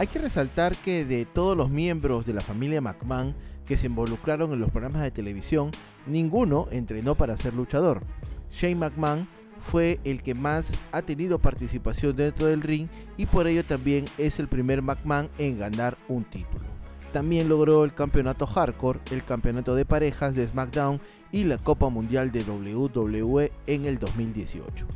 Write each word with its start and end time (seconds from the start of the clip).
Hay 0.00 0.06
que 0.06 0.18
resaltar 0.18 0.74
que 0.76 1.04
de 1.04 1.26
todos 1.26 1.54
los 1.54 1.68
miembros 1.68 2.24
de 2.24 2.32
la 2.32 2.40
familia 2.40 2.80
McMahon 2.80 3.34
que 3.66 3.76
se 3.76 3.84
involucraron 3.84 4.50
en 4.50 4.58
los 4.58 4.70
programas 4.70 5.02
de 5.02 5.10
televisión, 5.10 5.72
ninguno 6.06 6.68
entrenó 6.70 7.16
para 7.16 7.36
ser 7.36 7.52
luchador. 7.52 8.02
Shane 8.50 8.76
McMahon 8.76 9.28
fue 9.60 10.00
el 10.04 10.22
que 10.22 10.32
más 10.32 10.72
ha 10.92 11.02
tenido 11.02 11.38
participación 11.38 12.16
dentro 12.16 12.46
del 12.46 12.62
ring 12.62 12.88
y 13.18 13.26
por 13.26 13.46
ello 13.46 13.62
también 13.62 14.06
es 14.16 14.38
el 14.38 14.48
primer 14.48 14.80
McMahon 14.80 15.28
en 15.36 15.58
ganar 15.58 15.98
un 16.08 16.24
título. 16.24 16.64
También 17.12 17.50
logró 17.50 17.84
el 17.84 17.92
campeonato 17.92 18.46
hardcore, 18.46 19.00
el 19.10 19.22
campeonato 19.22 19.74
de 19.74 19.84
parejas 19.84 20.34
de 20.34 20.48
SmackDown 20.48 20.98
y 21.30 21.44
la 21.44 21.58
Copa 21.58 21.90
Mundial 21.90 22.32
de 22.32 22.42
WWE 22.42 23.52
en 23.66 23.84
el 23.84 23.98
2018. 23.98 24.86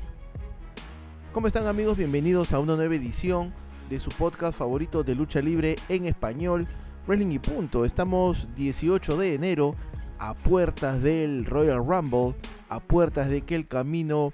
¿Cómo 1.35 1.47
están 1.47 1.67
amigos? 1.67 1.99
Bienvenidos 1.99 2.55
a 2.55 2.59
una 2.59 2.75
nueva 2.75 2.95
edición 2.95 3.53
de 3.89 4.01
su 4.01 4.11
podcast 4.11 4.59
favorito 4.59 5.03
de 5.03 5.15
lucha 5.15 5.41
libre 5.41 5.77
en 5.89 6.07
español, 6.07 6.67
Wrestling 7.07 7.33
y 7.33 7.39
Punto. 7.39 7.85
Estamos 7.85 8.49
18 8.57 9.17
de 9.17 9.35
enero 9.35 9.75
a 10.19 10.35
puertas 10.35 11.03
del 11.03 11.45
Royal 11.45 11.79
Rumble, 11.79 12.35
a 12.69 12.81
puertas 12.81 13.29
de 13.29 13.43
que 13.43 13.55
el 13.55 13.67
camino 13.67 14.33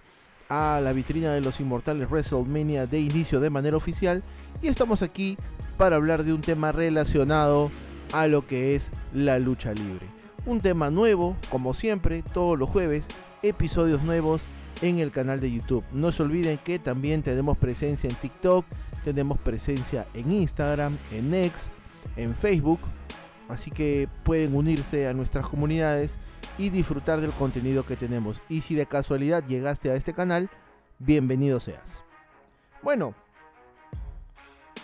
a 0.48 0.80
la 0.82 0.92
vitrina 0.92 1.32
de 1.32 1.41
los 1.41 1.60
inmortales 1.60 2.10
WrestleMania 2.10 2.86
de 2.86 3.00
inicio 3.00 3.41
de 3.41 3.50
manera 3.50 3.77
oficial 3.77 4.22
y 4.60 4.66
estamos 4.66 5.02
aquí 5.02 5.38
para 5.78 5.96
hablar 5.96 6.24
de 6.24 6.32
un 6.32 6.41
tema 6.41 6.72
relacionado 6.72 7.70
a 8.12 8.27
lo 8.27 8.46
que 8.46 8.74
es 8.74 8.91
la 9.14 9.38
lucha 9.38 9.72
libre. 9.72 10.06
Un 10.46 10.60
tema 10.60 10.91
nuevo, 10.91 11.36
como 11.50 11.74
siempre, 11.74 12.22
todos 12.22 12.58
los 12.58 12.69
jueves, 12.69 13.06
episodios 13.42 14.02
nuevos 14.02 14.42
en 14.82 14.98
el 14.98 15.10
canal 15.10 15.41
de 15.41 15.52
YouTube. 15.52 15.84
No 15.92 16.12
se 16.12 16.22
olviden 16.22 16.58
que 16.58 16.78
también 16.78 17.22
tenemos 17.22 17.58
presencia 17.58 18.10
en 18.10 18.16
TikTok, 18.16 18.64
tenemos 19.04 19.38
presencia 19.38 20.06
en 20.14 20.32
Instagram, 20.32 20.98
en 21.10 21.32
X, 21.34 21.70
en 22.16 22.34
Facebook, 22.34 22.80
así 23.48 23.70
que 23.70 24.08
pueden 24.24 24.54
unirse 24.54 25.08
a 25.08 25.12
nuestras 25.12 25.47
comunidades 25.47 26.19
y 26.58 26.70
disfrutar 26.70 27.20
del 27.20 27.33
contenido 27.33 27.84
que 27.84 27.97
tenemos. 27.97 28.42
Y 28.48 28.60
si 28.60 28.75
de 28.75 28.86
casualidad 28.86 29.44
llegaste 29.47 29.91
a 29.91 29.94
este 29.94 30.12
canal, 30.12 30.50
bienvenido 30.98 31.60
seas. 31.60 32.05
Bueno, 32.83 33.14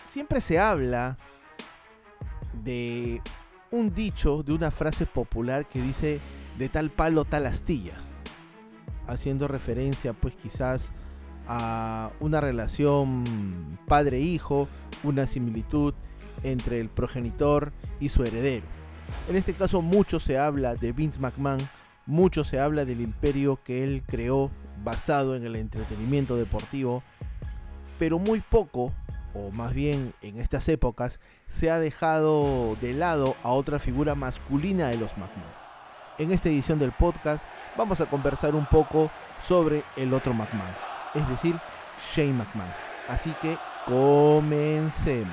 siempre 0.04 0.40
se 0.40 0.58
habla 0.58 1.18
de 2.64 3.20
un 3.70 3.94
dicho, 3.94 4.42
de 4.42 4.52
una 4.52 4.70
frase 4.70 5.06
popular 5.06 5.68
que 5.68 5.80
dice 5.80 6.20
de 6.58 6.68
tal 6.68 6.90
palo 6.90 7.24
tal 7.24 7.46
astilla, 7.46 7.94
haciendo 9.06 9.48
referencia 9.48 10.14
pues 10.14 10.34
quizás 10.36 10.90
a 11.48 12.10
una 12.20 12.40
relación 12.40 13.78
padre-hijo, 13.86 14.68
una 15.02 15.26
similitud 15.26 15.94
entre 16.42 16.80
el 16.80 16.88
progenitor 16.88 17.72
y 18.00 18.08
su 18.08 18.24
heredero. 18.24 18.66
En 19.28 19.36
este 19.36 19.54
caso 19.54 19.82
mucho 19.82 20.20
se 20.20 20.38
habla 20.38 20.74
de 20.74 20.92
Vince 20.92 21.20
McMahon, 21.20 21.60
mucho 22.06 22.44
se 22.44 22.60
habla 22.60 22.84
del 22.84 23.00
imperio 23.00 23.60
que 23.62 23.84
él 23.84 24.02
creó 24.06 24.50
basado 24.84 25.36
en 25.36 25.44
el 25.44 25.56
entretenimiento 25.56 26.36
deportivo, 26.36 27.02
pero 27.98 28.18
muy 28.18 28.40
poco, 28.40 28.92
o 29.34 29.50
más 29.50 29.72
bien 29.72 30.12
en 30.22 30.38
estas 30.38 30.68
épocas, 30.68 31.20
se 31.48 31.70
ha 31.70 31.78
dejado 31.78 32.76
de 32.80 32.92
lado 32.92 33.36
a 33.42 33.50
otra 33.50 33.78
figura 33.78 34.14
masculina 34.14 34.88
de 34.88 34.98
los 34.98 35.12
McMahon. 35.16 35.66
En 36.18 36.32
esta 36.32 36.48
edición 36.48 36.78
del 36.78 36.92
podcast 36.92 37.44
vamos 37.76 38.00
a 38.00 38.06
conversar 38.06 38.54
un 38.54 38.66
poco 38.66 39.10
sobre 39.42 39.82
el 39.96 40.14
otro 40.14 40.32
McMahon, 40.32 40.74
es 41.16 41.28
decir, 41.28 41.58
Shane 42.14 42.32
McMahon. 42.32 42.70
Así 43.08 43.32
que 43.40 43.56
comencemos. 43.86 45.32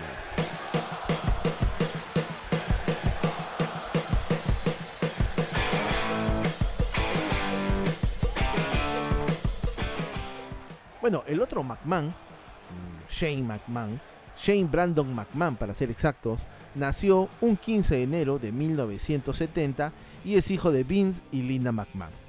Bueno, 11.01 11.23
el 11.27 11.41
otro 11.41 11.63
McMahon, 11.63 12.07
mm, 12.07 13.11
Shane 13.11 13.43
McMahon, 13.43 13.99
Shane 14.37 14.69
Brandon 14.71 15.13
McMahon 15.13 15.57
para 15.57 15.73
ser 15.73 15.91
exactos, 15.91 16.39
nació 16.75 17.27
un 17.41 17.57
15 17.57 17.95
de 17.95 18.03
enero 18.03 18.39
de 18.39 18.53
1970 18.53 19.91
y 20.23 20.35
es 20.35 20.49
hijo 20.49 20.71
de 20.71 20.85
Vince 20.85 21.21
y 21.29 21.41
Linda 21.41 21.73
McMahon. 21.73 22.22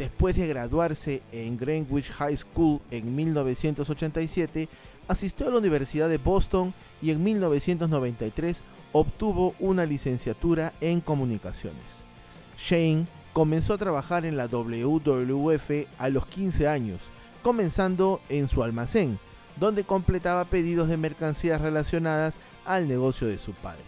Después 0.00 0.34
de 0.34 0.46
graduarse 0.46 1.20
en 1.30 1.58
Greenwich 1.58 2.10
High 2.12 2.34
School 2.34 2.80
en 2.90 3.14
1987, 3.14 4.66
asistió 5.06 5.46
a 5.46 5.50
la 5.50 5.58
Universidad 5.58 6.08
de 6.08 6.16
Boston 6.16 6.72
y 7.02 7.10
en 7.10 7.22
1993 7.22 8.62
obtuvo 8.92 9.54
una 9.60 9.84
licenciatura 9.84 10.72
en 10.80 11.02
comunicaciones. 11.02 11.84
Shane 12.56 13.08
comenzó 13.34 13.74
a 13.74 13.78
trabajar 13.78 14.24
en 14.24 14.38
la 14.38 14.46
WWF 14.46 15.70
a 15.98 16.08
los 16.08 16.24
15 16.28 16.66
años 16.66 17.02
comenzando 17.42 18.22
en 18.30 18.48
su 18.48 18.62
almacén, 18.62 19.18
donde 19.58 19.84
completaba 19.84 20.46
pedidos 20.46 20.88
de 20.88 20.96
mercancías 20.96 21.60
relacionadas 21.60 22.36
al 22.64 22.88
negocio 22.88 23.28
de 23.28 23.36
su 23.36 23.52
padre. 23.52 23.84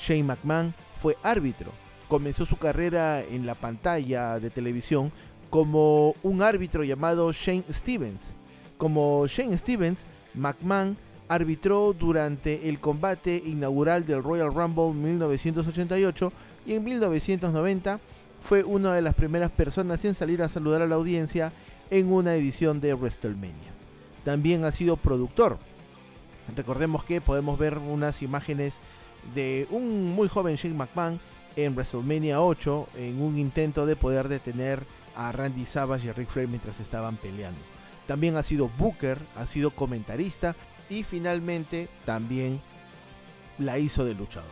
Shane 0.00 0.22
McMahon 0.22 0.72
fue 0.98 1.18
árbitro. 1.24 1.72
Comenzó 2.06 2.46
su 2.46 2.56
carrera 2.56 3.22
en 3.22 3.44
la 3.44 3.54
pantalla 3.54 4.38
de 4.38 4.48
televisión 4.48 5.12
como 5.50 6.14
un 6.22 6.42
árbitro 6.42 6.84
llamado 6.84 7.32
Shane 7.32 7.64
Stevens. 7.70 8.34
Como 8.76 9.26
Shane 9.26 9.56
Stevens, 9.56 10.04
McMahon 10.34 10.96
arbitró 11.28 11.92
durante 11.92 12.68
el 12.68 12.80
combate 12.80 13.42
inaugural 13.44 14.06
del 14.06 14.22
Royal 14.22 14.54
Rumble 14.54 14.92
1988 14.92 16.32
y 16.66 16.74
en 16.74 16.84
1990 16.84 18.00
fue 18.40 18.62
una 18.62 18.94
de 18.94 19.02
las 19.02 19.14
primeras 19.14 19.50
personas 19.50 20.04
en 20.04 20.14
salir 20.14 20.42
a 20.42 20.48
saludar 20.48 20.82
a 20.82 20.86
la 20.86 20.94
audiencia 20.94 21.52
en 21.90 22.12
una 22.12 22.34
edición 22.34 22.80
de 22.80 22.94
WrestleMania. 22.94 23.72
También 24.24 24.64
ha 24.64 24.72
sido 24.72 24.96
productor. 24.96 25.58
Recordemos 26.56 27.04
que 27.04 27.20
podemos 27.20 27.58
ver 27.58 27.78
unas 27.78 28.22
imágenes 28.22 28.78
de 29.34 29.66
un 29.70 30.14
muy 30.14 30.28
joven 30.28 30.56
Shane 30.56 30.74
McMahon 30.74 31.20
en 31.56 31.74
WrestleMania 31.74 32.40
8 32.40 32.88
en 32.96 33.20
un 33.20 33.36
intento 33.36 33.84
de 33.84 33.96
poder 33.96 34.28
detener 34.28 34.86
a 35.18 35.32
Randy 35.32 35.66
Savage 35.66 36.06
y 36.06 36.10
a 36.10 36.14
Flair 36.14 36.48
mientras 36.48 36.80
estaban 36.80 37.16
peleando. 37.16 37.60
También 38.06 38.36
ha 38.36 38.42
sido 38.42 38.70
Booker, 38.78 39.18
ha 39.34 39.46
sido 39.46 39.72
comentarista 39.72 40.56
y 40.88 41.02
finalmente 41.02 41.88
también 42.06 42.60
la 43.58 43.78
hizo 43.78 44.04
de 44.04 44.14
luchador. 44.14 44.48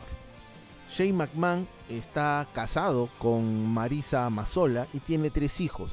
Shane 0.90 1.12
McMahon 1.12 1.68
está 1.88 2.46
casado 2.52 3.08
con 3.18 3.66
Marisa 3.66 4.28
Mazola 4.28 4.88
y 4.92 4.98
tiene 4.98 5.30
tres 5.30 5.60
hijos. 5.60 5.92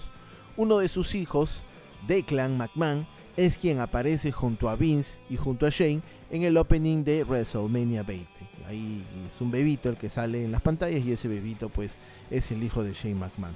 Uno 0.57 0.79
de 0.79 0.89
sus 0.89 1.15
hijos, 1.15 1.63
Declan 2.07 2.57
McMahon, 2.57 3.07
es 3.37 3.57
quien 3.57 3.79
aparece 3.79 4.31
junto 4.31 4.69
a 4.69 4.75
Vince 4.75 5.17
y 5.29 5.37
junto 5.37 5.65
a 5.65 5.69
Shane 5.69 6.01
en 6.29 6.43
el 6.43 6.57
opening 6.57 7.03
de 7.03 7.23
WrestleMania 7.23 8.03
20. 8.03 8.27
Ahí 8.67 9.05
es 9.27 9.39
un 9.39 9.51
bebito 9.51 9.89
el 9.89 9.97
que 9.97 10.09
sale 10.09 10.43
en 10.43 10.51
las 10.51 10.61
pantallas 10.61 11.03
y 11.05 11.11
ese 11.11 11.27
bebito 11.27 11.69
pues 11.69 11.95
es 12.29 12.51
el 12.51 12.63
hijo 12.63 12.83
de 12.83 12.93
Shane 12.93 13.15
McMahon. 13.15 13.55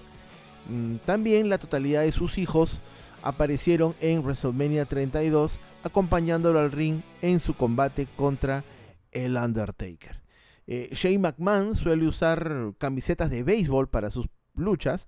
Mm, 0.70 0.98
también 0.98 1.50
la 1.50 1.58
totalidad 1.58 2.02
de 2.02 2.12
sus 2.12 2.38
hijos 2.38 2.82
aparecieron 3.22 3.96
en 4.00 4.22
WrestleMania 4.22 4.86
32 4.86 5.60
acompañándolo 5.84 6.60
al 6.60 6.72
ring 6.72 7.02
en 7.22 7.40
su 7.40 7.56
combate 7.56 8.08
contra 8.16 8.64
el 9.12 9.36
Undertaker. 9.36 10.22
Eh, 10.68 10.90
Shane 10.92 11.20
McMahon 11.20 11.76
suele 11.76 12.06
usar 12.06 12.74
camisetas 12.78 13.30
de 13.30 13.44
béisbol 13.44 13.90
para 13.90 14.12
sus 14.12 14.28
luchas 14.54 15.08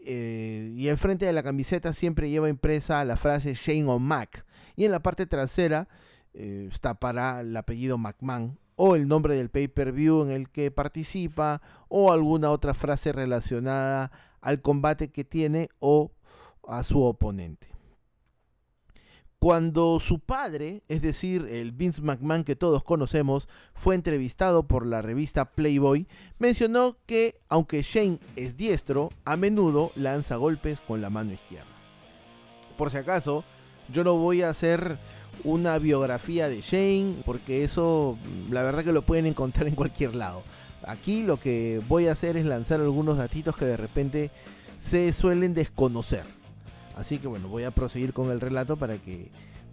eh, 0.00 0.70
y 0.74 0.88
enfrente 0.88 1.24
de 1.26 1.32
la 1.32 1.42
camiseta 1.42 1.92
siempre 1.92 2.30
lleva 2.30 2.48
impresa 2.48 3.04
la 3.04 3.16
frase 3.16 3.54
Shane 3.54 3.86
o 3.86 3.98
Mac. 3.98 4.44
Y 4.76 4.84
en 4.84 4.92
la 4.92 5.02
parte 5.02 5.26
trasera 5.26 5.88
eh, 6.34 6.68
está 6.70 6.94
para 6.94 7.40
el 7.40 7.56
apellido 7.56 7.98
McMahon 7.98 8.58
o 8.76 8.94
el 8.94 9.08
nombre 9.08 9.34
del 9.34 9.50
pay-per-view 9.50 10.22
en 10.22 10.30
el 10.30 10.50
que 10.50 10.70
participa 10.70 11.60
o 11.88 12.12
alguna 12.12 12.50
otra 12.50 12.74
frase 12.74 13.12
relacionada 13.12 14.12
al 14.40 14.60
combate 14.62 15.10
que 15.10 15.24
tiene 15.24 15.68
o 15.80 16.12
a 16.66 16.84
su 16.84 17.02
oponente. 17.02 17.68
Cuando 19.38 20.00
su 20.00 20.18
padre, 20.18 20.82
es 20.88 21.00
decir, 21.00 21.46
el 21.48 21.70
Vince 21.70 22.02
McMahon 22.02 22.42
que 22.42 22.56
todos 22.56 22.82
conocemos, 22.82 23.48
fue 23.72 23.94
entrevistado 23.94 24.66
por 24.66 24.84
la 24.84 25.00
revista 25.00 25.52
Playboy, 25.52 26.08
mencionó 26.40 26.96
que, 27.06 27.38
aunque 27.48 27.82
Shane 27.82 28.18
es 28.34 28.56
diestro, 28.56 29.10
a 29.24 29.36
menudo 29.36 29.92
lanza 29.94 30.34
golpes 30.36 30.80
con 30.80 31.00
la 31.00 31.08
mano 31.08 31.32
izquierda. 31.32 31.70
Por 32.76 32.90
si 32.90 32.96
acaso, 32.96 33.44
yo 33.92 34.02
no 34.02 34.16
voy 34.16 34.42
a 34.42 34.50
hacer 34.50 34.98
una 35.44 35.78
biografía 35.78 36.48
de 36.48 36.60
Shane, 36.60 37.14
porque 37.24 37.62
eso 37.62 38.18
la 38.50 38.64
verdad 38.64 38.82
que 38.82 38.92
lo 38.92 39.02
pueden 39.02 39.26
encontrar 39.26 39.68
en 39.68 39.76
cualquier 39.76 40.16
lado. 40.16 40.42
Aquí 40.88 41.22
lo 41.22 41.38
que 41.38 41.82
voy 41.86 42.08
a 42.08 42.12
hacer 42.12 42.38
es 42.38 42.46
lanzar 42.46 42.80
algunos 42.80 43.18
datitos 43.18 43.54
que 43.54 43.66
de 43.66 43.76
repente 43.76 44.30
se 44.80 45.12
suelen 45.12 45.52
desconocer. 45.52 46.24
Así 46.96 47.18
que 47.18 47.28
bueno, 47.28 47.48
voy 47.48 47.64
a 47.64 47.70
proseguir 47.70 48.14
con 48.14 48.30
el 48.30 48.40
relato 48.40 48.76
para 48.76 48.96
que 48.96 49.28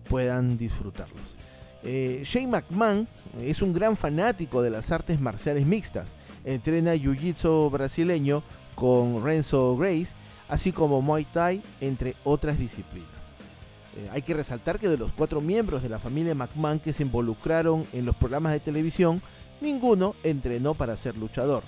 puedan 0.10 0.58
disfrutarlos. 0.58 1.38
Eh, 1.84 2.22
Shane 2.26 2.48
McMahon 2.48 3.08
es 3.42 3.62
un 3.62 3.74
gran 3.74 3.96
fanático 3.96 4.62
de 4.62 4.72
las 4.72 4.92
artes 4.92 5.22
marciales 5.22 5.66
mixtas. 5.66 6.14
Entrena 6.44 6.96
Jiu-Jitsu 6.96 7.72
brasileño 7.72 8.44
con 8.76 9.24
Renzo 9.24 9.78
Grace, 9.78 10.10
así 10.50 10.74
como 10.74 11.02
Muay 11.02 11.24
Thai, 11.24 11.64
entre 11.80 12.14
otras 12.26 12.60
disciplinas. 12.60 13.08
Eh, 13.98 14.10
hay 14.12 14.22
que 14.22 14.34
resaltar 14.34 14.80
que 14.80 14.90
de 14.90 14.98
los 14.98 15.14
cuatro 15.14 15.40
miembros 15.40 15.82
de 15.82 15.88
la 15.88 16.00
familia 16.00 16.36
McMahon 16.36 16.80
que 16.80 16.92
se 16.92 17.04
involucraron 17.04 17.86
en 17.94 18.06
los 18.06 18.16
programas 18.16 18.52
de 18.52 18.60
televisión, 18.60 19.22
ninguno 19.62 20.16
entrenó 20.24 20.74
para 20.74 20.98
ser 20.98 21.18
luchador. 21.18 21.64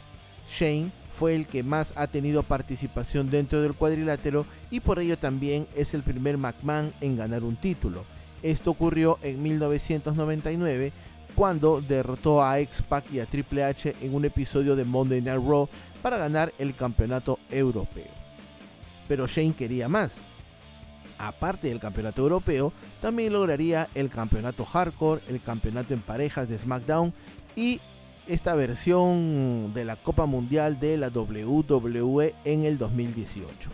Shane 0.50 0.92
fue 1.18 1.36
el 1.36 1.48
que 1.48 1.64
más 1.64 1.94
ha 1.96 2.08
tenido 2.08 2.44
participación 2.44 3.32
dentro 3.32 3.62
del 3.62 3.74
cuadrilátero 3.74 4.46
y 4.70 4.80
por 4.80 5.00
ello 5.00 5.18
también 5.18 5.68
es 5.76 5.94
el 5.94 6.04
primer 6.04 6.38
McMahon 6.38 6.94
en 7.02 7.18
ganar 7.18 7.44
un 7.44 7.56
título. 7.56 8.04
Esto 8.44 8.72
ocurrió 8.72 9.18
en 9.24 9.42
1999 9.42 10.92
cuando 11.34 11.82
derrotó 11.82 12.44
a 12.44 12.60
X-Pac 12.60 13.12
y 13.12 13.20
a 13.20 13.26
Triple 13.26 13.64
H 13.64 13.96
en 14.02 14.14
un 14.14 14.26
episodio 14.26 14.76
de 14.76 14.86
Monday 14.86 15.22
Night 15.22 15.44
Raw 15.44 15.68
para 16.02 16.18
ganar 16.18 16.54
el 16.60 16.76
campeonato 16.76 17.40
europeo. 17.50 18.06
Pero 19.08 19.28
Shane 19.28 19.54
quería 19.54 19.90
más. 19.90 20.18
Aparte 21.20 21.68
del 21.70 21.80
campeonato 21.80 22.22
europeo, 22.22 22.72
también 23.02 23.34
lograría 23.34 23.88
el 23.96 24.10
campeonato 24.10 24.66
hardcore, 24.66 25.22
el 25.30 25.42
campeonato 25.42 25.96
en 25.96 26.02
parejas 26.02 26.48
de 26.48 26.60
SmackDown 26.60 27.12
y 27.58 27.82
esta 28.28 28.56
versión 28.56 29.74
de 29.74 29.84
la 29.84 29.96
Copa 29.96 30.28
Mundial 30.28 30.80
de 30.80 30.96
la 30.96 31.10
WWE 31.10 32.36
en 32.46 32.64
el 32.64 32.78
2018. 32.78 33.72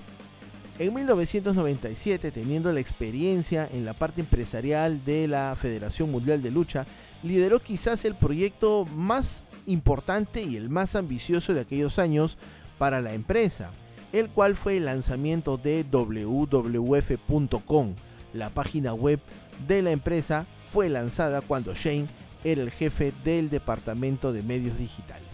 En 0.79 0.93
1997, 0.93 2.31
teniendo 2.31 2.71
la 2.71 2.79
experiencia 2.79 3.69
en 3.71 3.85
la 3.85 3.93
parte 3.93 4.21
empresarial 4.21 5.03
de 5.05 5.27
la 5.27 5.55
Federación 5.59 6.09
Mundial 6.09 6.41
de 6.41 6.49
Lucha, 6.49 6.87
lideró 7.21 7.59
quizás 7.59 8.05
el 8.05 8.15
proyecto 8.15 8.85
más 8.85 9.43
importante 9.67 10.41
y 10.41 10.55
el 10.55 10.69
más 10.69 10.95
ambicioso 10.95 11.53
de 11.53 11.61
aquellos 11.61 11.99
años 11.99 12.37
para 12.77 13.01
la 13.01 13.13
empresa, 13.13 13.71
el 14.13 14.29
cual 14.29 14.55
fue 14.55 14.77
el 14.77 14.85
lanzamiento 14.85 15.57
de 15.57 15.83
wwf.com. 15.83 17.93
La 18.33 18.49
página 18.49 18.93
web 18.93 19.19
de 19.67 19.81
la 19.81 19.91
empresa 19.91 20.47
fue 20.71 20.89
lanzada 20.89 21.41
cuando 21.41 21.75
Shane 21.75 22.07
era 22.43 22.61
el 22.61 22.71
jefe 22.71 23.13
del 23.23 23.49
departamento 23.49 24.33
de 24.33 24.43
medios 24.43 24.77
digitales. 24.77 25.27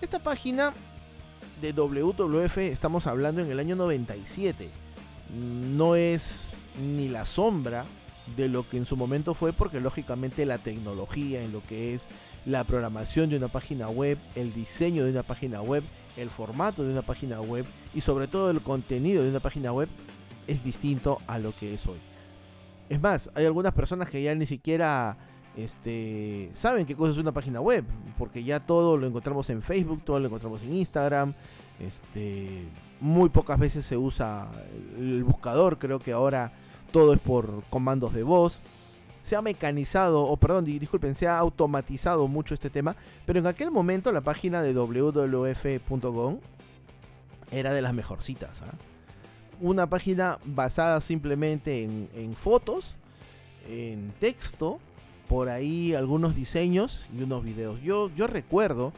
Esta 0.00 0.18
página 0.18 0.72
de 1.60 1.72
WWF 1.72 2.58
estamos 2.58 3.06
hablando 3.06 3.40
en 3.40 3.50
el 3.50 3.58
año 3.58 3.76
97. 3.76 4.68
No 5.76 5.96
es 5.96 6.54
ni 6.80 7.08
la 7.08 7.24
sombra 7.24 7.84
de 8.36 8.48
lo 8.48 8.68
que 8.68 8.76
en 8.76 8.86
su 8.86 8.96
momento 8.96 9.34
fue 9.34 9.52
porque 9.52 9.80
lógicamente 9.80 10.46
la 10.46 10.58
tecnología 10.58 11.42
en 11.42 11.52
lo 11.52 11.62
que 11.66 11.94
es 11.94 12.02
la 12.46 12.64
programación 12.64 13.30
de 13.30 13.36
una 13.36 13.48
página 13.48 13.88
web, 13.88 14.18
el 14.34 14.52
diseño 14.52 15.04
de 15.04 15.10
una 15.10 15.22
página 15.22 15.62
web, 15.62 15.82
el 16.16 16.30
formato 16.30 16.84
de 16.84 16.92
una 16.92 17.02
página 17.02 17.40
web 17.40 17.64
y 17.94 18.00
sobre 18.00 18.26
todo 18.26 18.50
el 18.50 18.60
contenido 18.60 19.22
de 19.22 19.30
una 19.30 19.40
página 19.40 19.72
web 19.72 19.88
es 20.46 20.62
distinto 20.62 21.18
a 21.26 21.38
lo 21.38 21.52
que 21.52 21.74
es 21.74 21.86
hoy. 21.86 21.98
Es 22.88 23.00
más, 23.00 23.30
hay 23.34 23.46
algunas 23.46 23.72
personas 23.72 24.10
que 24.10 24.22
ya 24.22 24.34
ni 24.34 24.46
siquiera 24.46 25.16
este, 25.56 26.50
saben 26.54 26.84
qué 26.84 26.96
cosa 26.96 27.12
es 27.12 27.18
una 27.18 27.32
página 27.32 27.60
web, 27.60 27.84
porque 28.18 28.42
ya 28.42 28.60
todo 28.60 28.96
lo 28.96 29.06
encontramos 29.06 29.48
en 29.50 29.62
Facebook, 29.62 30.02
todo 30.04 30.18
lo 30.18 30.26
encontramos 30.26 30.62
en 30.62 30.74
Instagram, 30.74 31.34
este, 31.78 32.64
muy 33.00 33.28
pocas 33.28 33.58
veces 33.58 33.86
se 33.86 33.96
usa 33.96 34.50
el 34.98 35.22
buscador, 35.24 35.78
creo 35.78 35.98
que 36.00 36.12
ahora 36.12 36.52
todo 36.90 37.12
es 37.12 37.20
por 37.20 37.64
comandos 37.70 38.14
de 38.14 38.22
voz. 38.22 38.60
Se 39.22 39.36
ha 39.36 39.42
mecanizado, 39.42 40.22
o 40.22 40.36
perdón, 40.36 40.64
disculpen, 40.64 41.14
se 41.14 41.26
ha 41.26 41.38
automatizado 41.38 42.28
mucho 42.28 42.52
este 42.52 42.68
tema, 42.68 42.94
pero 43.24 43.38
en 43.38 43.46
aquel 43.46 43.70
momento 43.70 44.12
la 44.12 44.20
página 44.20 44.60
de 44.60 44.74
wwf.com 44.74 46.38
era 47.50 47.72
de 47.72 47.82
las 47.82 47.94
mejorcitas. 47.94 48.62
¿ah? 48.62 48.74
Una 49.60 49.88
página 49.88 50.38
basada 50.44 51.00
simplemente 51.00 51.84
en, 51.84 52.08
en 52.14 52.34
fotos, 52.34 52.96
en 53.66 54.12
texto, 54.20 54.78
por 55.28 55.48
ahí 55.48 55.94
algunos 55.94 56.34
diseños 56.34 57.06
y 57.16 57.22
unos 57.22 57.44
videos. 57.44 57.80
Yo, 57.82 58.10
yo 58.14 58.26
recuerdo 58.26 58.92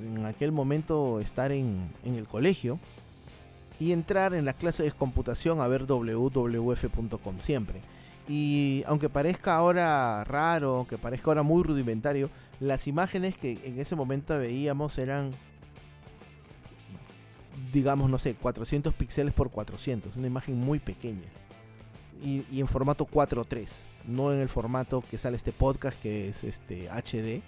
en 0.00 0.26
aquel 0.26 0.52
momento 0.52 1.20
estar 1.20 1.52
en, 1.52 1.90
en 2.04 2.14
el 2.14 2.26
colegio 2.26 2.78
y 3.78 3.92
entrar 3.92 4.34
en 4.34 4.44
la 4.44 4.52
clase 4.52 4.82
de 4.82 4.92
computación 4.92 5.60
a 5.60 5.68
ver 5.68 5.86
wwf.com 5.86 7.40
siempre. 7.40 7.80
Y 8.28 8.82
aunque 8.86 9.08
parezca 9.08 9.56
ahora 9.56 10.24
raro, 10.24 10.86
que 10.88 10.96
parezca 10.96 11.30
ahora 11.30 11.42
muy 11.42 11.62
rudimentario, 11.62 12.30
las 12.60 12.86
imágenes 12.86 13.36
que 13.36 13.58
en 13.64 13.78
ese 13.78 13.96
momento 13.96 14.38
veíamos 14.38 14.96
eran, 14.98 15.32
digamos, 17.72 18.08
no 18.08 18.18
sé, 18.18 18.34
400 18.34 18.94
píxeles 18.94 19.34
por 19.34 19.50
400, 19.50 20.16
una 20.16 20.26
imagen 20.26 20.58
muy 20.58 20.78
pequeña. 20.78 21.28
Y, 22.22 22.46
y 22.50 22.60
en 22.60 22.68
formato 22.68 23.06
4.3 23.06 23.93
no 24.06 24.32
en 24.32 24.40
el 24.40 24.48
formato 24.48 25.02
que 25.10 25.18
sale 25.18 25.36
este 25.36 25.52
podcast 25.52 26.00
que 26.00 26.28
es 26.28 26.44
este 26.44 26.88
HD 26.88 27.42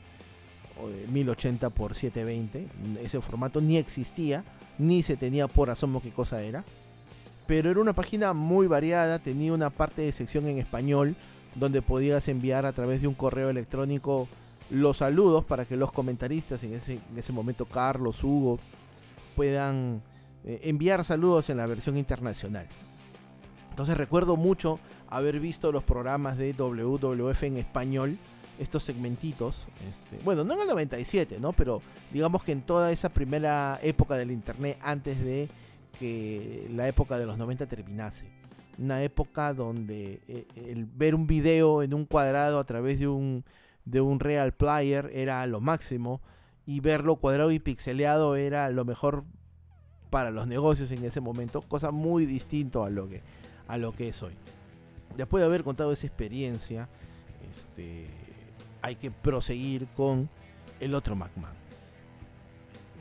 1080 1.10 1.70
por 1.70 1.94
720 1.94 2.68
ese 3.02 3.20
formato 3.20 3.60
ni 3.60 3.78
existía 3.78 4.44
ni 4.78 5.02
se 5.02 5.16
tenía 5.16 5.48
por 5.48 5.70
asomo 5.70 6.02
qué 6.02 6.10
cosa 6.10 6.42
era. 6.42 6.64
Pero 7.46 7.70
era 7.70 7.80
una 7.80 7.94
página 7.94 8.32
muy 8.32 8.66
variada 8.66 9.18
tenía 9.18 9.52
una 9.52 9.70
parte 9.70 10.02
de 10.02 10.12
sección 10.12 10.46
en 10.48 10.58
español 10.58 11.16
donde 11.54 11.80
podías 11.80 12.28
enviar 12.28 12.66
a 12.66 12.72
través 12.72 13.00
de 13.00 13.08
un 13.08 13.14
correo 13.14 13.48
electrónico 13.48 14.28
los 14.68 14.98
saludos 14.98 15.44
para 15.44 15.64
que 15.64 15.76
los 15.76 15.92
comentaristas 15.92 16.62
en 16.64 16.74
ese, 16.74 16.94
en 16.94 17.18
ese 17.18 17.32
momento 17.32 17.66
Carlos 17.66 18.22
Hugo 18.22 18.58
puedan 19.36 20.02
eh, 20.44 20.60
enviar 20.64 21.04
saludos 21.04 21.48
en 21.50 21.58
la 21.58 21.66
versión 21.66 21.96
internacional 21.96 22.66
entonces 23.76 23.98
recuerdo 23.98 24.36
mucho 24.36 24.80
haber 25.06 25.38
visto 25.38 25.70
los 25.70 25.84
programas 25.84 26.38
de 26.38 26.54
WWF 26.54 27.42
en 27.42 27.58
español, 27.58 28.16
estos 28.58 28.84
segmentitos. 28.84 29.66
Este, 29.86 30.18
bueno, 30.24 30.44
no 30.44 30.54
en 30.54 30.62
el 30.62 30.68
97, 30.68 31.36
¿no? 31.40 31.52
Pero 31.52 31.82
digamos 32.10 32.42
que 32.42 32.52
en 32.52 32.62
toda 32.62 32.90
esa 32.90 33.10
primera 33.10 33.78
época 33.82 34.14
del 34.14 34.30
internet, 34.30 34.78
antes 34.80 35.22
de 35.22 35.50
que 36.00 36.70
la 36.72 36.88
época 36.88 37.18
de 37.18 37.26
los 37.26 37.36
90 37.36 37.66
terminase. 37.66 38.24
Una 38.78 39.02
época 39.02 39.52
donde 39.52 40.22
eh, 40.26 40.46
el 40.56 40.86
ver 40.86 41.14
un 41.14 41.26
video 41.26 41.82
en 41.82 41.92
un 41.92 42.06
cuadrado 42.06 42.58
a 42.58 42.64
través 42.64 42.98
de 42.98 43.08
un, 43.08 43.44
de 43.84 44.00
un 44.00 44.20
Real 44.20 44.54
Player 44.54 45.10
era 45.12 45.46
lo 45.46 45.60
máximo 45.60 46.22
y 46.64 46.80
verlo 46.80 47.16
cuadrado 47.16 47.52
y 47.52 47.58
pixeleado 47.58 48.36
era 48.36 48.70
lo 48.70 48.86
mejor 48.86 49.24
para 50.08 50.30
los 50.30 50.46
negocios 50.46 50.90
en 50.92 51.04
ese 51.04 51.20
momento, 51.20 51.60
cosa 51.60 51.90
muy 51.90 52.24
distinto 52.24 52.82
a 52.82 52.88
lo 52.88 53.06
que 53.06 53.20
a 53.68 53.78
lo 53.78 53.94
que 53.94 54.08
es 54.08 54.22
hoy. 54.22 54.32
Después 55.16 55.40
de 55.40 55.46
haber 55.46 55.64
contado 55.64 55.92
esa 55.92 56.06
experiencia, 56.06 56.88
este, 57.50 58.06
hay 58.82 58.96
que 58.96 59.10
proseguir 59.10 59.86
con 59.96 60.28
el 60.80 60.94
otro 60.94 61.16
McMahon. 61.16 61.56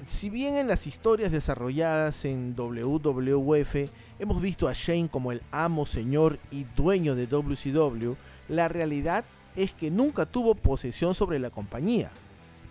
Si 0.08 0.30
bien 0.30 0.56
en 0.56 0.68
las 0.68 0.86
historias 0.88 1.32
desarrolladas 1.32 2.26
en 2.26 2.56
WWF 2.56 3.90
hemos 4.20 4.42
visto 4.42 4.68
a 4.68 4.74
Shane 4.74 5.10
como 5.10 5.32
el 5.32 5.42
amo, 5.52 5.86
señor 5.86 6.38
y 6.52 6.66
dueño 6.76 7.16
de 7.16 7.28
WCW, 7.28 8.14
la 8.50 8.68
realidad 8.68 9.26
es 9.56 9.74
que 9.74 9.90
nunca 9.90 10.26
tuvo 10.26 10.54
posesión 10.54 11.16
sobre 11.16 11.40
la 11.40 11.50
compañía. 11.50 12.12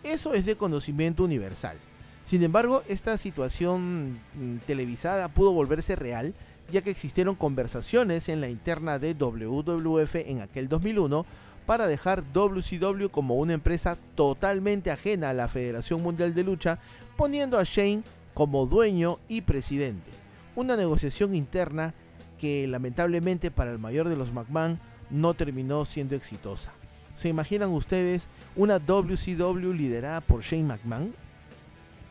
Eso 0.05 0.35
es 0.35 0.45
de 0.45 0.57
conocimiento 0.57 1.25
universal. 1.25 1.77
Sin 2.25 2.43
embargo, 2.43 2.83
esta 2.89 3.17
situación 3.17 4.19
mm, 4.35 4.59
televisada 4.67 5.29
pudo 5.29 5.53
volverse 5.53 5.97
real 5.97 6.35
ya 6.75 6.83
que 6.83 6.91
existieron 6.91 7.37
conversaciones 7.37 8.29
en 8.29 8.41
la 8.41 8.49
interna 8.49 8.99
de 8.99 9.15
WWF 9.15 10.17
en 10.17 10.41
aquel 10.41 10.69
2001 10.69 11.25
para 11.67 11.87
dejar 11.87 12.25
WCW 12.33 13.11
como 13.13 13.37
una 13.37 13.53
empresa 13.53 13.97
totalmente 14.17 14.91
ajena 14.91 15.31
a 15.31 15.35
la 15.35 15.47
Federación 15.47 16.03
Mundial 16.03 16.35
de 16.35 16.43
Lucha, 16.43 16.81
poniendo 17.17 17.61
a 17.61 17.63
Shane 17.63 18.03
como 18.35 18.67
dueño 18.67 19.21
y 19.29 19.43
presidente. 19.43 20.11
Una 20.57 20.77
negociación 20.77 21.37
interna 21.37 21.95
que 22.41 22.67
lamentablemente 22.67 23.53
para 23.53 23.71
el 23.71 23.79
mayor 23.79 24.09
de 24.09 24.17
los 24.17 24.33
McMahon 24.33 24.81
no 25.11 25.35
terminó 25.35 25.85
siendo 25.85 26.17
exitosa. 26.17 26.73
¿Se 27.15 27.29
imaginan 27.29 27.71
ustedes 27.71 28.27
una 28.57 28.81
WCW 28.81 29.73
liderada 29.73 30.21
por 30.21 30.43
Shane 30.43 30.65
McMahon? 30.65 31.15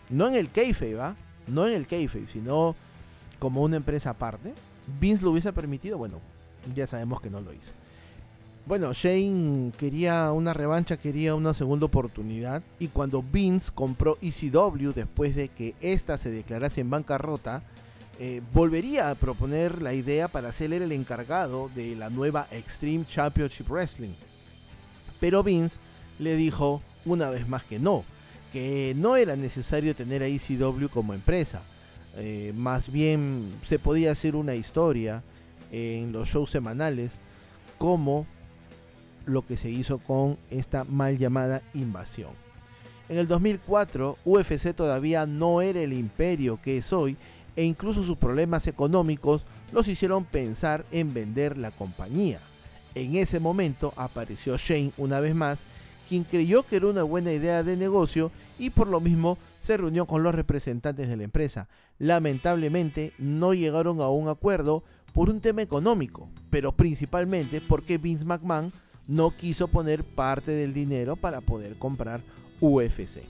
No 0.09 0.29
en 0.29 0.35
el 0.35 0.49
kayfabe, 0.49 0.95
¿va? 0.95 1.17
No 1.47 1.67
en 1.67 1.73
el 1.73 1.85
kayfabe, 1.85 2.27
sino 2.31 2.77
como 3.43 3.61
una 3.61 3.75
empresa 3.75 4.11
aparte. 4.11 4.53
Vince 5.01 5.21
lo 5.25 5.31
hubiese 5.31 5.51
permitido, 5.51 5.97
bueno, 5.97 6.21
ya 6.73 6.87
sabemos 6.87 7.19
que 7.19 7.29
no 7.29 7.41
lo 7.41 7.51
hizo. 7.51 7.71
Bueno, 8.65 8.93
Shane 8.93 9.73
quería 9.77 10.31
una 10.31 10.53
revancha, 10.53 10.95
quería 10.95 11.35
una 11.35 11.53
segunda 11.53 11.87
oportunidad. 11.87 12.63
Y 12.79 12.87
cuando 12.87 13.21
Vince 13.21 13.69
compró 13.75 14.17
ECW 14.21 14.93
después 14.95 15.35
de 15.35 15.49
que 15.49 15.75
ésta 15.81 16.17
se 16.17 16.31
declarase 16.31 16.79
en 16.79 16.89
bancarrota, 16.89 17.63
eh, 18.17 18.41
volvería 18.53 19.09
a 19.09 19.15
proponer 19.15 19.81
la 19.81 19.93
idea 19.93 20.29
para 20.29 20.53
ser 20.53 20.71
el 20.71 20.93
encargado 20.93 21.69
de 21.75 21.97
la 21.97 22.09
nueva 22.09 22.47
Extreme 22.49 23.05
Championship 23.05 23.69
Wrestling. 23.69 24.13
Pero 25.19 25.43
Vince 25.43 25.75
le 26.17 26.37
dijo 26.37 26.81
una 27.03 27.29
vez 27.29 27.45
más 27.49 27.65
que 27.65 27.77
no, 27.77 28.05
que 28.53 28.93
no 28.95 29.17
era 29.17 29.35
necesario 29.35 29.93
tener 29.93 30.23
a 30.23 30.27
ECW 30.27 30.87
como 30.87 31.13
empresa. 31.13 31.61
Eh, 32.17 32.53
más 32.55 32.91
bien 32.91 33.51
se 33.65 33.79
podía 33.79 34.11
hacer 34.11 34.35
una 34.35 34.55
historia 34.55 35.23
en 35.71 36.11
los 36.11 36.29
shows 36.29 36.51
semanales 36.51 37.13
como 37.77 38.27
lo 39.25 39.45
que 39.45 39.57
se 39.57 39.69
hizo 39.69 39.97
con 39.99 40.37
esta 40.51 40.83
mal 40.83 41.17
llamada 41.17 41.61
invasión. 41.73 42.31
En 43.09 43.17
el 43.17 43.27
2004, 43.27 44.17
UFC 44.25 44.73
todavía 44.73 45.25
no 45.25 45.61
era 45.61 45.81
el 45.81 45.93
imperio 45.93 46.59
que 46.61 46.77
es 46.77 46.93
hoy 46.93 47.17
e 47.55 47.63
incluso 47.63 48.03
sus 48.03 48.17
problemas 48.17 48.67
económicos 48.67 49.45
los 49.71 49.87
hicieron 49.87 50.25
pensar 50.25 50.85
en 50.91 51.13
vender 51.13 51.57
la 51.57 51.71
compañía. 51.71 52.39
En 52.95 53.15
ese 53.15 53.39
momento 53.39 53.93
apareció 53.95 54.55
Shane 54.57 54.91
una 54.97 55.19
vez 55.19 55.33
más, 55.35 55.61
quien 56.13 56.25
creyó 56.25 56.61
que 56.61 56.75
era 56.75 56.85
una 56.85 57.01
buena 57.01 57.33
idea 57.33 57.63
de 57.63 57.75
negocio 57.75 58.31
y 58.59 58.69
por 58.69 58.87
lo 58.87 58.99
mismo 58.99 59.39
se 59.59 59.77
reunió 59.77 60.05
con 60.05 60.21
los 60.21 60.35
representantes 60.35 61.07
de 61.07 61.17
la 61.17 61.23
empresa. 61.23 61.67
Lamentablemente 61.97 63.13
no 63.17 63.55
llegaron 63.55 63.99
a 63.99 64.09
un 64.09 64.27
acuerdo 64.27 64.83
por 65.11 65.31
un 65.31 65.41
tema 65.41 65.63
económico, 65.63 66.29
pero 66.51 66.71
principalmente 66.71 67.61
porque 67.67 67.97
Vince 67.97 68.25
McMahon 68.25 68.71
no 69.07 69.35
quiso 69.35 69.67
poner 69.69 70.03
parte 70.03 70.51
del 70.51 70.75
dinero 70.75 71.15
para 71.15 71.41
poder 71.41 71.79
comprar 71.79 72.21
UFC. 72.61 73.23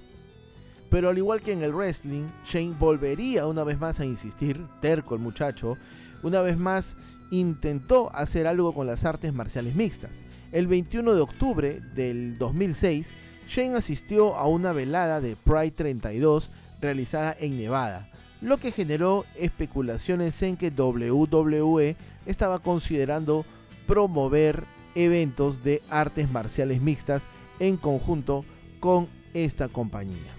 Pero 0.89 1.07
al 1.07 1.17
igual 1.17 1.41
que 1.41 1.53
en 1.53 1.63
el 1.63 1.73
wrestling, 1.73 2.25
Shane 2.43 2.75
volvería 2.77 3.47
una 3.47 3.63
vez 3.63 3.79
más 3.79 4.01
a 4.01 4.05
insistir, 4.05 4.59
terco 4.81 5.15
el 5.15 5.21
muchacho, 5.21 5.77
una 6.21 6.41
vez 6.41 6.57
más 6.57 6.97
intentó 7.31 8.13
hacer 8.13 8.45
algo 8.45 8.73
con 8.73 8.87
las 8.87 9.05
artes 9.05 9.33
marciales 9.33 9.73
mixtas. 9.73 10.11
El 10.53 10.67
21 10.67 11.15
de 11.15 11.22
octubre 11.22 11.81
del 11.95 12.38
2006, 12.38 13.10
Shane 13.48 13.75
asistió 13.75 14.36
a 14.36 14.48
una 14.48 14.72
velada 14.72 15.19
de 15.19 15.36
Pride 15.36 15.72
32 15.72 16.51
realizada 16.79 17.36
en 17.39 17.57
Nevada, 17.57 18.07
lo 18.39 18.57
que 18.57 18.72
generó 18.72 19.25
especulaciones 19.36 20.39
en 20.43 20.55
que 20.55 20.69
WWE 20.69 21.95
estaba 22.27 22.60
considerando 22.60 23.48
promover 23.88 24.65
eventos 24.93 25.63
de 25.63 25.81
artes 25.89 26.29
marciales 26.29 26.83
mixtas 26.83 27.25
en 27.60 27.75
conjunto 27.75 28.45
con 28.79 29.07
esta 29.33 29.69
compañía. 29.69 30.36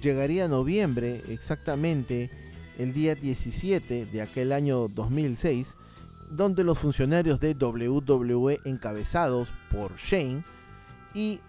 Llegaría 0.00 0.46
noviembre, 0.46 1.24
exactamente 1.28 2.30
el 2.78 2.92
día 2.92 3.16
17 3.16 4.06
de 4.06 4.22
aquel 4.22 4.52
año 4.52 4.86
2006, 4.86 5.74
donde 6.30 6.64
los 6.64 6.78
funcionarios 6.78 7.40
de 7.40 7.54
WWE 7.54 8.60
encabezados 8.64 9.50
por 9.70 9.96
Shane 9.96 10.44
y 11.12 11.40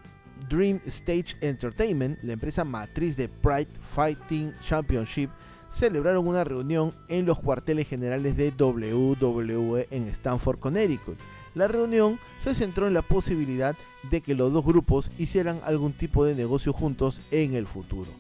Dream 0.50 0.80
Stage 0.86 1.36
Entertainment, 1.42 2.18
la 2.24 2.34
empresa 2.34 2.66
matriz 2.66 3.16
de 3.16 3.30
Pride 3.30 3.70
Fighting 3.94 4.54
Championship, 4.62 5.30
celebraron 5.70 6.28
una 6.28 6.44
reunión 6.44 6.94
en 7.08 7.26
los 7.26 7.40
cuarteles 7.40 7.88
generales 7.88 8.36
de 8.36 8.52
WWE 8.52 9.88
en 9.92 10.04
Stanford, 10.08 10.60
Connecticut. 10.60 11.18
La 11.54 11.68
reunión 11.68 12.18
se 12.40 12.56
centró 12.56 12.88
en 12.88 12.94
la 12.94 13.02
posibilidad 13.02 13.76
de 14.10 14.22
que 14.22 14.36
los 14.36 14.52
dos 14.52 14.66
grupos 14.66 15.12
hicieran 15.18 15.62
algún 15.64 15.94
tipo 15.94 16.26
de 16.26 16.36
negocio 16.36 16.74
juntos 16.74 17.22
en 17.30 17.54
el 17.54 17.68
futuro. 17.68 18.12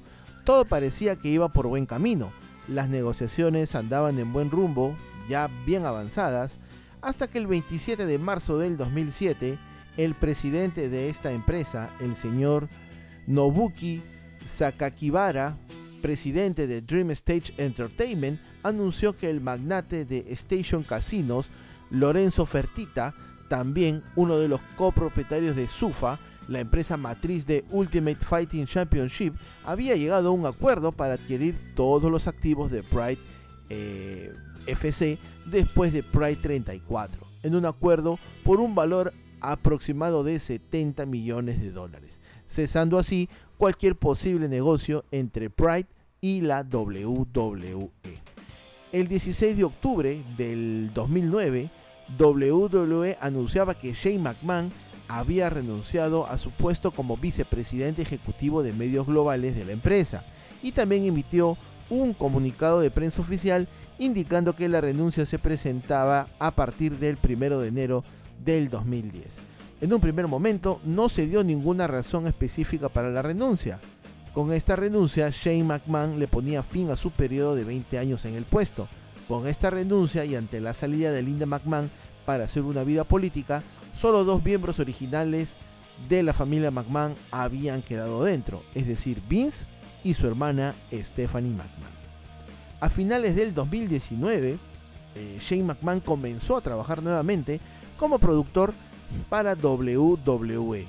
Todo 0.45 0.65
parecía 0.65 1.15
que 1.15 1.29
iba 1.29 1.49
por 1.49 1.67
buen 1.67 1.85
camino, 1.85 2.31
las 2.67 2.89
negociaciones 2.89 3.75
andaban 3.75 4.19
en 4.19 4.31
buen 4.31 4.51
rumbo, 4.51 4.95
ya 5.31 5.49
bien 5.65 5.85
avanzadas, 5.85 6.57
hasta 7.01 7.27
que 7.27 7.37
el 7.37 7.47
27 7.47 8.05
de 8.05 8.19
marzo 8.19 8.57
del 8.57 8.75
2007, 8.75 9.57
el 9.95 10.13
presidente 10.13 10.89
de 10.89 11.09
esta 11.09 11.31
empresa, 11.31 11.89
el 12.01 12.17
señor 12.17 12.67
Nobuki 13.27 14.03
Sakakibara, 14.45 15.57
presidente 16.01 16.67
de 16.67 16.81
Dream 16.81 17.11
Stage 17.11 17.53
Entertainment, 17.57 18.41
anunció 18.61 19.15
que 19.15 19.29
el 19.29 19.39
magnate 19.39 20.03
de 20.03 20.25
Station 20.29 20.83
Casinos, 20.83 21.49
Lorenzo 21.89 22.45
Fertita, 22.45 23.15
también 23.49 24.03
uno 24.17 24.37
de 24.37 24.49
los 24.49 24.61
copropietarios 24.75 25.55
de 25.55 25.67
SUFA, 25.67 26.19
la 26.49 26.59
empresa 26.59 26.97
matriz 26.97 27.45
de 27.45 27.63
Ultimate 27.71 28.19
Fighting 28.19 28.65
Championship, 28.65 29.33
había 29.63 29.95
llegado 29.95 30.29
a 30.29 30.31
un 30.31 30.45
acuerdo 30.45 30.91
para 30.91 31.13
adquirir 31.13 31.73
todos 31.73 32.11
los 32.11 32.27
activos 32.27 32.69
de 32.69 32.83
Pride 32.83 33.19
eh, 33.69 34.33
FC 34.67 35.17
después 35.45 35.93
de 35.93 36.03
Pride 36.03 36.37
34, 36.37 37.25
en 37.43 37.55
un 37.55 37.65
acuerdo 37.65 38.19
por 38.43 38.59
un 38.59 38.75
valor 38.75 39.13
aproximado 39.41 40.23
de 40.23 40.39
70 40.39 41.05
millones 41.05 41.59
de 41.59 41.71
dólares, 41.71 42.21
cesando 42.47 42.97
así 42.97 43.29
cualquier 43.57 43.95
posible 43.95 44.47
negocio 44.47 45.03
entre 45.11 45.49
Pride 45.49 45.87
y 46.21 46.41
la 46.41 46.61
WWE. 46.61 47.89
El 48.91 49.07
16 49.07 49.57
de 49.57 49.63
octubre 49.63 50.23
del 50.37 50.91
2009, 50.93 51.69
WWE 52.19 53.17
anunciaba 53.21 53.73
que 53.73 53.93
Shane 53.93 54.19
McMahon 54.19 54.71
había 55.07 55.49
renunciado 55.49 56.27
a 56.27 56.37
su 56.37 56.51
puesto 56.51 56.91
como 56.91 57.17
vicepresidente 57.17 58.01
ejecutivo 58.01 58.63
de 58.63 58.73
medios 58.73 59.07
globales 59.07 59.55
de 59.55 59.65
la 59.65 59.71
empresa 59.71 60.23
y 60.61 60.71
también 60.71 61.05
emitió 61.05 61.57
un 61.89 62.13
comunicado 62.13 62.79
de 62.79 62.91
prensa 62.91 63.21
oficial 63.21 63.67
indicando 64.01 64.55
que 64.55 64.67
la 64.67 64.81
renuncia 64.81 65.27
se 65.27 65.37
presentaba 65.37 66.27
a 66.39 66.49
partir 66.51 66.97
del 66.97 67.19
1 67.23 67.59
de 67.59 67.67
enero 67.67 68.03
del 68.43 68.67
2010. 68.71 69.37
En 69.79 69.93
un 69.93 70.01
primer 70.01 70.27
momento 70.27 70.81
no 70.83 71.07
se 71.07 71.27
dio 71.27 71.43
ninguna 71.43 71.85
razón 71.85 72.25
específica 72.25 72.89
para 72.89 73.11
la 73.11 73.21
renuncia. 73.21 73.79
Con 74.33 74.51
esta 74.53 74.75
renuncia, 74.75 75.29
Shane 75.29 75.63
McMahon 75.63 76.17
le 76.17 76.27
ponía 76.27 76.63
fin 76.63 76.89
a 76.89 76.95
su 76.95 77.11
periodo 77.11 77.55
de 77.55 77.63
20 77.63 77.99
años 77.99 78.25
en 78.25 78.33
el 78.33 78.43
puesto. 78.43 78.87
Con 79.27 79.47
esta 79.47 79.69
renuncia 79.69 80.25
y 80.25 80.35
ante 80.35 80.61
la 80.61 80.73
salida 80.73 81.11
de 81.11 81.21
Linda 81.21 81.45
McMahon 81.45 81.91
para 82.25 82.45
hacer 82.45 82.63
una 82.63 82.83
vida 82.83 83.03
política, 83.03 83.61
solo 83.95 84.23
dos 84.23 84.43
miembros 84.43 84.79
originales 84.79 85.49
de 86.09 86.23
la 86.23 86.33
familia 86.33 86.71
McMahon 86.71 87.13
habían 87.29 87.83
quedado 87.83 88.23
dentro, 88.23 88.63
es 88.73 88.87
decir, 88.87 89.21
Vince 89.29 89.65
y 90.03 90.15
su 90.15 90.25
hermana 90.25 90.73
Stephanie 90.91 91.51
McMahon. 91.51 92.00
A 92.81 92.89
finales 92.89 93.35
del 93.35 93.53
2019, 93.53 94.57
eh, 95.13 95.37
Shane 95.39 95.63
McMahon 95.63 95.99
comenzó 95.99 96.57
a 96.57 96.61
trabajar 96.61 97.03
nuevamente 97.03 97.59
como 97.97 98.17
productor 98.17 98.73
para 99.29 99.53
WWE. 99.53 100.87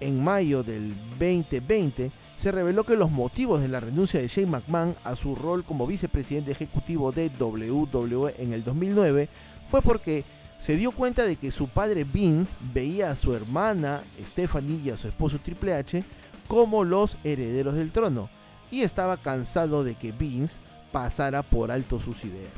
En 0.00 0.24
mayo 0.24 0.62
del 0.62 0.94
2020 1.18 2.10
se 2.40 2.50
reveló 2.50 2.84
que 2.84 2.96
los 2.96 3.10
motivos 3.10 3.60
de 3.60 3.68
la 3.68 3.80
renuncia 3.80 4.20
de 4.20 4.28
Shane 4.28 4.46
McMahon 4.46 4.94
a 5.04 5.16
su 5.16 5.34
rol 5.34 5.64
como 5.64 5.86
vicepresidente 5.86 6.50
ejecutivo 6.50 7.12
de 7.12 7.30
WWE 7.38 8.36
en 8.38 8.54
el 8.54 8.64
2009 8.64 9.28
fue 9.68 9.82
porque 9.82 10.24
se 10.60 10.76
dio 10.76 10.92
cuenta 10.92 11.24
de 11.24 11.36
que 11.36 11.50
su 11.50 11.68
padre 11.68 12.04
Vince 12.04 12.54
veía 12.72 13.10
a 13.10 13.16
su 13.16 13.34
hermana 13.34 14.02
Stephanie 14.26 14.80
y 14.82 14.90
a 14.90 14.96
su 14.96 15.08
esposo 15.08 15.38
Triple 15.38 15.74
H 15.74 16.04
como 16.48 16.84
los 16.84 17.18
herederos 17.22 17.74
del 17.74 17.92
trono 17.92 18.30
y 18.70 18.80
estaba 18.80 19.18
cansado 19.18 19.84
de 19.84 19.94
que 19.94 20.12
Vince 20.12 20.56
pasara 20.94 21.42
por 21.42 21.72
alto 21.72 21.98
sus 21.98 22.24
ideas. 22.24 22.52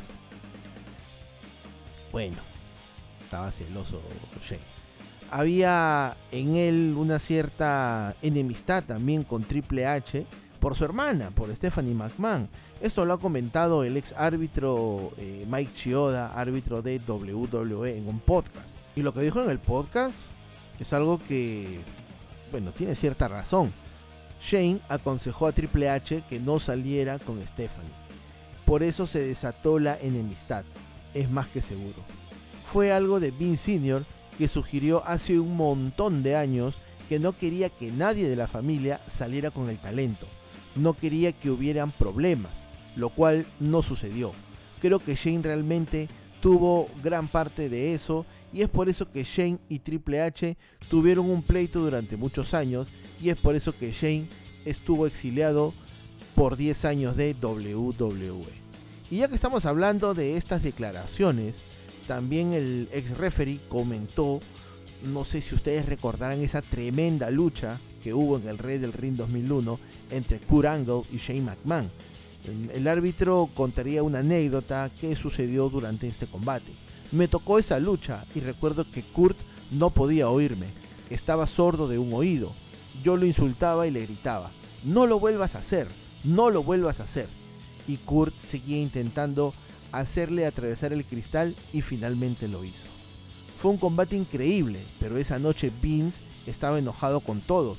Bueno, 2.13 2.37
estaba 3.25 3.51
celoso 3.51 4.03
Shane. 4.47 4.61
Había 5.31 6.15
en 6.31 6.55
él 6.55 6.95
una 6.99 7.19
cierta 7.19 8.15
enemistad 8.21 8.85
también 8.85 9.25
con 9.25 9.43
Triple 9.43 9.87
H 9.87 10.27
por 10.61 10.77
su 10.77 10.85
hermana, 10.85 11.31
por 11.31 11.55
Stephanie 11.57 11.95
McMahon. 11.95 12.47
Esto 12.83 13.07
lo 13.07 13.15
ha 13.15 13.19
comentado 13.19 13.85
el 13.85 13.97
ex 13.97 14.13
árbitro 14.13 15.15
eh, 15.17 15.47
Mike 15.49 15.73
Chioda, 15.75 16.35
árbitro 16.35 16.83
de 16.83 17.01
WWE, 17.09 17.97
en 17.97 18.07
un 18.07 18.21
podcast. 18.21 18.69
Y 18.95 19.01
lo 19.01 19.15
que 19.15 19.23
dijo 19.23 19.43
en 19.43 19.49
el 19.49 19.61
podcast 19.61 20.19
es 20.79 20.93
algo 20.93 21.19
que, 21.27 21.81
bueno, 22.53 22.71
tiene 22.73 22.97
cierta 22.97 23.29
razón. 23.29 23.73
Shane 24.43 24.81
aconsejó 24.91 25.47
a 25.47 25.53
Triple 25.53 25.89
H 25.89 26.23
que 26.29 26.39
no 26.39 26.61
saliera 26.61 27.19
con 27.19 27.41
Stephanie. 27.41 28.06
Por 28.67 28.83
eso 28.83 29.07
se 29.07 29.21
desató 29.21 29.79
la 29.79 29.97
enemistad, 29.99 30.65
es 31.15 31.31
más 31.31 31.47
que 31.47 31.63
seguro. 31.63 31.97
Fue 32.71 32.93
algo 32.93 33.21
de 33.21 33.31
Vince 33.31 33.79
Sr. 33.79 34.05
que 34.37 34.49
sugirió 34.49 35.07
hace 35.07 35.39
un 35.39 35.57
montón 35.57 36.25
de 36.25 36.35
años 36.35 36.75
que 37.09 37.21
no 37.21 37.37
quería 37.37 37.71
que 37.71 37.93
nadie 37.93 38.29
de 38.29 38.35
la 38.35 38.49
familia 38.49 39.01
saliera 39.07 39.53
con 39.53 39.71
el 39.71 39.79
talento. 39.79 40.27
No 40.75 40.95
quería 40.95 41.31
que 41.31 41.49
hubieran 41.49 41.93
problemas, 41.93 42.51
lo 42.97 43.11
cual 43.11 43.47
no 43.61 43.83
sucedió. 43.83 44.33
Creo 44.83 44.99
que 44.99 45.15
Shane 45.15 45.43
realmente 45.43 46.09
tuvo 46.41 46.89
gran 47.05 47.29
parte 47.29 47.69
de 47.69 47.95
eso 47.95 48.27
y 48.53 48.63
es 48.63 48.69
por 48.69 48.89
eso 48.89 49.11
que 49.11 49.23
Shane 49.23 49.59
y 49.69 49.79
Triple 49.79 50.23
H 50.23 50.57
tuvieron 50.91 51.31
un 51.31 51.43
pleito 51.43 51.81
durante 51.81 52.17
muchos 52.17 52.53
años 52.53 52.89
y 53.23 53.31
es 53.31 53.37
por 53.37 53.55
eso 53.55 53.77
que 53.79 53.93
Shane 53.93 54.27
estuvo 54.65 55.07
exiliado 55.07 55.73
por 56.37 56.57
10 56.57 56.85
años 56.85 57.17
de 57.17 57.35
WWE. 57.35 58.53
Y 59.11 59.17
ya 59.17 59.29
que 59.29 59.35
estamos 59.35 59.65
hablando 59.65 60.15
de 60.15 60.37
estas 60.37 60.63
declaraciones, 60.63 61.57
también 62.07 62.53
el 62.53 62.89
ex 62.93 63.17
referee 63.17 63.59
comentó 63.69 64.41
no 65.05 65.25
sé 65.25 65.41
si 65.41 65.55
ustedes 65.55 65.87
recordarán 65.87 66.41
esa 66.43 66.63
tremenda 66.63 67.31
lucha 67.31 67.79
que 68.03 68.15
hubo 68.15 68.37
en 68.37 68.49
el 68.49 68.59
Rey 68.59 68.79
del 68.79 68.93
Ring 68.93 69.17
2001 69.17 69.79
entre 70.11 70.39
Kurt 70.41 70.67
Angle 70.67 71.03
y 71.13 71.17
Shane 71.17 71.43
McMahon. 71.43 71.91
El 72.73 72.87
árbitro 72.87 73.49
contaría 73.55 74.03
una 74.03 74.21
anécdota 74.21 74.91
que 75.01 75.17
sucedió 75.17 75.69
durante 75.69 76.07
este 76.07 76.27
combate. 76.27 76.71
Me 77.13 77.29
tocó 77.29 77.59
esa 77.59 77.81
lucha 77.81 78.25
y 78.35 78.41
recuerdo 78.41 78.89
que 78.91 79.03
Kurt 79.03 79.37
no 79.71 79.91
podía 79.91 80.29
oírme, 80.29 80.67
estaba 81.11 81.47
sordo 81.47 81.89
de 81.89 81.99
un 81.99 82.13
oído. 82.13 82.53
Yo 83.03 83.17
lo 83.17 83.27
insultaba 83.27 83.87
y 83.87 83.91
le 83.91 84.07
gritaba, 84.07 84.51
no 84.85 85.07
lo 85.07 85.19
vuelvas 85.19 85.55
a 85.55 85.59
hacer, 85.59 85.89
no 86.27 86.51
lo 86.51 86.63
vuelvas 86.63 87.01
a 87.01 87.05
hacer. 87.05 87.29
Y 87.87 87.97
Kurt 87.99 88.35
seguía 88.45 88.81
intentando 88.81 89.55
hacerle 89.93 90.45
atravesar 90.45 90.93
el 90.93 91.05
cristal 91.05 91.55
y 91.73 91.81
finalmente 91.81 92.49
lo 92.49 92.65
hizo. 92.65 92.89
Fue 93.61 93.71
un 93.71 93.79
combate 93.79 94.17
increíble, 94.17 94.81
pero 95.01 95.17
esa 95.17 95.39
noche 95.39 95.73
Vince 95.81 96.21
estaba 96.47 96.79
enojado 96.79 97.21
con 97.21 97.41
todos, 97.41 97.79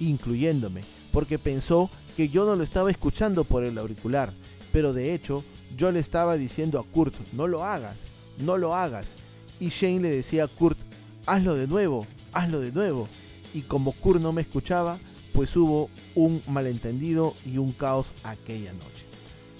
incluyéndome, 0.00 0.82
porque 1.12 1.38
pensó 1.38 1.90
que 2.16 2.28
yo 2.28 2.44
no 2.44 2.56
lo 2.56 2.64
estaba 2.64 2.90
escuchando 2.90 3.44
por 3.44 3.64
el 3.64 3.78
auricular, 3.78 4.32
pero 4.72 4.92
de 4.92 5.14
hecho 5.14 5.44
yo 5.76 5.92
le 5.92 6.00
estaba 6.00 6.36
diciendo 6.36 6.80
a 6.80 6.84
Kurt, 6.84 7.14
no 7.32 7.46
lo 7.46 7.62
hagas, 7.62 7.96
no 8.38 8.58
lo 8.58 8.74
hagas. 8.74 9.14
Y 9.60 9.68
Shane 9.68 10.00
le 10.00 10.10
decía 10.10 10.44
a 10.44 10.48
Kurt, 10.48 10.78
hazlo 11.26 11.54
de 11.54 11.68
nuevo, 11.68 12.06
hazlo 12.32 12.60
de 12.60 12.72
nuevo. 12.72 13.08
Y 13.54 13.62
como 13.62 13.92
Kurt 13.92 14.20
no 14.20 14.32
me 14.32 14.42
escuchaba, 14.42 14.98
pues 15.32 15.56
hubo 15.56 15.90
un 16.14 16.42
malentendido 16.46 17.34
y 17.44 17.58
un 17.58 17.72
caos 17.72 18.12
aquella 18.22 18.72
noche. 18.72 19.04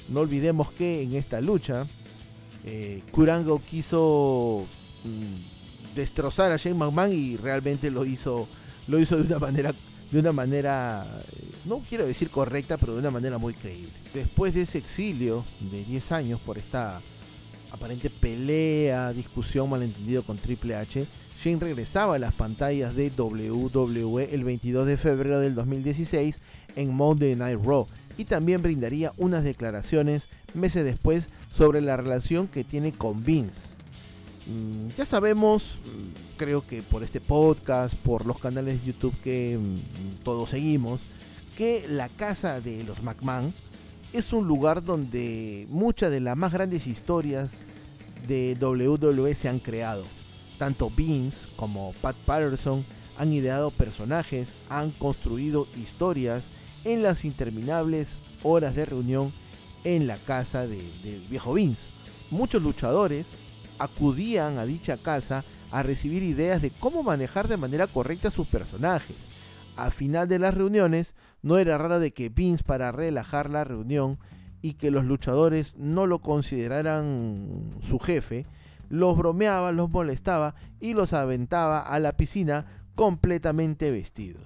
No 0.09 0.21
olvidemos 0.21 0.71
que 0.73 1.02
en 1.02 1.14
esta 1.14 1.41
lucha, 1.41 1.87
eh, 2.64 3.02
Kurango 3.11 3.61
quiso 3.61 4.67
mm, 5.05 5.95
destrozar 5.97 6.52
a 6.52 6.57
Shane 6.57 6.76
McMahon 6.76 7.12
y 7.12 7.37
realmente 7.37 7.91
lo 7.91 8.05
hizo, 8.05 8.49
lo 8.88 8.99
hizo 8.99 9.17
de 9.17 9.23
una 9.23 9.38
manera 9.38 9.75
de 10.12 10.19
una 10.19 10.33
manera, 10.33 11.07
eh, 11.33 11.50
no 11.64 11.79
quiero 11.88 12.07
decir 12.07 12.29
correcta, 12.29 12.76
pero 12.76 12.93
de 12.93 13.00
una 13.00 13.11
manera 13.11 13.38
muy 13.38 13.55
creíble. 13.55 13.95
Después 14.12 14.52
de 14.52 14.62
ese 14.62 14.76
exilio 14.76 15.43
de 15.59 15.85
10 15.85 16.12
años 16.12 16.41
por 16.41 16.59
esta 16.59 17.00
aparente 17.71 18.11
pelea, 18.11 19.12
discusión, 19.14 19.71
malentendido 19.71 20.23
con 20.23 20.37
Triple 20.37 20.76
H, 20.76 21.07
Shane 21.43 21.59
regresaba 21.59 22.15
a 22.15 22.19
las 22.21 22.35
pantallas 22.35 22.95
de 22.95 23.11
WWE 23.11 24.33
el 24.33 24.45
22 24.45 24.87
de 24.87 24.97
febrero 24.97 25.41
del 25.41 25.57
2016 25.57 26.39
en 26.77 26.95
Monday 26.95 27.35
Night 27.35 27.59
Raw 27.65 27.87
y 28.17 28.27
también 28.27 28.63
brindaría 28.63 29.13
unas 29.17 29.43
declaraciones 29.43 30.29
meses 30.55 30.85
después 30.85 31.29
sobre 31.53 31.81
la 31.81 31.97
relación 31.97 32.47
que 32.47 32.63
tiene 32.63 32.93
con 32.93 33.25
Vince. 33.25 33.71
Mm, 34.47 34.91
ya 34.97 35.05
sabemos, 35.05 35.79
mm, 35.85 36.37
creo 36.37 36.65
que 36.65 36.81
por 36.81 37.03
este 37.03 37.21
podcast, 37.21 37.97
por 37.97 38.25
los 38.25 38.39
canales 38.39 38.81
de 38.81 38.93
YouTube 38.93 39.15
que 39.25 39.59
mm, 39.59 40.23
todos 40.23 40.51
seguimos, 40.51 41.01
que 41.57 41.87
la 41.89 42.09
casa 42.09 42.61
de 42.61 42.85
los 42.85 43.03
McMahon 43.03 43.53
es 44.13 44.33
un 44.33 44.47
lugar 44.47 44.85
donde 44.85 45.67
muchas 45.71 46.13
de 46.13 46.21
las 46.21 46.37
más 46.37 46.53
grandes 46.53 46.87
historias 46.87 47.51
de 48.29 48.57
WWE 48.61 49.35
se 49.35 49.49
han 49.49 49.59
creado. 49.59 50.05
Tanto 50.62 50.90
Vince 50.90 51.49
como 51.57 51.92
Pat 52.00 52.14
Patterson 52.25 52.85
han 53.19 53.33
ideado 53.33 53.73
personajes, 53.73 54.54
han 54.69 54.92
construido 54.92 55.66
historias 55.76 56.45
en 56.85 57.02
las 57.02 57.25
interminables 57.25 58.16
horas 58.45 58.76
de 58.76 58.85
reunión 58.85 59.33
en 59.83 60.07
la 60.07 60.19
casa 60.19 60.69
del 60.69 61.26
viejo 61.28 61.54
Vince. 61.54 61.88
Muchos 62.31 62.62
luchadores 62.62 63.35
acudían 63.81 64.59
a 64.59 64.64
dicha 64.64 64.99
casa 64.99 65.42
a 65.73 65.83
recibir 65.83 66.23
ideas 66.23 66.62
de 66.62 66.71
cómo 66.71 67.02
manejar 67.02 67.49
de 67.49 67.57
manera 67.57 67.88
correcta 67.88 68.31
sus 68.31 68.47
personajes. 68.47 69.16
A 69.75 69.90
final 69.90 70.28
de 70.28 70.38
las 70.38 70.54
reuniones, 70.54 71.16
no 71.42 71.59
era 71.59 71.76
raro 71.76 71.99
de 71.99 72.12
que 72.12 72.28
Vince 72.28 72.62
para 72.62 72.92
relajar 72.92 73.50
la 73.50 73.64
reunión 73.64 74.21
y 74.61 74.75
que 74.75 74.92
los 74.92 75.04
luchadores 75.04 75.75
no 75.76 76.07
lo 76.07 76.20
consideraran 76.20 77.81
su 77.81 77.98
jefe, 77.98 78.46
los 78.92 79.16
bromeaba, 79.16 79.72
los 79.72 79.88
molestaba 79.88 80.55
y 80.78 80.92
los 80.92 81.14
aventaba 81.14 81.81
a 81.81 81.98
la 81.98 82.12
piscina 82.12 82.66
completamente 82.94 83.90
vestidos. 83.90 84.42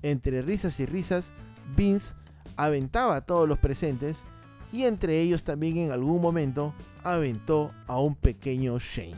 Entre 0.00 0.40
risas 0.40 0.80
y 0.80 0.86
risas, 0.86 1.30
Vince 1.76 2.14
aventaba 2.56 3.16
a 3.16 3.20
todos 3.20 3.46
los 3.46 3.58
presentes 3.58 4.24
y 4.72 4.84
entre 4.84 5.20
ellos 5.20 5.44
también 5.44 5.76
en 5.76 5.92
algún 5.92 6.22
momento 6.22 6.72
aventó 7.04 7.70
a 7.86 8.00
un 8.00 8.14
pequeño 8.14 8.78
Shane. 8.78 9.14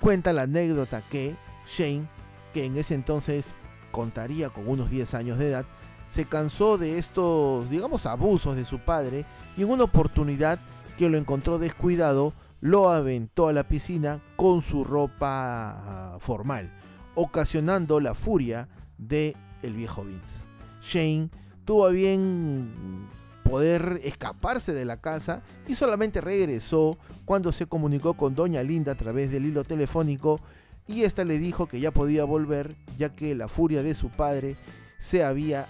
Cuenta 0.00 0.32
la 0.32 0.42
anécdota 0.42 1.02
que 1.10 1.36
Shane, 1.68 2.08
que 2.54 2.64
en 2.64 2.78
ese 2.78 2.94
entonces 2.94 3.44
contaría 3.90 4.48
con 4.48 4.68
unos 4.68 4.88
10 4.88 5.12
años 5.12 5.36
de 5.36 5.50
edad, 5.50 5.66
se 6.10 6.24
cansó 6.24 6.78
de 6.78 6.98
estos, 6.98 7.68
digamos, 7.68 8.06
abusos 8.06 8.56
de 8.56 8.64
su 8.64 8.78
padre 8.78 9.26
y 9.54 9.64
en 9.64 9.70
una 9.70 9.84
oportunidad 9.84 10.58
que 10.96 11.10
lo 11.10 11.18
encontró 11.18 11.58
descuidado, 11.58 12.32
lo 12.62 12.90
aventó 12.90 13.48
a 13.48 13.52
la 13.52 13.66
piscina 13.66 14.22
con 14.36 14.62
su 14.62 14.84
ropa 14.84 16.16
formal, 16.20 16.72
ocasionando 17.16 17.98
la 18.00 18.14
furia 18.14 18.68
de 18.96 19.36
el 19.62 19.74
viejo 19.74 20.04
Vince. 20.04 20.44
Shane 20.80 21.28
tuvo 21.64 21.90
bien 21.90 23.08
poder 23.42 24.00
escaparse 24.04 24.72
de 24.72 24.84
la 24.84 25.00
casa 25.00 25.42
y 25.66 25.74
solamente 25.74 26.20
regresó 26.20 26.96
cuando 27.24 27.50
se 27.50 27.66
comunicó 27.66 28.14
con 28.14 28.36
doña 28.36 28.62
Linda 28.62 28.92
a 28.92 28.96
través 28.96 29.32
del 29.32 29.44
hilo 29.44 29.64
telefónico 29.64 30.38
y 30.86 31.02
ésta 31.02 31.24
le 31.24 31.40
dijo 31.40 31.66
que 31.66 31.80
ya 31.80 31.90
podía 31.90 32.24
volver 32.24 32.76
ya 32.96 33.08
que 33.08 33.34
la 33.34 33.48
furia 33.48 33.82
de 33.82 33.96
su 33.96 34.08
padre 34.08 34.56
se 35.00 35.24
había 35.24 35.66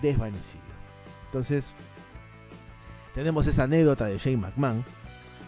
desvanecido. 0.00 0.62
Entonces, 1.26 1.72
tenemos 3.14 3.48
esa 3.48 3.64
anécdota 3.64 4.06
de 4.06 4.18
Shane 4.18 4.36
McMahon, 4.36 4.84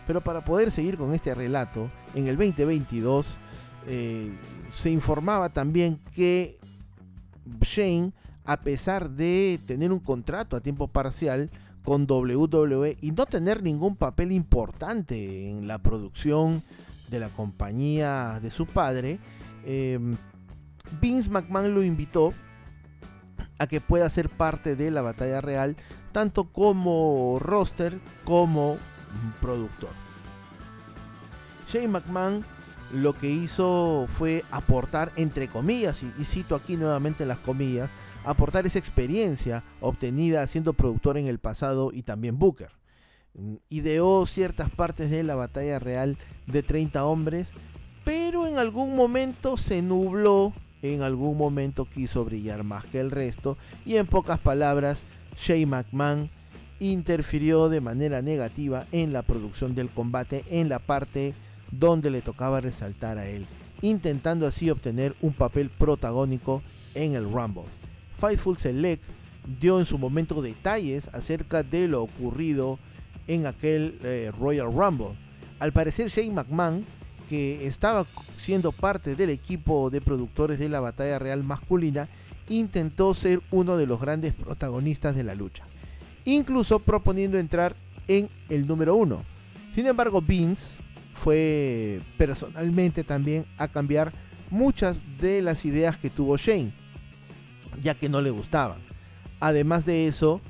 pero 0.09 0.23
para 0.23 0.43
poder 0.43 0.71
seguir 0.71 0.97
con 0.97 1.13
este 1.13 1.35
relato, 1.35 1.91
en 2.15 2.29
el 2.29 2.39
2022 2.39 3.37
eh, 3.87 4.35
se 4.73 4.89
informaba 4.89 5.51
también 5.51 6.01
que 6.15 6.59
Shane, 7.61 8.15
a 8.47 8.57
pesar 8.63 9.11
de 9.11 9.61
tener 9.67 9.93
un 9.93 9.99
contrato 9.99 10.57
a 10.57 10.63
tiempo 10.63 10.89
parcial, 10.89 11.51
con 11.85 12.07
WWE 12.11 12.97
y 13.03 13.11
no 13.11 13.27
tener 13.27 13.63
ningún 13.63 13.97
papel 13.97 14.33
importante 14.33 15.51
en 15.51 15.69
la 15.69 15.77
producción 15.77 16.63
de 17.11 17.21
la 17.21 17.29
compañía 17.29 18.41
de 18.41 18.51
su 18.51 18.65
padre, 18.65 19.19
em, 19.67 20.17
Vince 21.03 21.29
McMahon 21.29 21.75
lo 21.75 21.83
invitó 21.83 22.33
a 23.59 23.67
que 23.67 23.83
pueda 23.83 24.09
ser 24.09 24.31
parte 24.31 24.75
de 24.75 24.91
la 24.91 25.03
batalla 25.03 25.43
real, 25.43 25.77
tanto 26.13 26.45
como 26.45 27.39
roster 27.41 28.01
como 28.25 28.79
productor. 29.41 29.91
Shane 31.69 31.89
McMahon 31.89 32.45
lo 32.93 33.13
que 33.13 33.29
hizo 33.29 34.07
fue 34.09 34.45
aportar, 34.51 35.13
entre 35.17 35.49
comillas, 35.49 36.03
y, 36.03 36.25
cito 36.25 36.55
aquí 36.55 36.77
nuevamente 36.77 37.27
las 37.27 37.39
comillas, 37.39 37.91
aportar 38.25 38.67
esa 38.67 38.79
experiencia 38.79 39.63
obtenida 39.81 40.47
siendo 40.47 40.73
productor 40.73 41.19
en 41.19 41.27
el 41.27 41.39
pasado 41.39 41.91
y 41.93 42.03
también 42.03 42.39
Booker. 42.39 42.71
Mm, 43.35 43.57
ideó 43.69 44.27
ciertas 44.27 44.71
partes 44.71 45.11
de 45.11 45.23
la 45.23 45.35
batalla 45.35 45.79
real 45.79 46.17
de 46.47 46.63
30 46.63 47.05
hombres, 47.05 47.53
pero 48.05 48.47
en 48.47 48.59
algún 48.59 48.97
momento 48.97 49.59
se 49.59 49.83
nubló, 49.83 50.55
en 50.81 51.03
algún 51.03 51.37
momento 51.37 51.85
quiso 51.85 52.25
brillar 52.25 52.65
más 52.65 52.87
que 52.87 53.01
el 53.01 53.11
resto 53.11 53.59
y 53.85 53.97
en 53.97 54.07
pocas 54.07 54.39
palabras, 54.39 55.05
Shane 55.37 55.67
McMahon 55.67 56.31
interfirió 56.81 57.69
de 57.69 57.81
manera 57.81 58.23
negativa 58.23 58.87
en 58.93 59.13
la 59.13 59.23
producción 59.23 59.75
del 59.75 59.91
combate 59.91 60.45
en 60.51 60.69
la 60.69 60.79
parte 60.79 61.35
donde 61.71 62.11
le 62.11 62.23
tocaba 62.23 62.61
resaltar 62.61 63.19
a 63.19 63.27
él, 63.27 63.47
intentando 63.83 64.47
así 64.47 64.71
obtener 64.71 65.15
un 65.21 65.33
papel 65.33 65.71
protagónico 65.71 66.63
en 66.95 67.15
el 67.15 67.25
Rumble. 67.25 67.65
Fightful 68.19 68.57
Select 68.57 69.05
dio 69.61 69.79
en 69.79 69.87
su 69.87 69.99
momento 69.99 70.43
detalles 70.43 71.09
acerca 71.13 71.63
de 71.63 71.89
lo 71.89 72.03
ocurrido 72.03 72.79
en 73.27 73.47
aquel 73.47 73.99
eh, 74.03 74.33
Royal 74.39 74.73
Rumble. 74.73 75.17
Al 75.59 75.73
parecer 75.73 76.09
Shane 76.09 76.33
McMahon, 76.33 76.85
que 77.29 77.67
estaba 77.67 78.07
siendo 78.39 78.73
parte 78.73 79.15
del 79.15 79.31
equipo 79.31 79.91
de 79.91 80.01
productores 80.01 80.59
de 80.59 80.69
la 80.69 80.81
batalla 80.81 81.19
real 81.19 81.45
masculina, 81.45 82.09
intentó 82.49 83.15
ser 83.15 83.43
uno 83.51 83.77
de 83.77 83.87
los 83.87 84.01
grandes 84.01 84.33
protagonistas 84.33 85.15
de 85.15 85.25
la 85.25 85.35
lucha, 85.35 85.65
incluso 86.29 86.79
proponiendo 86.79 87.39
entrar 87.39 87.75
en 88.07 88.29
el 88.51 88.67
número 88.67 88.95
uno. 88.95 89.25
Sin 89.73 89.87
embargo, 89.87 90.21
Vince 90.21 90.77
fue 91.15 92.01
personalmente 92.19 93.03
también 93.03 93.47
a 93.57 93.69
cambiar 93.69 94.13
muchas 94.51 95.01
de 95.19 95.41
las 95.41 95.65
ideas 95.65 95.97
que 95.97 96.11
tuvo 96.11 96.37
Shane, 96.37 96.73
ya 97.83 97.95
que 97.95 98.11
no 98.11 98.21
le 98.21 98.31
gustaban. 98.31 98.79
Además 99.41 99.87
de 99.87 100.07
eso, 100.07 100.43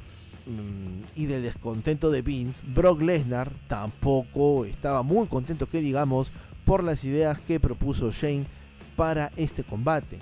mm, 0.46 1.20
y 1.20 1.26
del 1.26 1.42
descontento 1.42 2.10
de 2.10 2.22
Vince, 2.22 2.60
Brock 2.66 3.00
Lesnar 3.00 3.52
tampoco 3.68 4.64
estaba 4.64 5.04
muy 5.04 5.28
contento 5.28 5.68
que 5.68 5.80
digamos 5.80 6.32
por 6.64 6.82
las 6.82 7.04
ideas 7.04 7.38
que 7.38 7.60
propuso 7.60 8.10
Shane 8.10 8.46
para 8.96 9.30
este 9.36 9.62
combate. 9.62 10.18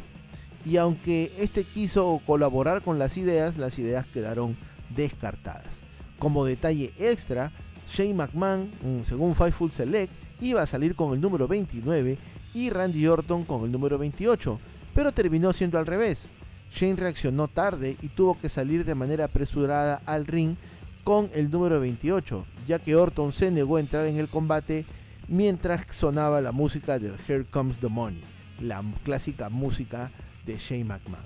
Y 0.66 0.76
aunque 0.76 1.32
este 1.38 1.64
quiso 1.64 2.20
colaborar 2.26 2.82
con 2.82 2.98
las 2.98 3.16
ideas, 3.16 3.56
las 3.56 3.78
ideas 3.78 4.04
quedaron 4.06 4.56
descartadas. 4.94 5.80
Como 6.18 6.44
detalle 6.44 6.92
extra, 6.98 7.52
Shane 7.88 8.14
McMahon, 8.14 8.70
mm, 8.82 9.02
según 9.04 9.34
Fightful 9.34 9.70
Select, 9.70 10.12
iba 10.40 10.62
a 10.62 10.66
salir 10.66 10.94
con 10.94 11.12
el 11.12 11.20
número 11.20 11.46
29 11.48 12.18
y 12.54 12.70
Randy 12.70 13.06
Orton 13.06 13.44
con 13.44 13.64
el 13.64 13.72
número 13.72 13.98
28, 13.98 14.58
pero 14.94 15.12
terminó 15.12 15.52
siendo 15.52 15.78
al 15.78 15.86
revés. 15.86 16.28
Shane 16.70 16.96
reaccionó 16.96 17.48
tarde 17.48 17.96
y 18.02 18.08
tuvo 18.08 18.38
que 18.38 18.48
salir 18.48 18.84
de 18.84 18.94
manera 18.94 19.26
apresurada 19.26 20.02
al 20.06 20.26
ring 20.26 20.56
con 21.04 21.30
el 21.34 21.50
número 21.50 21.78
28, 21.80 22.44
ya 22.66 22.78
que 22.78 22.96
Orton 22.96 23.32
se 23.32 23.50
negó 23.50 23.76
a 23.76 23.80
entrar 23.80 24.06
en 24.06 24.16
el 24.16 24.28
combate 24.28 24.84
mientras 25.28 25.86
sonaba 25.94 26.40
la 26.40 26.52
música 26.52 26.98
de 26.98 27.12
Here 27.28 27.44
Comes 27.44 27.78
the 27.78 27.88
Money, 27.88 28.22
la 28.60 28.82
clásica 29.04 29.48
música 29.48 30.10
de 30.44 30.58
Shane 30.58 30.84
McMahon. 30.84 31.24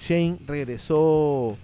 Shane 0.00 0.38
regresó 0.46 1.56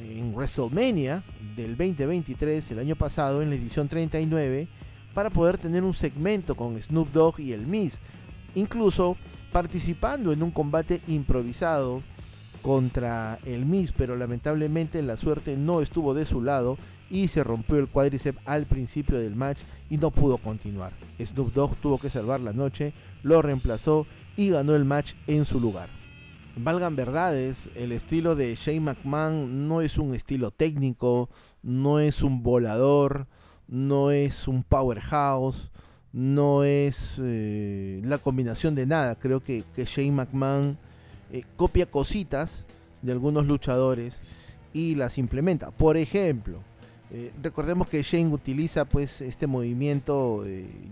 en 0.00 0.34
WrestleMania 0.34 1.22
del 1.56 1.76
2023, 1.76 2.70
el 2.70 2.78
año 2.78 2.96
pasado, 2.96 3.42
en 3.42 3.50
la 3.50 3.56
edición 3.56 3.88
39, 3.88 4.68
para 5.14 5.30
poder 5.30 5.58
tener 5.58 5.84
un 5.84 5.94
segmento 5.94 6.54
con 6.54 6.80
Snoop 6.80 7.12
Dogg 7.12 7.40
y 7.40 7.52
el 7.52 7.66
Miz, 7.66 7.98
incluso 8.54 9.16
participando 9.52 10.32
en 10.32 10.42
un 10.42 10.50
combate 10.50 11.02
improvisado 11.06 12.02
contra 12.62 13.38
el 13.44 13.66
Miz, 13.66 13.92
pero 13.92 14.16
lamentablemente 14.16 15.02
la 15.02 15.16
suerte 15.16 15.56
no 15.56 15.80
estuvo 15.80 16.14
de 16.14 16.24
su 16.24 16.42
lado 16.42 16.78
y 17.10 17.28
se 17.28 17.44
rompió 17.44 17.76
el 17.76 17.88
cuádriceps 17.88 18.40
al 18.46 18.64
principio 18.66 19.18
del 19.18 19.36
match 19.36 19.58
y 19.90 19.98
no 19.98 20.10
pudo 20.10 20.38
continuar. 20.38 20.92
Snoop 21.20 21.52
Dogg 21.52 21.76
tuvo 21.76 21.98
que 21.98 22.08
salvar 22.08 22.40
la 22.40 22.54
noche, 22.54 22.94
lo 23.22 23.42
reemplazó 23.42 24.06
y 24.36 24.48
ganó 24.48 24.74
el 24.74 24.86
match 24.86 25.12
en 25.26 25.44
su 25.44 25.60
lugar. 25.60 26.01
Valgan 26.56 26.96
verdades, 26.96 27.70
el 27.76 27.92
estilo 27.92 28.36
de 28.36 28.54
Shane 28.54 28.80
McMahon 28.80 29.68
no 29.68 29.80
es 29.80 29.96
un 29.96 30.14
estilo 30.14 30.50
técnico, 30.50 31.30
no 31.62 31.98
es 31.98 32.22
un 32.22 32.42
volador, 32.42 33.26
no 33.68 34.10
es 34.10 34.46
un 34.46 34.62
powerhouse, 34.62 35.70
no 36.12 36.62
es 36.62 37.18
eh, 37.22 38.02
la 38.04 38.18
combinación 38.18 38.74
de 38.74 38.84
nada. 38.84 39.14
Creo 39.14 39.40
que, 39.40 39.64
que 39.74 39.86
Shane 39.86 40.12
McMahon 40.12 40.76
eh, 41.32 41.42
copia 41.56 41.86
cositas 41.86 42.66
de 43.00 43.12
algunos 43.12 43.46
luchadores 43.46 44.20
y 44.74 44.94
las 44.94 45.16
implementa. 45.16 45.70
Por 45.70 45.96
ejemplo, 45.96 46.58
eh, 47.10 47.32
recordemos 47.42 47.88
que 47.88 48.02
Shane 48.02 48.32
utiliza 48.32 48.84
pues 48.84 49.22
este 49.22 49.46
movimiento 49.46 50.44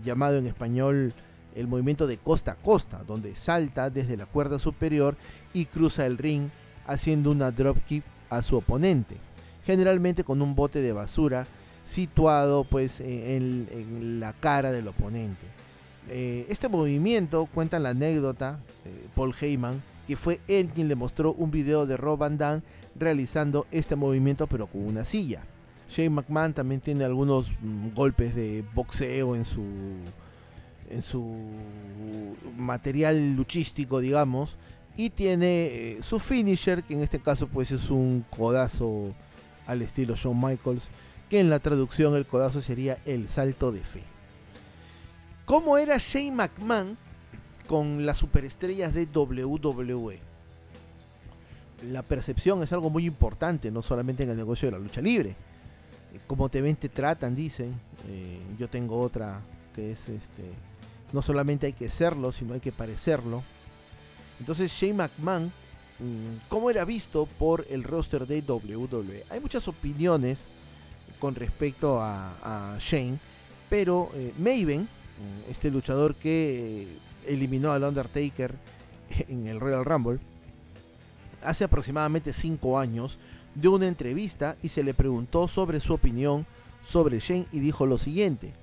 llamado 0.03 0.39
en 0.39 0.47
español 0.47 1.13
el 1.55 1.67
movimiento 1.67 2.07
de 2.07 2.17
costa 2.17 2.53
a 2.53 2.55
costa, 2.55 3.03
donde 3.05 3.35
salta 3.35 3.89
desde 3.89 4.17
la 4.17 4.25
cuerda 4.25 4.57
superior 4.57 5.15
y 5.53 5.65
cruza 5.65 6.05
el 6.05 6.17
ring 6.17 6.49
haciendo 6.87 7.31
una 7.31 7.51
dropkick 7.51 8.03
a 8.29 8.41
su 8.41 8.57
oponente, 8.57 9.17
generalmente 9.65 10.23
con 10.23 10.41
un 10.41 10.55
bote 10.55 10.81
de 10.81 10.93
basura 10.93 11.45
situado 11.85 12.63
pues 12.63 12.99
en, 13.01 14.19
la 14.19 14.33
cara 14.33 14.71
del 14.71 14.87
oponente. 14.87 15.45
Eh, 16.09 16.45
este 16.49 16.67
movimiento 16.67 17.47
cuenta 17.53 17.79
la 17.79 17.89
anécdota 17.89 18.59
eh, 18.85 19.07
Paul 19.15 19.35
Heyman 19.39 19.81
que 20.07 20.17
fue 20.17 20.39
él 20.47 20.69
quien 20.73 20.87
le 20.87 20.95
mostró 20.95 21.33
un 21.33 21.51
video 21.51 21.85
de 21.85 21.95
Rob 21.95 22.19
Van 22.19 22.37
Damme 22.37 22.63
realizando 22.95 23.67
este 23.71 23.95
movimiento 23.95 24.47
pero 24.47 24.67
con 24.67 24.85
una 24.85 25.05
silla. 25.05 25.43
Shane 25.89 26.09
McMahon 26.09 26.53
también 26.53 26.81
tiene 26.81 27.03
algunos 27.03 27.51
mm, 27.61 27.93
golpes 27.93 28.33
de 28.33 28.63
boxeo 28.73 29.35
en 29.35 29.45
su 29.45 29.63
en 30.89 31.01
su 31.01 31.23
material 32.57 33.35
luchístico, 33.35 34.01
digamos, 34.01 34.57
y 34.97 35.09
tiene 35.09 35.65
eh, 35.65 35.99
su 36.01 36.19
finisher, 36.19 36.83
que 36.83 36.93
en 36.93 37.01
este 37.01 37.19
caso 37.19 37.47
pues 37.47 37.71
es 37.71 37.89
un 37.89 38.25
codazo 38.29 39.13
al 39.67 39.81
estilo 39.81 40.15
Shawn 40.15 40.39
Michaels, 40.39 40.89
que 41.29 41.39
en 41.39 41.49
la 41.49 41.59
traducción 41.59 42.15
el 42.15 42.25
codazo 42.25 42.61
sería 42.61 42.97
el 43.05 43.27
salto 43.27 43.71
de 43.71 43.79
fe. 43.79 44.03
¿Cómo 45.45 45.77
era 45.77 45.97
Shane 45.97 46.31
McMahon 46.31 46.97
con 47.67 48.05
las 48.05 48.17
superestrellas 48.17 48.93
de 48.93 49.05
WWE? 49.05 50.19
La 51.89 52.03
percepción 52.03 52.61
es 52.61 52.73
algo 52.73 52.89
muy 52.89 53.05
importante, 53.05 53.71
no 53.71 53.81
solamente 53.81 54.23
en 54.23 54.29
el 54.29 54.37
negocio 54.37 54.67
de 54.67 54.73
la 54.73 54.79
lucha 54.79 55.01
libre. 55.01 55.35
Como 56.27 56.49
te 56.49 56.61
ven, 56.61 56.75
te 56.75 56.89
tratan, 56.89 57.35
dicen. 57.35 57.73
Eh, 58.07 58.39
yo 58.59 58.67
tengo 58.67 58.99
otra 58.99 59.41
que 59.73 59.91
es 59.91 60.09
este 60.09 60.43
no 61.13 61.21
solamente 61.21 61.67
hay 61.67 61.73
que 61.73 61.89
serlo, 61.89 62.31
sino 62.31 62.53
hay 62.53 62.59
que 62.59 62.71
parecerlo. 62.71 63.43
Entonces 64.41 64.71
Shane 64.71 64.95
McMahon, 64.95 65.51
mm, 65.99 66.49
¿cómo 66.49 66.71
era 66.71 66.83
visto 66.83 67.27
por 67.37 67.63
el 67.69 67.83
roster 67.83 68.25
de 68.25 68.41
WWE? 68.41 69.23
Hay 69.29 69.39
muchas 69.39 69.67
opiniones 69.67 70.45
con 71.19 71.35
respecto 71.35 71.99
a, 72.01 72.75
Shane, 72.79 73.19
pero 73.69 74.09
eh, 74.15 74.33
Maven, 74.39 74.81
mm, 74.81 75.51
este 75.51 75.69
luchador 75.69 76.15
que 76.15 76.81
eh, 76.81 76.87
eliminó 77.27 77.71
al 77.71 77.83
Undertaker 77.83 78.55
en 79.29 79.45
el 79.45 79.59
Royal 79.59 79.85
Rumble, 79.85 80.19
hace 81.43 81.63
aproximadamente 81.63 82.33
5 82.33 82.79
años, 82.79 83.19
dio 83.53 83.73
una 83.73 83.87
entrevista 83.87 84.55
y 84.63 84.69
se 84.69 84.81
le 84.81 84.95
preguntó 84.95 85.47
sobre 85.47 85.79
su 85.79 85.93
opinión 85.93 86.47
sobre 86.83 87.19
Shane 87.19 87.45
y 87.51 87.59
dijo 87.59 87.85
lo 87.85 87.99
siguiente. 87.99 88.53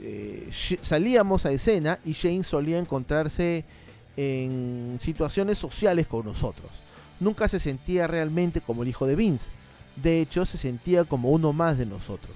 Eh, 0.00 0.48
salíamos 0.80 1.44
a 1.44 1.52
escena 1.52 1.98
y 2.02 2.12
Shane 2.12 2.44
solía 2.44 2.78
encontrarse 2.78 3.66
en 4.16 4.98
situaciones 5.00 5.58
sociales 5.58 6.06
con 6.06 6.24
nosotros. 6.24 6.70
Nunca 7.20 7.48
se 7.48 7.60
sentía 7.60 8.06
realmente 8.06 8.60
como 8.60 8.82
el 8.82 8.88
hijo 8.88 9.06
de 9.06 9.16
Vince. 9.16 9.48
De 9.96 10.20
hecho, 10.20 10.44
se 10.44 10.58
sentía 10.58 11.04
como 11.04 11.30
uno 11.30 11.52
más 11.52 11.78
de 11.78 11.86
nosotros. 11.86 12.34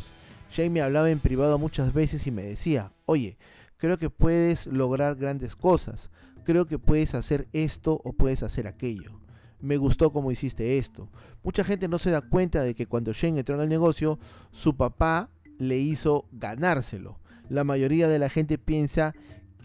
Shane 0.51 0.71
me 0.71 0.83
hablaba 0.83 1.11
en 1.11 1.19
privado 1.19 1.59
muchas 1.59 1.93
veces 1.93 2.27
y 2.27 2.31
me 2.31 2.43
decía, 2.43 2.93
oye, 3.05 3.37
creo 3.77 3.99
que 3.99 4.11
puedes 4.11 4.67
lograr 4.67 5.17
grandes 5.17 5.57
cosas. 5.57 6.11
Creo 6.45 6.67
que 6.67 6.79
puedes 6.79 7.15
hacer 7.15 7.49
esto 7.53 8.01
o 8.05 8.13
puedes 8.13 8.43
hacer 8.43 8.67
aquello. 8.67 9.21
Me 9.61 9.77
gustó 9.77 10.13
como 10.13 10.31
hiciste 10.31 10.79
esto. 10.79 11.09
Mucha 11.43 11.65
gente 11.65 11.89
no 11.89 11.99
se 11.99 12.11
da 12.11 12.21
cuenta 12.21 12.63
de 12.63 12.75
que 12.75 12.87
cuando 12.87 13.13
Shane 13.13 13.41
entró 13.41 13.57
en 13.57 13.63
el 13.63 13.69
negocio, 13.69 14.19
su 14.53 14.77
papá 14.77 15.31
le 15.59 15.79
hizo 15.79 16.27
ganárselo 16.31 17.19
la 17.49 17.65
mayoría 17.65 18.09
de 18.09 18.19
la 18.19 18.29
gente 18.29 18.59
piensa 18.59 19.15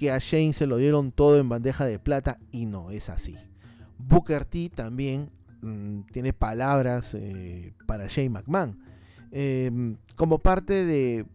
que 0.01 0.09
a 0.09 0.17
Shane 0.17 0.53
se 0.53 0.65
lo 0.65 0.77
dieron 0.77 1.11
todo 1.11 1.37
en 1.37 1.47
bandeja 1.47 1.85
de 1.85 1.99
plata 1.99 2.39
y 2.51 2.65
no 2.65 2.89
es 2.89 3.07
así. 3.07 3.35
Booker 3.99 4.45
T 4.45 4.71
también 4.73 5.29
mm, 5.61 6.07
tiene 6.11 6.33
palabras 6.33 7.13
eh, 7.13 7.75
para 7.85 8.07
Shane 8.07 8.31
McMahon. 8.31 8.79
Em, 9.31 9.97
como 10.15 10.39
parte 10.39 10.85
de, 10.85 11.27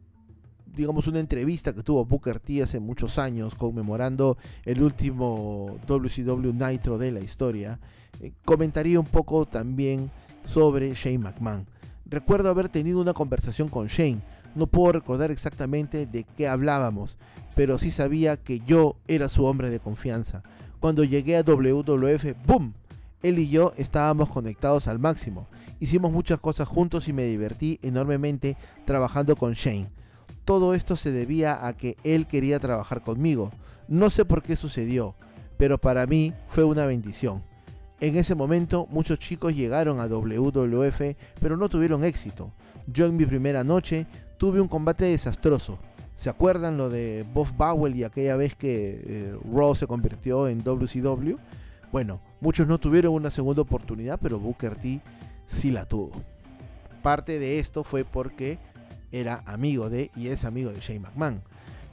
digamos, 0.74 1.06
una 1.06 1.20
entrevista 1.20 1.72
que 1.72 1.84
tuvo 1.84 2.04
Booker 2.04 2.40
T 2.40 2.60
hace 2.60 2.80
muchos 2.80 3.20
años 3.20 3.54
conmemorando 3.54 4.36
el 4.64 4.82
último 4.82 5.78
WCW 5.86 6.52
Nitro 6.52 6.98
de 6.98 7.12
la 7.12 7.20
historia, 7.20 7.78
eh, 8.20 8.32
comentaría 8.44 8.98
un 8.98 9.06
poco 9.06 9.46
también 9.46 10.10
sobre 10.44 10.92
Shane 10.92 11.18
McMahon. 11.18 11.68
Recuerdo 12.04 12.50
haber 12.50 12.68
tenido 12.68 13.00
una 13.00 13.14
conversación 13.14 13.68
con 13.68 13.86
Shane 13.86 14.22
no 14.56 14.66
puedo 14.66 14.92
recordar 14.92 15.30
exactamente 15.30 16.06
de 16.06 16.24
qué 16.24 16.48
hablábamos, 16.48 17.16
pero 17.54 17.78
sí 17.78 17.90
sabía 17.90 18.36
que 18.36 18.60
yo 18.60 18.96
era 19.06 19.28
su 19.28 19.44
hombre 19.44 19.70
de 19.70 19.80
confianza. 19.80 20.42
Cuando 20.80 21.04
llegué 21.04 21.36
a 21.36 21.42
WWF, 21.42 22.34
¡boom! 22.46 22.74
Él 23.22 23.38
y 23.38 23.48
yo 23.48 23.72
estábamos 23.76 24.28
conectados 24.28 24.88
al 24.88 24.98
máximo. 24.98 25.46
Hicimos 25.80 26.12
muchas 26.12 26.40
cosas 26.40 26.68
juntos 26.68 27.08
y 27.08 27.12
me 27.12 27.24
divertí 27.24 27.78
enormemente 27.82 28.56
trabajando 28.84 29.36
con 29.36 29.52
Shane. 29.52 29.90
Todo 30.44 30.74
esto 30.74 30.96
se 30.96 31.12
debía 31.12 31.66
a 31.66 31.76
que 31.76 31.96
él 32.04 32.26
quería 32.26 32.60
trabajar 32.60 33.02
conmigo. 33.02 33.50
No 33.88 34.10
sé 34.10 34.24
por 34.24 34.42
qué 34.42 34.56
sucedió, 34.56 35.14
pero 35.58 35.78
para 35.78 36.06
mí 36.06 36.34
fue 36.48 36.64
una 36.64 36.86
bendición. 36.86 37.42
En 38.00 38.16
ese 38.16 38.34
momento 38.34 38.86
muchos 38.90 39.18
chicos 39.18 39.56
llegaron 39.56 40.00
a 40.00 40.06
WWF, 40.06 41.16
pero 41.40 41.56
no 41.56 41.68
tuvieron 41.68 42.04
éxito. 42.04 42.52
Yo 42.86 43.06
en 43.06 43.16
mi 43.16 43.26
primera 43.26 43.64
noche 43.64 44.06
tuve 44.38 44.60
un 44.60 44.68
combate 44.68 45.06
desastroso. 45.06 45.78
¿Se 46.14 46.30
acuerdan 46.30 46.78
lo 46.78 46.88
de 46.88 47.26
Bob 47.34 47.48
Bowell 47.56 47.94
y 47.94 48.04
aquella 48.04 48.36
vez 48.36 48.56
que 48.56 49.02
eh, 49.04 49.38
Raw 49.52 49.74
se 49.74 49.86
convirtió 49.86 50.48
en 50.48 50.62
WCW? 50.62 51.36
Bueno, 51.92 52.20
muchos 52.40 52.66
no 52.66 52.78
tuvieron 52.78 53.12
una 53.14 53.30
segunda 53.30 53.62
oportunidad, 53.62 54.18
pero 54.20 54.38
Booker 54.38 54.76
T 54.76 55.00
sí 55.46 55.70
la 55.70 55.84
tuvo. 55.84 56.10
Parte 57.02 57.38
de 57.38 57.58
esto 57.58 57.84
fue 57.84 58.04
porque 58.04 58.58
era 59.12 59.42
amigo 59.46 59.90
de 59.90 60.10
y 60.16 60.28
es 60.28 60.44
amigo 60.44 60.72
de 60.72 60.80
Shane 60.80 61.00
McMahon. 61.00 61.42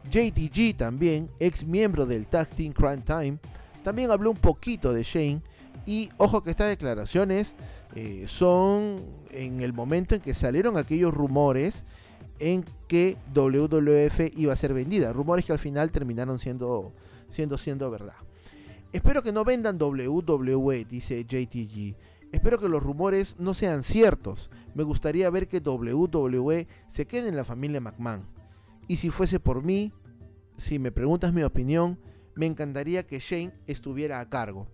JTG 0.10 0.76
también, 0.78 1.30
ex 1.40 1.66
miembro 1.66 2.06
del 2.06 2.28
Tag 2.28 2.50
Team 2.50 2.74
Crime 2.74 3.04
Time, 3.06 3.38
también 3.84 4.12
habló 4.12 4.32
un 4.32 4.38
poquito 4.38 4.94
de 4.94 5.04
Shane 5.04 5.42
y 5.86 6.10
ojo 6.18 6.42
que 6.42 6.52
estas 6.52 6.70
declaraciones 6.70 7.56
eh, 7.96 8.26
son 8.28 8.96
en 9.32 9.62
el 9.62 9.74
momento 9.74 10.16
en 10.16 10.22
que 10.22 10.34
salieron 10.34 10.78
aquellos 10.78 11.14
rumores 11.14 11.84
en 12.44 12.66
que 12.90 13.18
WWF 13.34 14.38
iba 14.38 14.52
a 14.52 14.58
ser 14.58 14.74
vendida. 14.74 15.14
Rumores 15.14 15.46
que 15.46 15.54
al 15.54 15.60
final 15.60 15.92
terminaron 15.92 16.40
siendo, 16.40 16.92
siendo, 17.30 17.58
siendo 17.58 17.90
verdad. 17.90 18.16
Espero 18.92 19.24
que 19.24 19.32
no 19.32 19.46
vendan 19.46 19.82
WWE, 19.82 20.84
dice 20.84 21.24
JTG. 21.24 21.96
Espero 22.34 22.60
que 22.60 22.68
los 22.68 22.84
rumores 22.84 23.36
no 23.40 23.54
sean 23.54 23.84
ciertos. 23.84 24.50
Me 24.76 24.84
gustaría 24.84 25.30
ver 25.30 25.48
que 25.48 25.60
WWE 25.60 26.68
se 26.88 27.08
quede 27.08 27.30
en 27.30 27.38
la 27.38 27.46
familia 27.46 27.80
McMahon. 27.80 28.26
Y 28.90 28.98
si 28.98 29.10
fuese 29.10 29.40
por 29.40 29.64
mí, 29.64 29.94
si 30.58 30.80
me 30.80 30.92
preguntas 30.92 31.32
mi 31.32 31.44
opinión, 31.44 31.98
me 32.36 32.46
encantaría 32.46 33.08
que 33.08 33.20
Shane 33.20 33.54
estuviera 33.68 34.20
a 34.20 34.30
cargo. 34.30 34.68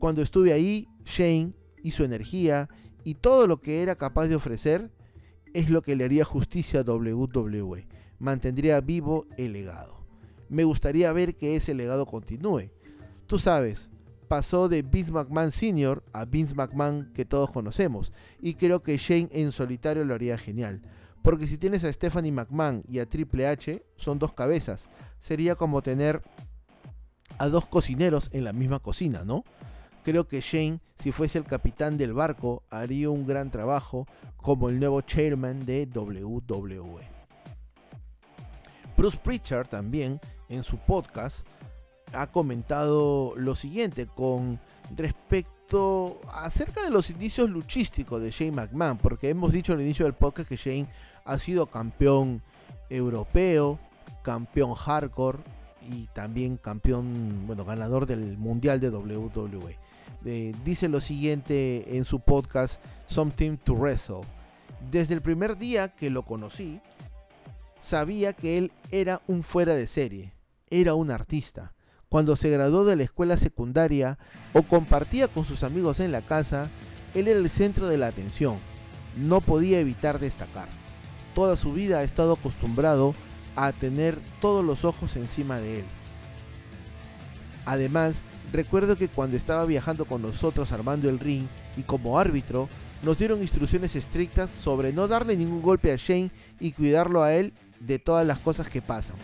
Cuando 0.00 0.22
estuve 0.22 0.52
ahí, 0.52 0.88
Shane 1.04 1.52
y 1.84 1.92
su 1.92 2.02
energía 2.02 2.68
y 3.04 3.14
todo 3.14 3.46
lo 3.46 3.60
que 3.60 3.80
era 3.80 3.94
capaz 3.94 4.26
de 4.26 4.34
ofrecer 4.34 4.90
es 5.54 5.70
lo 5.70 5.82
que 5.82 5.96
le 5.96 6.04
haría 6.04 6.24
justicia 6.24 6.80
a 6.80 6.82
WWE. 6.82 7.86
Mantendría 8.18 8.80
vivo 8.80 9.26
el 9.36 9.52
legado. 9.52 10.06
Me 10.48 10.64
gustaría 10.64 11.12
ver 11.12 11.34
que 11.34 11.56
ese 11.56 11.74
legado 11.74 12.06
continúe. 12.06 12.70
Tú 13.26 13.38
sabes, 13.38 13.88
pasó 14.28 14.68
de 14.68 14.82
Vince 14.82 15.12
McMahon 15.12 15.50
Sr. 15.50 16.02
a 16.12 16.24
Vince 16.24 16.54
McMahon 16.54 17.10
que 17.14 17.24
todos 17.24 17.50
conocemos, 17.50 18.12
y 18.40 18.54
creo 18.54 18.82
que 18.82 18.96
Shane 18.96 19.28
en 19.32 19.52
solitario 19.52 20.04
lo 20.04 20.14
haría 20.14 20.38
genial. 20.38 20.82
Porque 21.22 21.46
si 21.46 21.56
tienes 21.56 21.84
a 21.84 21.92
Stephanie 21.92 22.32
McMahon 22.32 22.82
y 22.88 22.98
a 22.98 23.06
Triple 23.06 23.46
H, 23.46 23.84
son 23.96 24.18
dos 24.18 24.32
cabezas. 24.32 24.88
Sería 25.20 25.54
como 25.54 25.82
tener 25.82 26.22
a 27.38 27.48
dos 27.48 27.66
cocineros 27.66 28.28
en 28.32 28.44
la 28.44 28.52
misma 28.52 28.80
cocina, 28.80 29.24
¿no? 29.24 29.44
Creo 30.04 30.26
que 30.26 30.40
Shane, 30.40 30.80
si 30.98 31.12
fuese 31.12 31.38
el 31.38 31.44
capitán 31.44 31.96
del 31.96 32.12
barco, 32.12 32.62
haría 32.70 33.10
un 33.10 33.26
gran 33.26 33.50
trabajo 33.50 34.06
como 34.36 34.68
el 34.68 34.80
nuevo 34.80 35.00
chairman 35.00 35.64
de 35.64 35.88
WWE. 35.92 37.08
Bruce 38.96 39.18
Pritchard 39.22 39.68
también 39.68 40.20
en 40.48 40.64
su 40.64 40.76
podcast 40.76 41.46
ha 42.12 42.26
comentado 42.26 43.34
lo 43.36 43.54
siguiente 43.54 44.06
con 44.06 44.58
respecto 44.96 46.20
acerca 46.32 46.82
de 46.82 46.90
los 46.90 47.08
inicios 47.10 47.48
luchísticos 47.48 48.20
de 48.20 48.30
Shane 48.30 48.52
McMahon, 48.52 48.98
porque 48.98 49.30
hemos 49.30 49.52
dicho 49.52 49.72
al 49.72 49.80
inicio 49.80 50.04
del 50.04 50.14
podcast 50.14 50.48
que 50.48 50.56
Shane 50.56 50.88
ha 51.24 51.38
sido 51.38 51.66
campeón 51.66 52.42
europeo, 52.90 53.78
campeón 54.22 54.74
hardcore 54.74 55.38
y 55.90 56.06
también 56.08 56.56
campeón, 56.56 57.46
bueno, 57.46 57.64
ganador 57.64 58.06
del 58.06 58.36
mundial 58.36 58.80
de 58.80 58.90
WWE. 58.90 59.81
Eh, 60.24 60.54
dice 60.64 60.88
lo 60.88 61.00
siguiente 61.00 61.96
en 61.96 62.04
su 62.04 62.20
podcast 62.20 62.82
Something 63.06 63.56
to 63.56 63.74
Wrestle. 63.74 64.20
Desde 64.90 65.14
el 65.14 65.22
primer 65.22 65.56
día 65.56 65.88
que 65.88 66.10
lo 66.10 66.24
conocí, 66.24 66.80
sabía 67.80 68.32
que 68.32 68.58
él 68.58 68.72
era 68.90 69.22
un 69.26 69.42
fuera 69.42 69.74
de 69.74 69.86
serie, 69.86 70.34
era 70.70 70.94
un 70.94 71.10
artista 71.10 71.72
cuando 72.12 72.36
se 72.36 72.50
graduó 72.50 72.84
de 72.84 72.94
la 72.94 73.04
escuela 73.04 73.38
secundaria 73.38 74.18
o 74.52 74.62
compartía 74.64 75.28
con 75.28 75.46
sus 75.46 75.62
amigos 75.62 75.98
en 75.98 76.12
la 76.12 76.20
casa, 76.20 76.68
él 77.14 77.26
era 77.26 77.38
el 77.38 77.48
centro 77.48 77.88
de 77.88 77.96
la 77.96 78.08
atención. 78.08 78.58
No 79.16 79.40
podía 79.40 79.80
evitar 79.80 80.18
destacar. 80.18 80.68
Toda 81.34 81.56
su 81.56 81.72
vida 81.72 82.00
ha 82.00 82.02
estado 82.02 82.34
acostumbrado 82.34 83.14
a 83.56 83.72
tener 83.72 84.18
todos 84.42 84.62
los 84.62 84.84
ojos 84.84 85.16
encima 85.16 85.56
de 85.58 85.78
él. 85.78 85.84
Además, 87.64 88.20
recuerdo 88.52 88.96
que 88.96 89.08
cuando 89.08 89.36
estaba 89.36 89.64
viajando 89.66 90.04
con 90.04 90.22
nosotros 90.22 90.72
armando 90.72 91.08
el 91.08 91.18
ring 91.18 91.46
y 91.76 91.82
como 91.82 92.18
árbitro, 92.18 92.68
nos 93.02 93.18
dieron 93.18 93.42
instrucciones 93.42 93.96
estrictas 93.96 94.50
sobre 94.50 94.92
no 94.92 95.08
darle 95.08 95.36
ningún 95.36 95.62
golpe 95.62 95.92
a 95.92 95.96
Shane 95.96 96.30
y 96.60 96.72
cuidarlo 96.72 97.22
a 97.22 97.34
él 97.34 97.52
de 97.80 97.98
todas 97.98 98.26
las 98.26 98.38
cosas 98.38 98.68
que 98.68 98.82
pasan 98.82 99.16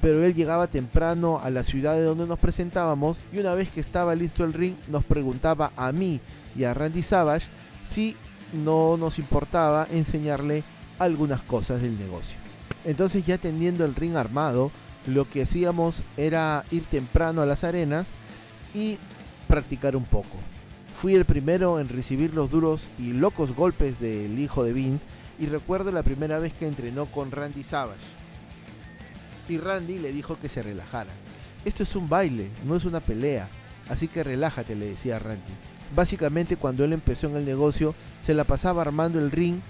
pero 0.00 0.24
él 0.24 0.34
llegaba 0.34 0.66
temprano 0.66 1.40
a 1.42 1.50
la 1.50 1.62
ciudad 1.62 1.94
de 1.94 2.02
donde 2.02 2.26
nos 2.26 2.38
presentábamos 2.38 3.18
y 3.32 3.38
una 3.38 3.54
vez 3.54 3.68
que 3.70 3.80
estaba 3.80 4.14
listo 4.14 4.44
el 4.44 4.52
ring 4.52 4.74
nos 4.88 5.04
preguntaba 5.04 5.72
a 5.76 5.92
mí 5.92 6.20
y 6.56 6.64
a 6.64 6.74
Randy 6.74 7.02
Savage 7.02 7.46
si 7.88 8.16
no 8.52 8.96
nos 8.96 9.18
importaba 9.18 9.86
enseñarle 9.90 10.64
algunas 10.98 11.42
cosas 11.42 11.82
del 11.82 11.98
negocio. 11.98 12.38
Entonces 12.84 13.26
ya 13.26 13.38
teniendo 13.38 13.84
el 13.84 13.94
ring 13.94 14.16
armado, 14.16 14.70
lo 15.06 15.28
que 15.28 15.42
hacíamos 15.42 16.02
era 16.16 16.64
ir 16.70 16.84
temprano 16.84 17.42
a 17.42 17.46
las 17.46 17.64
arenas 17.64 18.06
y 18.74 18.98
practicar 19.48 19.96
un 19.96 20.04
poco. 20.04 20.36
Fui 21.00 21.14
el 21.14 21.24
primero 21.24 21.80
en 21.80 21.88
recibir 21.88 22.34
los 22.34 22.50
duros 22.50 22.82
y 22.98 23.12
locos 23.12 23.54
golpes 23.54 23.98
del 24.00 24.38
hijo 24.38 24.64
de 24.64 24.72
Vince 24.72 25.06
y 25.38 25.46
recuerdo 25.46 25.90
la 25.90 26.02
primera 26.02 26.38
vez 26.38 26.52
que 26.52 26.66
entrenó 26.66 27.06
con 27.06 27.30
Randy 27.30 27.64
Savage 27.64 28.20
y 29.50 29.58
Randy 29.58 29.98
le 29.98 30.12
dijo 30.12 30.38
que 30.40 30.48
se 30.48 30.62
relajara. 30.62 31.10
Esto 31.64 31.82
es 31.82 31.96
un 31.96 32.08
baile, 32.08 32.50
no 32.64 32.76
es 32.76 32.84
una 32.84 33.00
pelea, 33.00 33.48
así 33.88 34.08
que 34.08 34.24
relájate, 34.24 34.74
le 34.74 34.86
decía 34.86 35.18
Randy. 35.18 35.52
Básicamente 35.94 36.56
cuando 36.56 36.84
él 36.84 36.92
empezó 36.92 37.26
en 37.26 37.36
el 37.36 37.44
negocio, 37.44 37.94
se 38.22 38.32
la 38.32 38.44
pasaba 38.44 38.82
armando 38.82 39.18
el 39.18 39.30
ring 39.30 39.60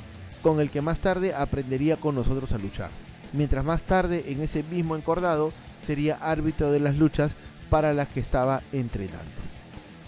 con 0.42 0.60
el 0.60 0.70
que 0.70 0.82
más 0.82 1.00
tarde 1.00 1.34
aprendería 1.34 1.96
con 1.96 2.14
nosotros 2.14 2.52
a 2.52 2.58
luchar. 2.58 2.90
Mientras 3.32 3.64
más 3.64 3.84
tarde, 3.84 4.24
en 4.28 4.42
ese 4.42 4.62
mismo 4.64 4.96
encordado, 4.96 5.52
sería 5.84 6.16
árbitro 6.16 6.70
de 6.70 6.80
las 6.80 6.96
luchas 6.98 7.36
para 7.70 7.94
las 7.94 8.08
que 8.08 8.20
estaba 8.20 8.62
entrenando. 8.72 9.30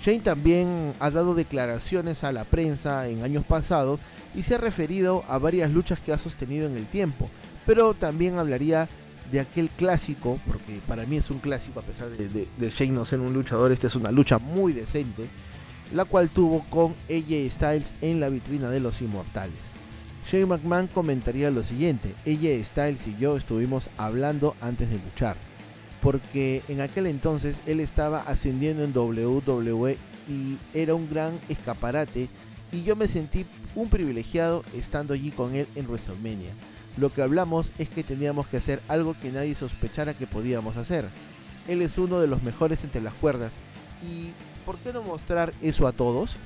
Shane 0.02 0.20
también 0.20 0.94
ha 0.98 1.10
dado 1.10 1.34
declaraciones 1.34 2.24
a 2.24 2.32
la 2.32 2.44
prensa 2.44 3.08
en 3.08 3.22
años 3.22 3.44
pasados 3.44 4.00
y 4.34 4.42
se 4.42 4.56
ha 4.56 4.58
referido 4.58 5.24
a 5.28 5.38
varias 5.38 5.70
luchas 5.70 6.00
que 6.00 6.12
ha 6.12 6.18
sostenido 6.18 6.66
en 6.66 6.76
el 6.76 6.86
tiempo, 6.86 7.30
pero 7.64 7.94
también 7.94 8.38
hablaría 8.38 8.88
de 9.30 9.40
aquel 9.40 9.70
clásico, 9.70 10.40
porque 10.46 10.80
para 10.86 11.06
mí 11.06 11.16
es 11.16 11.30
un 11.30 11.38
clásico 11.38 11.80
a 11.80 11.82
pesar 11.82 12.10
de, 12.10 12.48
Shane 12.70 12.92
no 12.92 13.04
ser 13.04 13.20
un 13.20 13.32
luchador, 13.32 13.70
esta 13.70 13.86
es 13.86 13.94
una 13.94 14.10
lucha 14.10 14.38
muy 14.38 14.72
decente, 14.72 15.28
la 15.94 16.04
cual 16.04 16.30
tuvo 16.30 16.64
con 16.68 16.94
AJ 17.08 17.50
Styles 17.50 17.94
en 18.00 18.18
la 18.18 18.28
vitrina 18.28 18.70
de 18.70 18.80
los 18.80 19.00
inmortales. 19.02 19.58
Shane 20.28 20.46
McMahon 20.46 20.88
comentaría 20.88 21.50
lo 21.50 21.62
siguiente, 21.62 22.14
AJ 22.26 22.66
Styles 22.66 23.06
y 23.06 23.16
yo 23.18 23.36
estuvimos 23.36 23.88
hablando 23.96 24.56
antes 24.60 24.90
de 24.90 24.98
luchar, 24.98 25.36
porque 26.02 26.62
en 26.68 26.80
aquel 26.80 27.06
entonces 27.06 27.56
él 27.66 27.80
estaba 27.80 28.20
ascendiendo 28.22 28.84
en 28.84 28.96
WWE 28.96 29.96
y 30.28 30.58
era 30.74 30.94
un 30.94 31.08
gran 31.08 31.38
escaparate 31.48 32.28
y 32.72 32.82
yo 32.82 32.96
me 32.96 33.08
sentí 33.08 33.46
un 33.74 33.88
privilegiado 33.88 34.64
estando 34.74 35.14
allí 35.14 35.30
con 35.30 35.54
él 35.54 35.66
en 35.74 35.86
WrestleMania 35.86 36.52
lo 36.96 37.10
que 37.10 37.22
hablamos 37.22 37.72
es 37.78 37.88
que 37.88 38.04
teníamos 38.04 38.46
que 38.46 38.58
hacer 38.58 38.82
algo 38.88 39.14
que 39.18 39.32
nadie 39.32 39.54
sospechara 39.54 40.14
que 40.14 40.26
podíamos 40.26 40.76
hacer. 40.76 41.08
Él 41.66 41.80
es 41.80 41.96
uno 41.96 42.20
de 42.20 42.26
los 42.26 42.42
mejores 42.42 42.84
entre 42.84 43.00
las 43.00 43.14
cuerdas. 43.14 43.52
¿Y 44.02 44.32
por 44.66 44.76
qué 44.78 44.92
no 44.92 45.02
mostrar 45.02 45.52
eso 45.62 45.86
a 45.86 45.92
todos? 45.92 46.36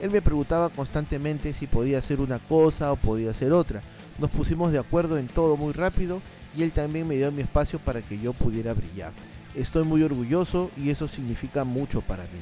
Él 0.00 0.10
me 0.10 0.22
preguntaba 0.22 0.70
constantemente 0.70 1.54
si 1.54 1.66
podía 1.66 1.98
hacer 1.98 2.20
una 2.20 2.40
cosa 2.40 2.90
o 2.90 2.96
podía 2.96 3.30
hacer 3.30 3.52
otra. 3.52 3.80
Nos 4.18 4.30
pusimos 4.30 4.72
de 4.72 4.78
acuerdo 4.78 5.18
en 5.18 5.28
todo 5.28 5.56
muy 5.56 5.72
rápido 5.72 6.20
y 6.56 6.62
él 6.62 6.72
también 6.72 7.08
me 7.08 7.16
dio 7.16 7.32
mi 7.32 7.42
espacio 7.42 7.78
para 7.78 8.02
que 8.02 8.18
yo 8.18 8.32
pudiera 8.32 8.74
brillar. 8.74 9.12
Estoy 9.54 9.84
muy 9.84 10.02
orgulloso 10.02 10.70
y 10.76 10.90
eso 10.90 11.08
significa 11.08 11.64
mucho 11.64 12.00
para 12.00 12.24
mí. 12.24 12.40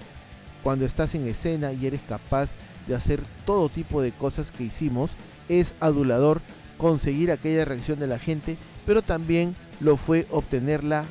Cuando 0.63 0.85
estás 0.85 1.15
en 1.15 1.27
escena 1.27 1.73
y 1.73 1.87
eres 1.87 2.03
capaz 2.09 2.51
de 2.87 2.95
hacer 2.95 3.21
todo 3.45 3.69
tipo 3.69 4.03
de 4.03 4.13
cosas 4.13 4.51
que 4.51 4.65
hicimos, 4.65 5.13
es 5.49 5.75
adulador 5.81 6.41
conseguir 6.79 7.31
aquella 7.31 7.65
reacción 7.65 7.99
de 7.99 8.07
la 8.07 8.19
gente, 8.19 8.57
pero 8.87 9.03
también 9.03 9.55
lo 9.81 9.97
fue 9.97 10.27
obtenerla 10.31 11.05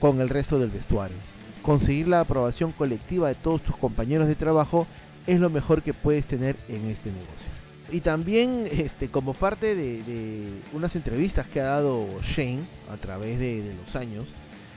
con 0.00 0.20
el 0.20 0.28
resto 0.28 0.58
del 0.58 0.70
vestuario. 0.70 1.16
Conseguir 1.62 2.08
la 2.08 2.20
aprobación 2.20 2.72
colectiva 2.72 3.28
de 3.28 3.34
todos 3.34 3.62
tus 3.62 3.76
compañeros 3.76 4.26
de 4.26 4.34
trabajo 4.34 4.86
es 5.26 5.40
lo 5.40 5.48
mejor 5.48 5.82
que 5.82 5.94
puedes 5.94 6.26
tener 6.26 6.56
en 6.68 6.86
este 6.86 7.10
negocio. 7.10 7.63
Y 7.90 8.00
también 8.00 8.66
este, 8.70 9.08
como 9.08 9.34
parte 9.34 9.74
de, 9.74 10.48
unas 10.72 10.96
entrevistas 10.96 11.46
que 11.46 11.60
ha 11.60 11.64
dado 11.64 12.06
Shane 12.22 12.60
a 12.90 12.96
través 12.96 13.38
de, 13.38 13.74
los 13.74 13.94
años, 13.96 14.24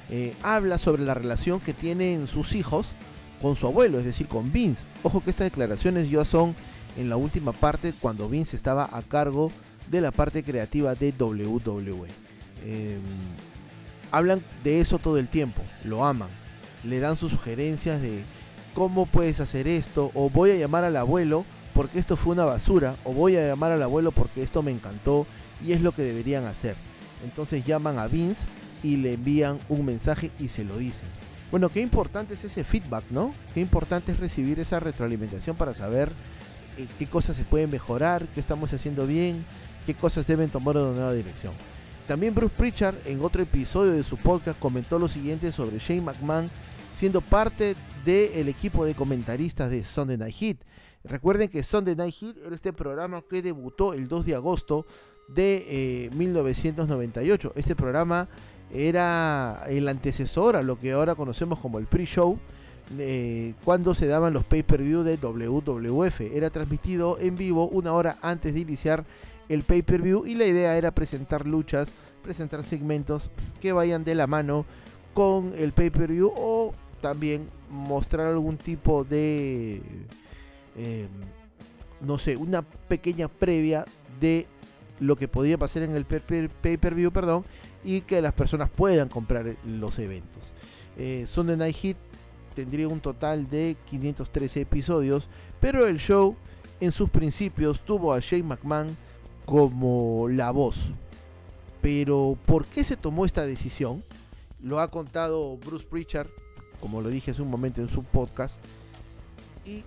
eh, 0.10 0.34
habla 0.44 0.78
sobre 0.78 1.04
la 1.04 1.14
relación 1.14 1.60
que 1.60 1.74
tienen 1.74 2.28
sus 2.28 2.54
hijos 2.54 2.88
con 3.42 3.56
su 3.56 3.68
abuelo, 3.68 4.00
es 4.00 4.06
decir, 4.06 4.28
con 4.28 4.52
Vince. 4.52 4.84
Ojo 5.04 5.22
que 5.22 5.30
estas 5.30 5.46
declaraciones 5.46 6.10
ya 6.10 6.26
son 6.26 6.56
en 6.98 7.10
la 7.10 7.18
última 7.18 7.54
parte 7.54 7.94
cuando 8.00 8.28
Vince 8.30 8.56
estaba 8.56 8.90
a 8.92 9.02
cargo 9.04 9.52
de 9.90 10.02
la 10.02 10.12
parte 10.12 10.44
creativa 10.44 10.96
de 10.96 11.14
WWE. 11.18 12.10
Em, 12.66 13.00
hablan 14.12 14.42
de 14.64 14.80
eso 14.80 15.00
todo 15.00 15.18
el 15.18 15.28
tiempo, 15.28 15.62
lo 15.84 16.06
aman, 16.06 16.30
le 16.84 17.00
dan 17.00 17.18
sus 17.18 17.32
sugerencias 17.32 18.02
de 18.02 18.24
cómo 18.74 19.06
puedes 19.06 19.40
hacer 19.40 19.68
esto, 19.68 20.12
o 20.14 20.30
voy 20.30 20.52
a 20.52 20.56
llamar 20.56 20.84
al 20.84 20.98
abuelo 20.98 21.46
porque 21.78 22.00
esto 22.00 22.18
fue 22.18 22.34
una 22.34 22.44
basura, 22.44 22.96
o 23.04 23.14
voy 23.14 23.36
a 23.38 23.48
llamar 23.48 23.72
al 23.72 23.84
abuelo 23.84 24.12
porque 24.12 24.42
esto 24.42 24.64
me 24.64 24.72
encantó 24.72 25.28
y 25.64 25.74
es 25.74 25.82
lo 25.82 25.92
que 25.92 26.02
deberían 26.02 26.46
hacer. 26.46 26.76
Entonces 27.24 27.68
llaman 27.68 28.00
a 28.00 28.08
Vince 28.08 28.48
y 28.82 28.98
le 28.98 29.14
envían 29.14 29.60
un 29.70 29.86
mensaje 29.86 30.32
y 30.40 30.48
se 30.48 30.64
lo 30.64 30.76
dicen. 30.76 31.08
Bueno, 31.52 31.70
qué 31.70 31.82
importante 31.82 32.34
es 32.34 32.44
ese 32.44 32.64
feedback, 32.64 33.04
¿no? 33.12 33.32
Qué 33.54 33.60
importante 33.60 34.12
es 34.12 34.20
recibir 34.20 34.60
esa 34.60 34.80
retroalimentación 34.80 35.56
para 35.56 35.76
saber 35.76 36.12
eh, 36.80 36.88
qué 36.98 37.06
cosas 37.06 37.38
se 37.38 37.44
pueden 37.44 37.70
mejorar, 37.70 38.26
qué 38.34 38.40
estamos 38.40 38.74
haciendo 38.74 39.06
bien, 39.06 39.46
qué 39.86 39.94
cosas 39.94 40.26
deben 40.26 40.50
tomar 40.50 40.78
una 40.78 40.94
nueva 40.94 41.14
dirección. 41.14 41.54
También 42.08 42.34
Bruce 42.34 42.56
Pritchard 42.58 42.96
en 43.06 43.24
otro 43.24 43.44
episodio 43.44 43.92
de 43.92 44.04
su 44.04 44.18
podcast 44.18 44.58
comentó 44.58 44.98
lo 44.98 45.08
siguiente 45.08 45.52
sobre 45.52 45.78
Shane 45.78 46.02
McMahon 46.02 46.50
siendo 46.96 47.22
parte 47.22 47.76
del 48.04 48.50
equipo 48.50 48.84
de 48.84 48.96
comentaristas 48.96 49.70
de 49.70 49.84
Sunday 49.84 50.18
Night 50.18 50.36
Heat. 50.40 50.58
Recuerden 51.08 51.48
que 51.48 51.64
Sunday 51.64 51.96
Night 51.96 52.16
Heat 52.16 52.38
era 52.46 52.56
este 52.56 52.74
programa 52.74 53.22
que 53.22 53.42
debutó 53.42 53.94
el 53.94 54.08
2 54.08 54.26
de 54.26 54.36
agosto 54.36 54.86
de 55.28 56.10
1998. 56.14 57.48
Eh, 57.48 57.60
este 57.60 57.76
programa 57.76 58.28
era 58.74 59.64
el 59.70 59.88
antecesor 59.88 60.56
a 60.56 60.64
lo 60.64 60.80
que 60.80 60.92
ahora 60.92 61.16
conocemos 61.16 61.60
como 61.60 61.80
el 61.80 61.86
pre-show, 61.86 62.38
eh, 63.00 63.54
cuando 63.64 63.96
se 63.96 64.08
daban 64.08 64.34
los 64.34 64.44
pay-per-view 64.46 65.04
de 65.04 65.18
WWF. 65.18 66.22
Era 66.34 66.50
transmitido 66.50 67.18
en 67.20 67.38
vivo 67.38 67.68
una 67.68 67.94
hora 67.94 68.18
antes 68.22 68.54
de 68.54 68.60
iniciar 68.60 69.06
el 69.50 69.64
pay-per-view 69.64 70.26
y 70.26 70.36
la 70.36 70.46
idea 70.46 70.78
era 70.78 70.92
presentar 70.92 71.48
luchas, 71.48 71.94
presentar 72.22 72.64
segmentos 72.64 73.32
que 73.62 73.72
vayan 73.72 74.04
de 74.04 74.16
la 74.16 74.28
mano 74.28 74.66
con 75.14 75.54
el 75.58 75.72
pay-per-view 75.72 76.32
o 76.36 76.74
también 77.02 77.50
mostrar 77.70 78.28
algún 78.28 78.58
tipo 78.58 79.04
de, 79.04 79.82
em, 80.78 81.10
no 82.02 82.18
sé, 82.18 82.38
una 82.38 82.62
pequeña 82.62 83.28
previa 83.28 83.86
de 84.20 84.48
lo 85.00 85.16
que 85.16 85.28
podía 85.28 85.58
pasar 85.58 85.84
en 85.84 85.96
el 85.96 86.06
pay-per-view, 86.06 87.12
perdón, 87.12 87.46
y 87.84 88.02
que 88.02 88.22
las 88.22 88.34
personas 88.34 88.70
puedan 88.70 89.10
comprar 89.10 89.56
los 89.66 90.00
eventos. 90.00 90.54
Eh, 90.98 91.26
Sunday 91.28 91.58
Night 91.58 91.76
Heat 91.76 91.98
tendría 92.56 92.88
un 92.88 93.00
total 93.00 93.50
de 93.50 93.78
513 93.86 94.62
episodios, 94.62 95.30
pero 95.60 95.86
el 95.86 96.00
show 96.00 96.36
en 96.80 96.92
sus 96.92 97.10
principios 97.10 97.82
tuvo 97.82 98.14
a 98.14 98.20
Shane 98.20 98.44
McMahon 98.44 98.98
como 99.46 100.28
la 100.30 100.52
voz. 100.52 100.92
Pero 101.82 102.38
¿por 102.46 102.66
qué 102.66 102.84
se 102.84 102.98
tomó 102.98 103.26
esta 103.26 103.46
decisión? 103.46 104.04
Lo 104.62 104.80
ha 104.80 104.90
contado 104.90 105.58
Bruce 105.58 105.86
Pritchard, 105.86 106.28
como 106.80 107.02
lo 107.02 107.10
dije 107.10 107.32
hace 107.32 107.42
un 107.42 107.50
momento 107.50 107.80
en 107.82 107.90
su 107.90 108.04
podcast, 108.04 108.58
y 109.66 109.84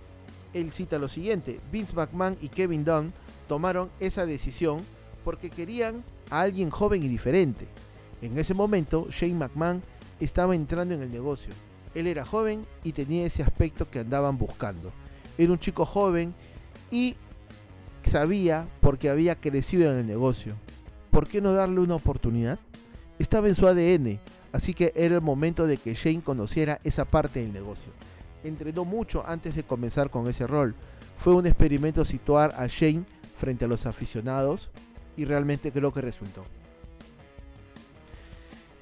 él 0.53 0.71
cita 0.71 0.97
lo 0.99 1.07
siguiente, 1.07 1.59
Vince 1.71 1.93
McMahon 1.95 2.37
y 2.41 2.49
Kevin 2.49 2.83
Dunn 2.83 3.13
tomaron 3.47 3.89
esa 3.99 4.25
decisión 4.25 4.83
porque 5.23 5.49
querían 5.49 6.03
a 6.29 6.41
alguien 6.41 6.69
joven 6.69 7.03
y 7.03 7.07
diferente. 7.07 7.67
En 8.21 8.37
ese 8.37 8.53
momento, 8.53 9.07
Shane 9.09 9.33
McMahon 9.33 9.81
estaba 10.19 10.55
entrando 10.55 10.93
en 10.93 11.01
el 11.01 11.11
negocio. 11.11 11.53
Él 11.93 12.07
era 12.07 12.25
joven 12.25 12.65
y 12.83 12.93
tenía 12.93 13.25
ese 13.25 13.43
aspecto 13.43 13.89
que 13.89 13.99
andaban 13.99 14.37
buscando. 14.37 14.91
Era 15.37 15.51
un 15.51 15.59
chico 15.59 15.85
joven 15.85 16.33
y 16.89 17.15
sabía 18.03 18.67
porque 18.79 19.09
había 19.09 19.35
crecido 19.35 19.91
en 19.91 19.99
el 19.99 20.07
negocio. 20.07 20.55
¿Por 21.09 21.27
qué 21.27 21.41
no 21.41 21.53
darle 21.53 21.81
una 21.81 21.95
oportunidad? 21.95 22.59
Estaba 23.19 23.47
en 23.47 23.55
su 23.55 23.67
ADN, 23.67 24.19
así 24.53 24.73
que 24.73 24.93
era 24.95 25.15
el 25.15 25.21
momento 25.21 25.67
de 25.67 25.77
que 25.77 25.93
Shane 25.93 26.21
conociera 26.21 26.79
esa 26.83 27.05
parte 27.05 27.41
del 27.41 27.51
negocio. 27.51 27.91
Entrenó 28.43 28.85
mucho 28.85 29.23
antes 29.25 29.55
de 29.55 29.63
comenzar 29.63 30.09
con 30.09 30.27
ese 30.27 30.47
rol. 30.47 30.75
Fue 31.17 31.33
un 31.33 31.45
experimento 31.45 32.05
situar 32.05 32.53
a 32.57 32.67
Shane 32.67 33.05
frente 33.37 33.65
a 33.65 33.67
los 33.67 33.85
aficionados 33.85 34.69
y 35.17 35.25
realmente 35.25 35.71
creo 35.71 35.93
que 35.93 36.01
resultó. 36.01 36.43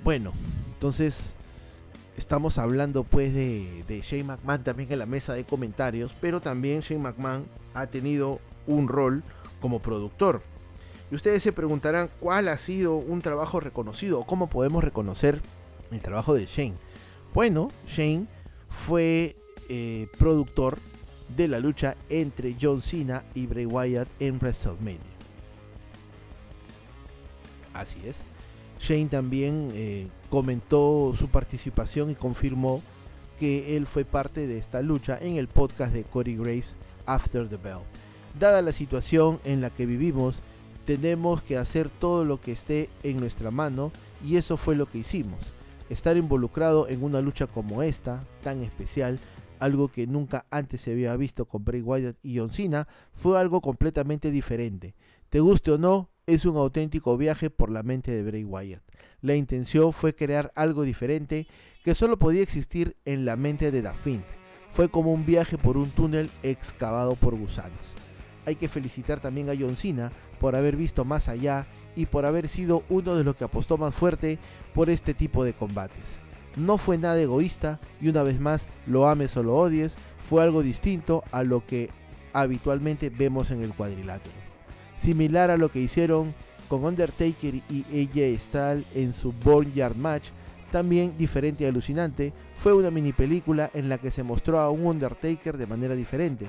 Bueno, 0.03 0.33
entonces 0.73 1.33
estamos 2.15 2.57
hablando 2.57 3.03
pues 3.03 3.33
de, 3.33 3.83
de 3.87 4.01
Shane 4.01 4.23
McMahon 4.23 4.63
también 4.63 4.91
en 4.91 4.99
la 4.99 5.05
mesa 5.05 5.33
de 5.33 5.43
comentarios, 5.43 6.13
pero 6.21 6.39
también 6.39 6.81
Shane 6.81 7.01
McMahon 7.01 7.45
ha 7.73 7.87
tenido 7.87 8.39
un 8.67 8.87
rol 8.87 9.23
como 9.61 9.81
productor. 9.81 10.41
Y 11.11 11.15
ustedes 11.15 11.41
se 11.41 11.51
preguntarán 11.51 12.09
cuál 12.19 12.47
ha 12.47 12.57
sido 12.57 12.95
un 12.95 13.21
trabajo 13.21 13.59
reconocido 13.59 14.19
o 14.19 14.25
cómo 14.25 14.49
podemos 14.49 14.83
reconocer 14.83 15.41
el 15.91 16.01
trabajo 16.01 16.33
de 16.33 16.45
Shane. 16.45 16.75
Bueno, 17.33 17.71
Shane 17.87 18.27
fue 18.69 19.35
eh, 19.69 20.07
productor 20.17 20.79
de 21.35 21.47
la 21.47 21.59
lucha 21.59 21.95
entre 22.09 22.55
John 22.59 22.81
Cena 22.81 23.23
y 23.33 23.45
Bray 23.45 23.65
Wyatt 23.65 24.07
en 24.19 24.37
WrestleMania. 24.39 24.99
Así 27.73 27.99
es. 28.05 28.17
Shane 28.79 29.07
también 29.07 29.71
eh, 29.73 30.07
comentó 30.29 31.13
su 31.15 31.27
participación 31.29 32.09
y 32.09 32.15
confirmó 32.15 32.81
que 33.37 33.77
él 33.77 33.87
fue 33.87 34.05
parte 34.05 34.47
de 34.47 34.57
esta 34.57 34.81
lucha 34.81 35.17
en 35.21 35.35
el 35.35 35.47
podcast 35.47 35.93
de 35.93 36.03
Cody 36.03 36.35
Graves 36.35 36.75
After 37.05 37.47
the 37.47 37.57
Bell. 37.57 37.79
Dada 38.37 38.61
la 38.61 38.73
situación 38.73 39.39
en 39.43 39.61
la 39.61 39.69
que 39.69 39.85
vivimos, 39.85 40.41
tenemos 40.85 41.41
que 41.41 41.57
hacer 41.57 41.89
todo 41.89 42.25
lo 42.25 42.41
que 42.41 42.51
esté 42.51 42.89
en 43.03 43.19
nuestra 43.19 43.51
mano 43.51 43.91
y 44.25 44.35
eso 44.37 44.57
fue 44.57 44.75
lo 44.75 44.89
que 44.89 44.99
hicimos. 44.99 45.39
Estar 45.89 46.17
involucrado 46.17 46.87
en 46.87 47.03
una 47.03 47.21
lucha 47.21 47.47
como 47.47 47.81
esta, 47.81 48.23
tan 48.43 48.61
especial, 48.61 49.19
algo 49.59 49.89
que 49.89 50.07
nunca 50.07 50.45
antes 50.49 50.81
se 50.81 50.91
había 50.91 51.15
visto 51.15 51.45
con 51.45 51.63
Bray 51.63 51.81
Wyatt 51.81 52.17
y 52.23 52.37
John 52.39 52.51
Cena, 52.51 52.87
fue 53.13 53.39
algo 53.39 53.61
completamente 53.61 54.31
diferente. 54.31 54.95
Te 55.29 55.39
guste 55.39 55.71
o 55.71 55.77
no, 55.77 56.09
es 56.25 56.45
un 56.45 56.57
auténtico 56.57 57.17
viaje 57.17 57.49
por 57.49 57.71
la 57.71 57.83
mente 57.83 58.11
de 58.11 58.23
Bray 58.23 58.43
Wyatt. 58.43 58.83
La 59.21 59.35
intención 59.35 59.93
fue 59.93 60.15
crear 60.15 60.51
algo 60.55 60.83
diferente 60.83 61.47
que 61.83 61.95
solo 61.95 62.17
podía 62.17 62.41
existir 62.41 62.95
en 63.05 63.25
la 63.25 63.35
mente 63.35 63.71
de 63.71 63.81
Daphne. 63.81 64.23
Fue 64.71 64.89
como 64.89 65.13
un 65.13 65.25
viaje 65.25 65.57
por 65.57 65.77
un 65.77 65.89
túnel 65.89 66.29
excavado 66.43 67.15
por 67.15 67.35
gusanos. 67.35 67.95
Hay 68.45 68.55
que 68.55 68.69
felicitar 68.69 69.19
también 69.19 69.49
a 69.49 69.55
John 69.59 69.75
Cena 69.75 70.11
por 70.39 70.55
haber 70.55 70.75
visto 70.75 71.03
más 71.05 71.27
allá 71.27 71.67
y 71.95 72.05
por 72.05 72.25
haber 72.25 72.47
sido 72.47 72.83
uno 72.89 73.15
de 73.15 73.23
los 73.23 73.35
que 73.35 73.43
apostó 73.43 73.77
más 73.77 73.93
fuerte 73.93 74.39
por 74.73 74.89
este 74.89 75.13
tipo 75.13 75.43
de 75.43 75.53
combates. 75.53 76.28
No 76.55 76.77
fue 76.77 76.97
nada 76.97 77.19
egoísta 77.19 77.79
y 78.01 78.09
una 78.09 78.23
vez 78.23 78.39
más, 78.39 78.67
lo 78.87 79.07
ames 79.07 79.35
o 79.37 79.43
lo 79.43 79.55
odies, 79.55 79.97
fue 80.27 80.43
algo 80.43 80.61
distinto 80.61 81.23
a 81.31 81.43
lo 81.43 81.65
que 81.65 81.89
habitualmente 82.33 83.09
vemos 83.09 83.51
en 83.51 83.61
el 83.61 83.73
cuadrilátero. 83.73 84.35
Similar 84.97 85.49
a 85.49 85.57
lo 85.57 85.69
que 85.69 85.79
hicieron 85.79 86.33
con 86.67 86.83
Undertaker 86.83 87.55
y 87.55 87.83
AJ 87.83 88.39
Styles 88.39 88.85
en 88.93 89.13
su 89.13 89.31
Born 89.31 89.73
Yard 89.73 89.95
Match, 89.95 90.29
también 90.71 91.17
diferente 91.17 91.63
y 91.63 91.67
alucinante, 91.67 92.33
fue 92.57 92.73
una 92.73 92.91
mini 92.91 93.11
película 93.11 93.71
en 93.73 93.89
la 93.89 93.97
que 93.97 94.11
se 94.11 94.23
mostró 94.23 94.59
a 94.59 94.69
un 94.69 94.85
Undertaker 94.85 95.57
de 95.57 95.65
manera 95.65 95.95
diferente 95.95 96.47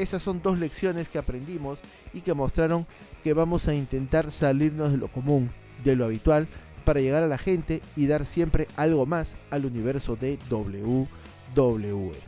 esas 0.00 0.22
son 0.22 0.40
dos 0.42 0.58
lecciones 0.58 1.08
que 1.08 1.18
aprendimos 1.18 1.80
y 2.14 2.22
que 2.22 2.32
mostraron 2.32 2.86
que 3.22 3.34
vamos 3.34 3.68
a 3.68 3.74
intentar 3.74 4.32
salirnos 4.32 4.92
de 4.92 4.96
lo 4.96 5.08
común, 5.08 5.50
de 5.84 5.94
lo 5.94 6.06
habitual, 6.06 6.48
para 6.80 7.00
llegar 7.00 7.22
a 7.22 7.28
la 7.28 7.38
gente 7.38 7.82
y 7.96 8.06
dar 8.06 8.26
siempre 8.26 8.68
algo 8.76 9.06
más 9.06 9.36
al 9.50 9.66
universo 9.66 10.16
de 10.16 10.38
WWE. 10.50 12.18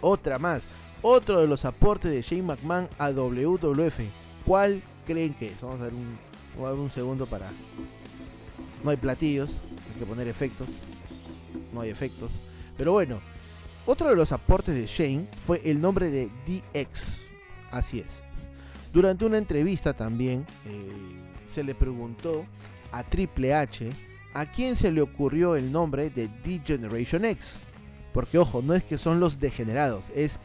Otra 0.00 0.38
más, 0.38 0.62
otro 1.02 1.40
de 1.40 1.46
los 1.46 1.64
aportes 1.64 2.10
de 2.10 2.22
Shane 2.22 2.42
McMahon 2.42 2.88
a 2.98 3.10
WWF. 3.10 4.00
¿Cuál 4.44 4.82
creen 5.06 5.34
que 5.34 5.48
es? 5.48 5.60
Vamos 5.60 5.80
a 5.80 5.84
ver 5.84 5.92
un, 6.78 6.90
segundo 6.90 7.26
para... 7.26 7.50
No 8.82 8.90
hay 8.90 8.96
platillos, 8.96 9.50
hay 9.92 10.00
que 10.00 10.06
poner 10.06 10.28
efectos. 10.28 10.68
No 11.72 11.82
hay 11.82 11.90
efectos. 11.90 12.30
Pero 12.76 12.92
bueno, 12.92 13.20
otro 13.86 14.08
de 14.08 14.16
los 14.16 14.32
aportes 14.32 14.74
de 14.74 14.86
Shane 14.86 15.26
fue 15.42 15.60
el 15.64 15.80
nombre 15.80 16.10
de 16.10 16.30
DX. 16.46 17.20
Así 17.70 18.00
es. 18.00 18.22
Durante 18.92 19.24
una 19.24 19.38
entrevista 19.38 19.92
también 19.92 20.46
eh, 20.66 20.88
se 21.46 21.62
le 21.62 21.74
preguntó 21.74 22.44
a 22.92 23.04
Triple 23.04 23.54
H 23.54 23.90
a 24.34 24.46
quién 24.46 24.76
se 24.76 24.92
le 24.92 25.02
ocurrió 25.02 25.56
el 25.56 25.72
nombre 25.72 26.10
de 26.10 26.28
D 26.44 26.60
Generation 26.64 27.24
X. 27.24 27.52
Porque 28.12 28.38
ojo, 28.38 28.62
no 28.62 28.74
es 28.74 28.84
que 28.84 28.98
son 28.98 29.20
los 29.20 29.40
degenerados, 29.40 30.06
es 30.14 30.38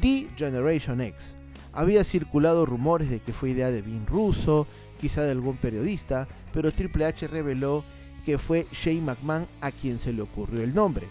D 0.00 0.28
Generation 0.36 1.00
X. 1.00 1.34
Había 1.72 2.04
circulado 2.04 2.66
rumores 2.66 3.10
de 3.10 3.20
que 3.20 3.32
fue 3.32 3.50
idea 3.50 3.70
de 3.70 3.82
Vin 3.82 4.06
Russo, 4.06 4.66
quizá 5.00 5.22
de 5.22 5.32
algún 5.32 5.56
periodista, 5.56 6.26
pero 6.52 6.72
Triple 6.72 7.04
H 7.04 7.26
reveló 7.28 7.84
que 8.24 8.38
fue 8.38 8.66
Shane 8.72 9.02
McMahon 9.02 9.46
a 9.60 9.70
quien 9.70 9.98
se 9.98 10.12
le 10.12 10.22
ocurrió 10.22 10.62
el 10.62 10.74
nombre. 10.74 11.06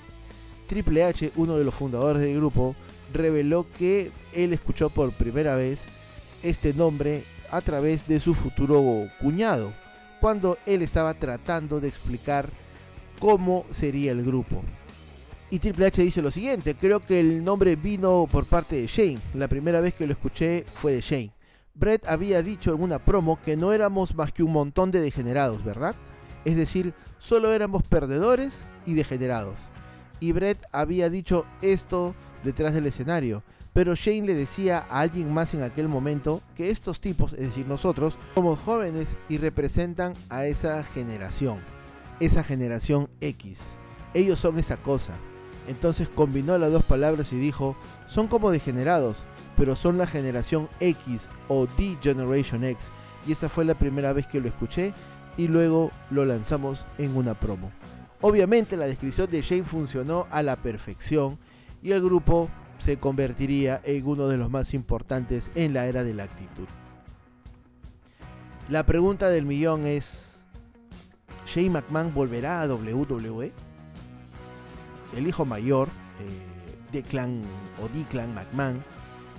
Triple 0.67 1.03
H, 1.03 1.31
uno 1.35 1.57
de 1.57 1.63
los 1.63 1.73
fundadores 1.73 2.21
del 2.21 2.35
grupo, 2.35 2.75
reveló 3.13 3.65
que 3.77 4.11
él 4.33 4.53
escuchó 4.53 4.89
por 4.89 5.11
primera 5.13 5.55
vez 5.55 5.87
este 6.43 6.73
nombre 6.73 7.23
a 7.49 7.61
través 7.61 8.07
de 8.07 8.19
su 8.19 8.33
futuro 8.33 9.07
cuñado, 9.21 9.73
cuando 10.19 10.57
él 10.65 10.81
estaba 10.81 11.13
tratando 11.13 11.79
de 11.79 11.87
explicar 11.87 12.49
cómo 13.19 13.65
sería 13.71 14.11
el 14.11 14.23
grupo. 14.23 14.63
Y 15.49 15.59
Triple 15.59 15.85
H 15.85 16.03
dice 16.03 16.21
lo 16.21 16.31
siguiente, 16.31 16.75
creo 16.75 16.99
que 16.99 17.19
el 17.19 17.43
nombre 17.43 17.75
vino 17.75 18.27
por 18.29 18.45
parte 18.45 18.75
de 18.75 18.87
Shane, 18.87 19.19
la 19.33 19.47
primera 19.47 19.79
vez 19.79 19.93
que 19.93 20.05
lo 20.05 20.13
escuché 20.13 20.65
fue 20.73 20.91
de 20.93 21.01
Shane. 21.01 21.31
Brett 21.73 22.05
había 22.07 22.41
dicho 22.41 22.73
en 22.73 22.81
una 22.81 22.99
promo 22.99 23.39
que 23.43 23.55
no 23.55 23.71
éramos 23.71 24.15
más 24.15 24.33
que 24.33 24.43
un 24.43 24.51
montón 24.51 24.91
de 24.91 24.99
degenerados, 24.99 25.63
¿verdad? 25.63 25.95
Es 26.43 26.55
decir, 26.55 26.93
solo 27.19 27.53
éramos 27.53 27.83
perdedores 27.83 28.63
y 28.85 28.93
degenerados 28.93 29.69
y 30.19 30.31
Brett 30.31 30.59
había 30.71 31.09
dicho 31.09 31.45
esto 31.61 32.15
detrás 32.43 32.73
del 32.73 32.85
escenario. 32.85 33.43
Pero 33.77 33.93
Shane 33.93 34.25
le 34.25 34.33
decía 34.33 34.87
a 34.89 35.01
alguien 35.01 35.31
más 35.31 35.53
en 35.53 35.61
aquel 35.61 35.87
momento 35.87 36.41
que 36.55 36.71
estos 36.71 36.99
tipos, 36.99 37.33
es 37.33 37.41
decir, 37.41 37.67
nosotros, 37.67 38.17
somos 38.33 38.59
jóvenes 38.59 39.05
y 39.29 39.37
representan 39.37 40.13
a 40.29 40.47
esa 40.47 40.83
generación, 40.83 41.59
esa 42.19 42.43
generación 42.43 43.07
X. 43.21 43.59
Ellos 44.15 44.39
son 44.39 44.57
esa 44.57 44.77
cosa. 44.77 45.13
Entonces 45.67 46.09
combinó 46.09 46.57
las 46.57 46.71
dos 46.71 46.85
palabras 46.85 47.31
y 47.31 47.35
dijo, 47.37 47.77
son 48.07 48.25
como 48.25 48.49
degenerados, 48.49 49.25
pero 49.55 49.75
son 49.75 49.99
la 49.99 50.07
generación 50.07 50.69
X 50.79 51.27
o 51.47 51.67
D 51.77 51.99
Generation 52.01 52.63
X. 52.63 52.87
Y 53.27 53.31
esta 53.31 53.47
fue 53.47 53.63
la 53.63 53.75
primera 53.75 54.11
vez 54.11 54.25
que 54.25 54.41
lo 54.41 54.49
escuché 54.49 54.91
y 55.37 55.47
luego 55.47 55.91
lo 56.09 56.25
lanzamos 56.25 56.83
en 56.97 57.15
una 57.15 57.35
promo. 57.35 57.69
Obviamente 58.21 58.75
la 58.75 58.87
descripción 58.87 59.29
de 59.29 59.43
Shane 59.43 59.65
funcionó 59.65 60.25
a 60.31 60.41
la 60.41 60.55
perfección 60.55 61.37
y 61.83 61.91
el 61.91 62.01
grupo 62.01 62.49
se 62.79 62.97
convertiría 62.97 63.81
en 63.83 64.05
uno 64.05 64.27
de 64.27 64.37
los 64.37 64.49
más 64.49 64.73
importantes 64.73 65.51
en 65.55 65.73
la 65.73 65.85
era 65.87 66.03
de 66.03 66.13
la 66.13 66.23
actitud. 66.23 66.67
La 68.69 68.85
pregunta 68.85 69.29
del 69.29 69.45
millón 69.45 69.85
es, 69.85 70.41
¿Shane 71.45 71.69
McMahon 71.69 72.13
volverá 72.13 72.61
a 72.61 72.67
WWE? 72.67 73.53
El 75.15 75.27
hijo 75.27 75.45
mayor, 75.45 75.87
eh, 76.19 76.91
de 76.91 77.01
Clan 77.01 77.41
o 77.81 77.87
Declan 77.97 78.35
McMahon, 78.35 78.83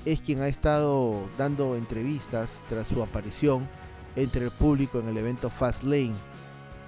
es 0.05 0.23
quien 0.23 0.41
ha 0.41 0.49
estado 0.49 1.29
dando 1.37 1.77
entrevistas 1.77 2.49
tras 2.69 2.89
su 2.89 3.03
aparición 3.03 3.69
entre 4.17 4.47
el 4.47 4.51
público 4.51 4.99
en 5.01 5.09
el 5.09 5.19
evento 5.19 5.51
Fastlane 5.51 6.15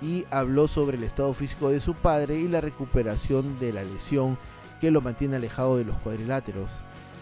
y 0.01 0.25
habló 0.31 0.69
sobre 0.69 0.97
el 0.97 1.05
estado 1.05 1.35
físico 1.35 1.69
de 1.69 1.81
su 1.81 1.95
padre 1.95 2.39
y 2.39 2.49
la 2.49 2.61
recuperación 2.61 3.59
de 3.61 3.73
la 3.73 3.85
lesión 3.85 4.39
que 4.81 4.91
lo 4.91 5.01
mantiene 5.01 5.37
alejado 5.37 5.77
de 5.77 5.85
los 5.85 5.97
cuadriláteros. 5.99 6.71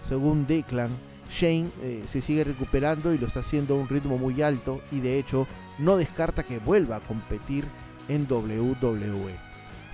Según 0.07 0.47
Declan, 0.47 0.91
Shane 1.31 1.69
eh, 1.83 2.05
se 2.07 2.23
sigue 2.23 2.45
recuperando 2.45 3.13
y 3.13 3.19
lo 3.19 3.27
está 3.27 3.41
haciendo 3.41 3.75
a 3.75 3.79
un 3.79 3.89
ritmo 3.89 4.17
muy 4.17 4.41
alto 4.43 4.81
y 4.91 5.01
de 5.01 5.19
hecho 5.19 5.47
no 5.79 5.97
descarta 5.97 6.43
que 6.43 6.59
vuelva 6.59 6.97
a 6.97 7.01
competir 7.01 7.65
en 8.09 8.27
WWE. 8.31 9.35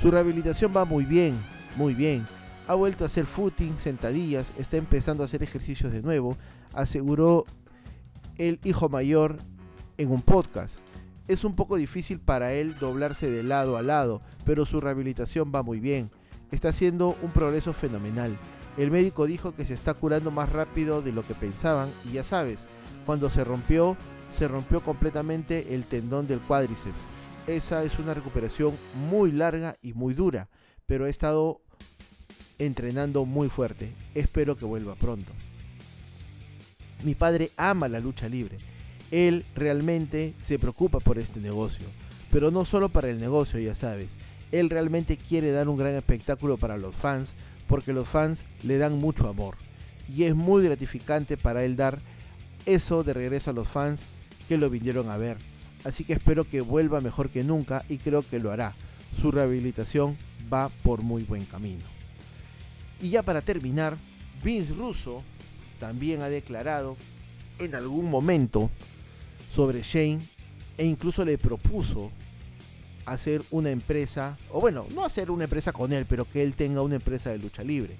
Su 0.00 0.10
rehabilitación 0.10 0.72
va 0.76 0.84
muy 0.84 1.04
bien, 1.04 1.38
muy 1.76 1.94
bien. 1.94 2.26
Ha 2.68 2.74
vuelto 2.74 3.04
a 3.04 3.08
hacer 3.08 3.26
footing, 3.26 3.78
sentadillas, 3.78 4.50
está 4.58 4.76
empezando 4.76 5.22
a 5.22 5.26
hacer 5.26 5.42
ejercicios 5.42 5.92
de 5.92 6.02
nuevo, 6.02 6.36
aseguró 6.72 7.44
el 8.38 8.58
hijo 8.64 8.88
mayor 8.88 9.38
en 9.98 10.10
un 10.10 10.22
podcast. 10.22 10.76
Es 11.26 11.44
un 11.44 11.56
poco 11.56 11.76
difícil 11.76 12.20
para 12.20 12.52
él 12.52 12.76
doblarse 12.78 13.30
de 13.30 13.42
lado 13.42 13.76
a 13.76 13.82
lado, 13.82 14.20
pero 14.44 14.66
su 14.66 14.80
rehabilitación 14.80 15.52
va 15.54 15.62
muy 15.62 15.80
bien. 15.80 16.10
Está 16.54 16.68
haciendo 16.68 17.16
un 17.20 17.32
progreso 17.32 17.72
fenomenal. 17.72 18.38
El 18.76 18.92
médico 18.92 19.26
dijo 19.26 19.56
que 19.56 19.66
se 19.66 19.74
está 19.74 19.92
curando 19.92 20.30
más 20.30 20.52
rápido 20.52 21.02
de 21.02 21.10
lo 21.10 21.26
que 21.26 21.34
pensaban 21.34 21.90
y 22.08 22.12
ya 22.12 22.22
sabes, 22.22 22.60
cuando 23.04 23.28
se 23.28 23.42
rompió, 23.42 23.96
se 24.38 24.46
rompió 24.46 24.80
completamente 24.80 25.74
el 25.74 25.82
tendón 25.82 26.28
del 26.28 26.38
cuádriceps. 26.38 26.94
Esa 27.48 27.82
es 27.82 27.98
una 27.98 28.14
recuperación 28.14 28.72
muy 28.94 29.32
larga 29.32 29.76
y 29.82 29.94
muy 29.94 30.14
dura, 30.14 30.48
pero 30.86 31.08
he 31.08 31.10
estado 31.10 31.60
entrenando 32.60 33.24
muy 33.24 33.48
fuerte. 33.48 33.92
Espero 34.14 34.56
que 34.56 34.64
vuelva 34.64 34.94
pronto. 34.94 35.32
Mi 37.02 37.16
padre 37.16 37.50
ama 37.56 37.88
la 37.88 37.98
lucha 37.98 38.28
libre. 38.28 38.58
Él 39.10 39.44
realmente 39.56 40.34
se 40.40 40.60
preocupa 40.60 41.00
por 41.00 41.18
este 41.18 41.40
negocio, 41.40 41.86
pero 42.30 42.52
no 42.52 42.64
solo 42.64 42.90
para 42.90 43.10
el 43.10 43.18
negocio, 43.18 43.58
ya 43.58 43.74
sabes. 43.74 44.10
Él 44.54 44.70
realmente 44.70 45.16
quiere 45.16 45.50
dar 45.50 45.68
un 45.68 45.76
gran 45.76 45.94
espectáculo 45.94 46.58
para 46.58 46.78
los 46.78 46.94
fans 46.94 47.30
porque 47.66 47.92
los 47.92 48.08
fans 48.08 48.44
le 48.62 48.78
dan 48.78 49.00
mucho 49.00 49.28
amor. 49.28 49.56
Y 50.08 50.22
es 50.22 50.36
muy 50.36 50.62
gratificante 50.62 51.36
para 51.36 51.64
él 51.64 51.74
dar 51.74 51.98
eso 52.64 53.02
de 53.02 53.14
regreso 53.14 53.50
a 53.50 53.52
los 53.52 53.66
fans 53.66 54.02
que 54.46 54.56
lo 54.56 54.70
vinieron 54.70 55.10
a 55.10 55.16
ver. 55.16 55.38
Así 55.82 56.04
que 56.04 56.12
espero 56.12 56.44
que 56.48 56.60
vuelva 56.60 57.00
mejor 57.00 57.30
que 57.30 57.42
nunca 57.42 57.84
y 57.88 57.98
creo 57.98 58.22
que 58.22 58.38
lo 58.38 58.52
hará. 58.52 58.72
Su 59.20 59.32
rehabilitación 59.32 60.16
va 60.52 60.68
por 60.84 61.02
muy 61.02 61.24
buen 61.24 61.44
camino. 61.46 61.82
Y 63.02 63.10
ya 63.10 63.24
para 63.24 63.42
terminar, 63.42 63.96
Vince 64.44 64.72
Russo 64.72 65.24
también 65.80 66.22
ha 66.22 66.28
declarado 66.28 66.96
en 67.58 67.74
algún 67.74 68.08
momento 68.08 68.70
sobre 69.52 69.82
Shane 69.82 70.20
e 70.78 70.84
incluso 70.84 71.24
le 71.24 71.38
propuso 71.38 72.12
hacer 73.06 73.42
una 73.50 73.70
empresa, 73.70 74.36
o 74.50 74.60
bueno, 74.60 74.86
no 74.94 75.04
hacer 75.04 75.30
una 75.30 75.44
empresa 75.44 75.72
con 75.72 75.92
él, 75.92 76.06
pero 76.06 76.24
que 76.24 76.42
él 76.42 76.54
tenga 76.54 76.82
una 76.82 76.96
empresa 76.96 77.30
de 77.30 77.38
lucha 77.38 77.62
libre. 77.62 77.96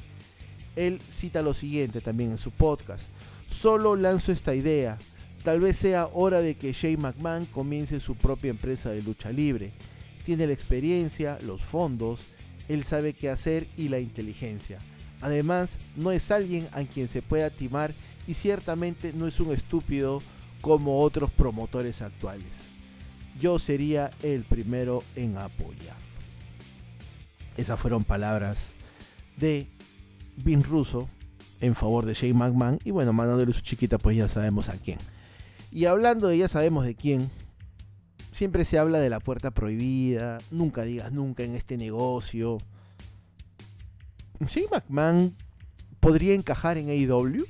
Él 0.77 1.01
cita 1.01 1.43
lo 1.43 1.55
siguiente 1.55 2.01
también 2.01 2.33
en 2.33 2.39
su 2.39 2.51
podcast. 2.51 3.05
Solo 3.49 3.97
lanzo 3.97 4.33
esta 4.33 4.55
idea. 4.55 4.99
Tal 5.43 5.61
vez 5.61 5.77
sea 5.77 6.09
hora 6.13 6.41
de 6.41 6.57
que 6.57 6.73
Shane 6.73 6.97
McMahon 6.97 7.47
comience 7.47 8.01
su 8.01 8.15
propia 8.15 8.51
empresa 8.51 8.91
de 8.91 9.03
lucha 9.03 9.31
libre. 9.31 9.73
Tiene 10.25 10.47
la 10.47 10.55
experiencia, 10.55 11.39
los 11.43 11.61
fondos, 11.61 12.21
él 12.69 12.85
sabe 12.85 13.13
qué 13.13 13.29
hacer 13.29 13.69
y 13.77 13.91
la 13.91 14.01
inteligencia. 14.01 14.79
Además, 15.21 15.79
no 15.97 16.13
es 16.13 16.31
alguien 16.31 16.67
a 16.73 16.83
quien 16.83 17.09
se 17.09 17.23
pueda 17.23 17.51
timar 17.51 17.93
y 18.27 18.35
ciertamente 18.35 19.13
no 19.15 19.27
es 19.27 19.39
un 19.39 19.53
estúpido 19.53 20.23
como 20.63 21.01
otros 21.01 21.31
promotores 21.31 22.01
actuales 22.01 22.74
yo 23.41 23.59
sería 23.59 24.11
el 24.23 24.43
primero 24.45 25.03
en 25.17 25.37
apoyar. 25.37 25.97
Esas 27.57 27.79
fueron 27.79 28.05
palabras 28.05 28.75
de 29.37 29.69
Vin 30.37 30.63
Russo 30.63 31.09
en 31.61 31.75
favor 31.75 32.05
de 32.05 32.15
Shane 32.15 32.35
McMahon 32.35 32.79
y 32.85 32.91
bueno, 32.91 33.13
mandándole 33.13 33.53
su 33.53 33.61
chiquita 33.61 33.99
pues 33.99 34.17
ya 34.17 34.29
sabemos 34.29 34.69
a 34.69 34.77
quién. 34.77 34.99
Y 35.71 35.87
hablando 35.87 36.29
de 36.29 36.39
ya 36.39 36.49
sabemos 36.49 36.85
de 36.85 36.95
quién, 36.95 37.31
siempre 38.33 38.65
se 38.65 38.79
habla 38.79 38.99
de 38.99 39.11
la 39.11 39.21
puerta 39.21 39.51
prohibida, 39.51 40.39
nunca 40.51 40.83
digas 40.83 41.13
nunca 41.13 41.43
en 41.43 41.55
este 41.55 41.77
negocio. 41.77 42.59
Shane 44.41 44.69
McMahon 44.71 45.35
podría 46.01 46.35
encajar 46.35 46.77
en 46.79 46.91
AEW. 46.91 47.47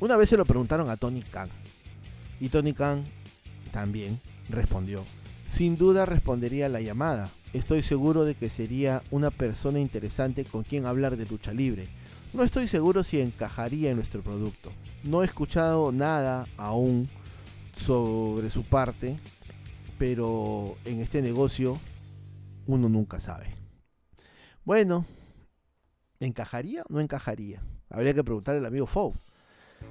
Una 0.00 0.16
vez 0.16 0.30
se 0.30 0.36
lo 0.36 0.46
preguntaron 0.46 0.88
a 0.88 0.96
Tony 0.96 1.22
Khan 1.22 1.50
y 2.40 2.48
Tony 2.48 2.72
Khan 2.72 3.04
también 3.72 4.18
respondió. 4.48 5.04
Sin 5.48 5.76
duda 5.76 6.06
respondería 6.06 6.68
la 6.68 6.80
llamada. 6.80 7.30
Estoy 7.52 7.82
seguro 7.82 8.24
de 8.24 8.34
que 8.34 8.48
sería 8.48 9.02
una 9.10 9.30
persona 9.30 9.80
interesante 9.80 10.44
con 10.44 10.62
quien 10.62 10.86
hablar 10.86 11.16
de 11.16 11.26
lucha 11.26 11.52
libre. 11.52 11.88
No 12.32 12.44
estoy 12.44 12.68
seguro 12.68 13.02
si 13.04 13.20
encajaría 13.20 13.90
en 13.90 13.96
nuestro 13.96 14.22
producto. 14.22 14.72
No 15.02 15.22
he 15.22 15.26
escuchado 15.26 15.90
nada 15.90 16.46
aún 16.56 17.08
sobre 17.76 18.50
su 18.50 18.62
parte, 18.62 19.16
pero 19.98 20.76
en 20.84 21.00
este 21.00 21.22
negocio 21.22 21.76
uno 22.66 22.88
nunca 22.88 23.18
sabe. 23.18 23.48
Bueno, 24.64 25.04
¿encajaría 26.20 26.82
o 26.82 26.92
no 26.92 27.00
encajaría? 27.00 27.62
Habría 27.88 28.14
que 28.14 28.22
preguntarle 28.22 28.60
al 28.60 28.66
amigo 28.66 28.86
Fou. 28.86 29.14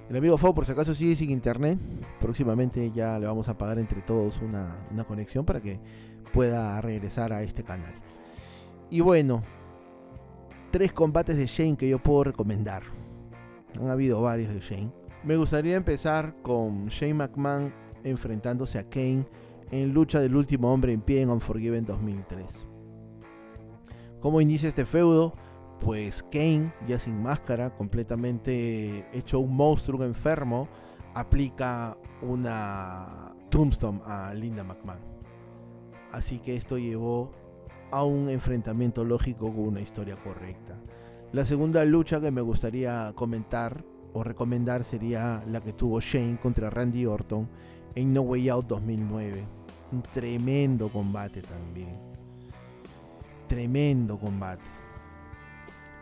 El 0.09 0.15
amigo 0.15 0.37
Fo, 0.37 0.55
por 0.55 0.65
si 0.65 0.71
acaso, 0.71 0.95
sigue 0.95 1.15
sin 1.15 1.29
internet. 1.29 1.77
Próximamente 2.19 2.91
ya 2.91 3.19
le 3.19 3.27
vamos 3.27 3.47
a 3.47 3.57
pagar 3.57 3.77
entre 3.77 4.01
todos 4.01 4.41
una, 4.41 4.75
conexión 5.07 5.45
para 5.45 5.61
que 5.61 5.79
pueda 6.33 6.81
regresar 6.81 7.31
a 7.31 7.43
este 7.43 7.63
canal. 7.63 7.93
Y 8.89 9.01
bueno, 9.01 9.43
tres 10.71 10.91
combates 10.91 11.37
de 11.37 11.45
Shane 11.45 11.77
que 11.77 11.87
yo 11.87 11.99
puedo 11.99 12.23
recomendar. 12.25 12.83
Han 13.79 13.89
habido 13.89 14.21
varios 14.21 14.51
de 14.51 14.59
Shane. 14.59 14.91
Me 15.23 15.37
gustaría 15.37 15.75
empezar 15.75 16.35
con 16.41 16.87
Shane 16.87 17.13
McMahon 17.13 17.71
enfrentándose 18.03 18.79
a 18.79 18.89
Kane 18.89 19.27
en 19.69 19.93
lucha 19.93 20.19
del 20.19 20.35
último 20.35 20.73
hombre 20.73 20.91
en 20.93 21.01
pie 21.01 21.21
en 21.21 21.29
Unforgiven 21.29 21.85
2003. 21.85 22.65
¿Cómo 24.21 24.41
inicia 24.41 24.69
este 24.69 24.85
feudo? 24.85 25.35
Pues 25.82 26.23
Kane, 26.23 26.73
ya 26.88 26.99
sin 26.99 27.21
máscara, 27.21 27.75
completamente 27.75 29.05
hecho 29.13 29.39
un 29.39 29.55
monstruo 29.55 30.03
enfermo, 30.03 30.67
aplica 31.13 31.97
una 32.21 33.34
tombstone 33.49 34.01
a 34.05 34.34
Linda 34.34 34.63
McMahon. 34.63 34.99
Así 36.11 36.39
que 36.39 36.55
esto 36.55 36.77
llevó 36.77 37.32
a 37.91 38.03
un 38.03 38.30
enfrentamiento 38.30 39.03
lógico 39.03 39.47
con 39.53 39.67
una 39.67 39.82
historia 39.82 40.15
correcta. 40.17 40.77
La 41.32 41.45
segunda 41.45 41.86
lucha 41.86 42.19
que 42.19 42.32
me 42.32 42.41
gustaría 42.41 43.13
comentar 43.15 43.84
o 44.13 44.23
recomendar 44.23 44.84
sería 44.84 45.43
la 45.47 45.61
que 45.61 45.73
tuvo 45.73 45.99
Shane 46.01 46.39
contra 46.39 46.69
Randy 46.69 47.05
Orton 47.05 47.47
en 47.95 48.13
No 48.13 48.21
Way 48.21 48.49
Out 48.49 48.67
2009. 48.67 49.45
Un 49.91 50.01
tremendo 50.01 50.89
combate 50.89 51.41
también. 51.41 51.97
Tremendo 53.47 54.17
combate 54.17 54.80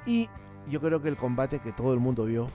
y 0.07 0.29
yo 0.69 0.81
creo 0.81 1.01
que 1.01 1.09
el 1.09 1.17
combate 1.17 1.59
que 1.59 1.71
todo 1.71 1.93
el 1.93 1.99
mundo 1.99 2.25
vio, 2.25 2.47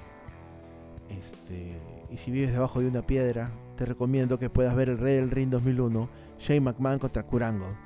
este, 1.09 1.78
y 2.11 2.16
si 2.16 2.30
vives 2.30 2.53
debajo 2.53 2.80
de 2.80 2.88
una 2.88 3.03
piedra, 3.03 3.53
te 3.76 3.86
recomiendo 3.86 4.38
que 4.38 4.50
puedas 4.50 4.74
ver 4.74 4.88
el 4.88 4.98
Rey 4.98 5.16
del 5.16 5.30
Ring 5.30 5.50
2001, 5.50 6.09
Shane 6.38 6.61
McMahon 6.61 6.98
contra 6.98 7.22
Kurangle. 7.22 7.76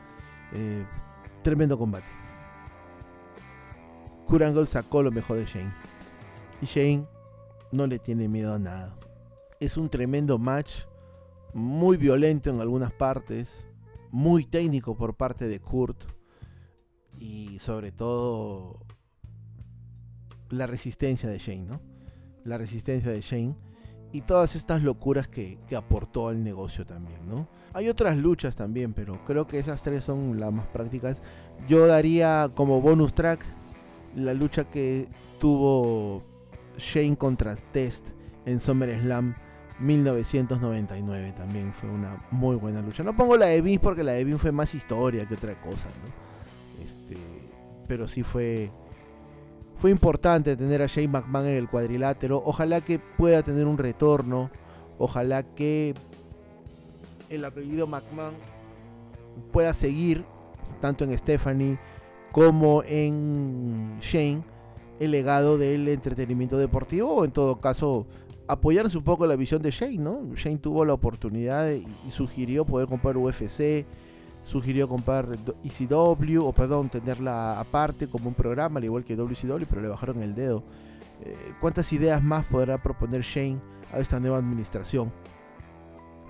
Eh, 0.52 0.84
tremendo 1.42 1.76
combate. 1.76 2.06
Kurangle 4.26 4.66
sacó 4.66 5.02
lo 5.02 5.10
mejor 5.10 5.36
de 5.36 5.44
Shane. 5.44 5.72
Y 6.62 6.66
Shane 6.66 7.06
no 7.72 7.86
le 7.86 7.98
tiene 7.98 8.28
miedo 8.28 8.54
a 8.54 8.58
nada. 8.58 8.96
Es 9.60 9.76
un 9.76 9.88
tremendo 9.88 10.38
match, 10.38 10.84
muy 11.52 11.96
violento 11.96 12.50
en 12.50 12.60
algunas 12.60 12.92
partes, 12.92 13.66
muy 14.10 14.44
técnico 14.44 14.96
por 14.96 15.14
parte 15.14 15.48
de 15.48 15.60
Kurt 15.60 16.16
sobre 17.58 17.92
todo 17.92 18.85
la 20.50 20.66
resistencia 20.66 21.28
de 21.28 21.38
Shane, 21.38 21.64
¿no? 21.64 21.80
La 22.44 22.58
resistencia 22.58 23.10
de 23.10 23.20
Shane 23.20 23.56
y 24.12 24.22
todas 24.22 24.56
estas 24.56 24.82
locuras 24.82 25.28
que, 25.28 25.58
aportó 25.76 26.28
al 26.28 26.42
negocio 26.42 26.86
también, 26.86 27.26
¿no? 27.28 27.48
Hay 27.72 27.88
otras 27.88 28.16
luchas 28.16 28.56
también, 28.56 28.94
pero 28.94 29.22
creo 29.24 29.46
que 29.46 29.58
esas 29.58 29.82
tres 29.82 30.04
son 30.04 30.40
las 30.40 30.52
más 30.52 30.66
prácticas. 30.68 31.20
Yo 31.68 31.86
daría 31.86 32.50
como 32.54 32.80
bonus 32.80 33.14
track 33.14 33.44
la 34.14 34.32
lucha 34.32 34.64
que 34.64 35.08
tuvo 35.38 36.22
Shane 36.78 37.16
contra 37.16 37.56
Test 37.56 38.08
en 38.46 38.60
SummerSlam 38.60 39.34
1999 39.78 41.32
también 41.32 41.72
fue 41.74 41.90
una 41.90 42.24
muy 42.30 42.56
buena 42.56 42.80
lucha. 42.80 43.02
No 43.02 43.14
pongo 43.14 43.36
la 43.36 43.46
de 43.46 43.60
Vince 43.60 43.80
porque 43.80 44.02
la 44.02 44.12
de 44.12 44.24
Vince 44.24 44.38
fue 44.38 44.52
más 44.52 44.74
historia 44.74 45.26
que 45.26 45.34
otra 45.34 45.60
cosa, 45.60 45.88
¿no? 45.88 46.82
Este, 46.82 47.16
pero 47.86 48.08
sí 48.08 48.22
fue 48.22 48.70
fue 49.78 49.90
importante 49.90 50.56
tener 50.56 50.82
a 50.82 50.86
Shane 50.86 51.08
McMahon 51.08 51.46
en 51.46 51.56
el 51.56 51.68
cuadrilátero. 51.68 52.42
Ojalá 52.44 52.80
que 52.80 52.98
pueda 52.98 53.42
tener 53.42 53.66
un 53.66 53.78
retorno. 53.78 54.50
Ojalá 54.98 55.42
que 55.42 55.94
el 57.28 57.44
apellido 57.44 57.86
McMahon 57.86 58.34
pueda 59.52 59.74
seguir 59.74 60.24
tanto 60.80 61.04
en 61.04 61.16
Stephanie 61.18 61.78
como 62.32 62.82
en 62.86 63.98
Shane 64.00 64.42
el 64.98 65.10
legado 65.10 65.58
del 65.58 65.88
entretenimiento 65.88 66.56
deportivo 66.56 67.14
o 67.14 67.24
en 67.24 67.30
todo 67.30 67.60
caso 67.60 68.06
apoyarse 68.48 68.96
un 68.96 69.04
poco 69.04 69.26
la 69.26 69.36
visión 69.36 69.60
de 69.60 69.70
Shane, 69.70 69.98
¿no? 69.98 70.34
Shane 70.34 70.58
tuvo 70.58 70.84
la 70.84 70.94
oportunidad 70.94 71.70
y, 71.70 71.84
sugirió 72.10 72.64
poder 72.64 72.86
comprar 72.86 73.16
UFC, 73.16 73.84
sugirió 74.46 74.88
comprar 74.88 75.28
ECW, 75.64 76.44
o 76.44 76.52
perdón, 76.52 76.88
tenerla 76.88 77.58
aparte 77.58 78.08
como 78.08 78.28
un 78.28 78.34
programa, 78.34 78.78
al 78.78 78.84
igual 78.84 79.04
que 79.04 79.16
WCW, 79.16 79.64
pero 79.68 79.82
le 79.82 79.88
bajaron 79.88 80.22
el 80.22 80.34
dedo. 80.34 80.62
Eh, 81.24 81.34
¿Cuántas 81.60 81.92
ideas 81.92 82.22
más 82.22 82.46
podrá 82.46 82.80
proponer 82.80 83.22
Shane 83.22 83.58
a 83.92 83.98
esta 83.98 84.20
nueva 84.20 84.38
administración 84.38 85.12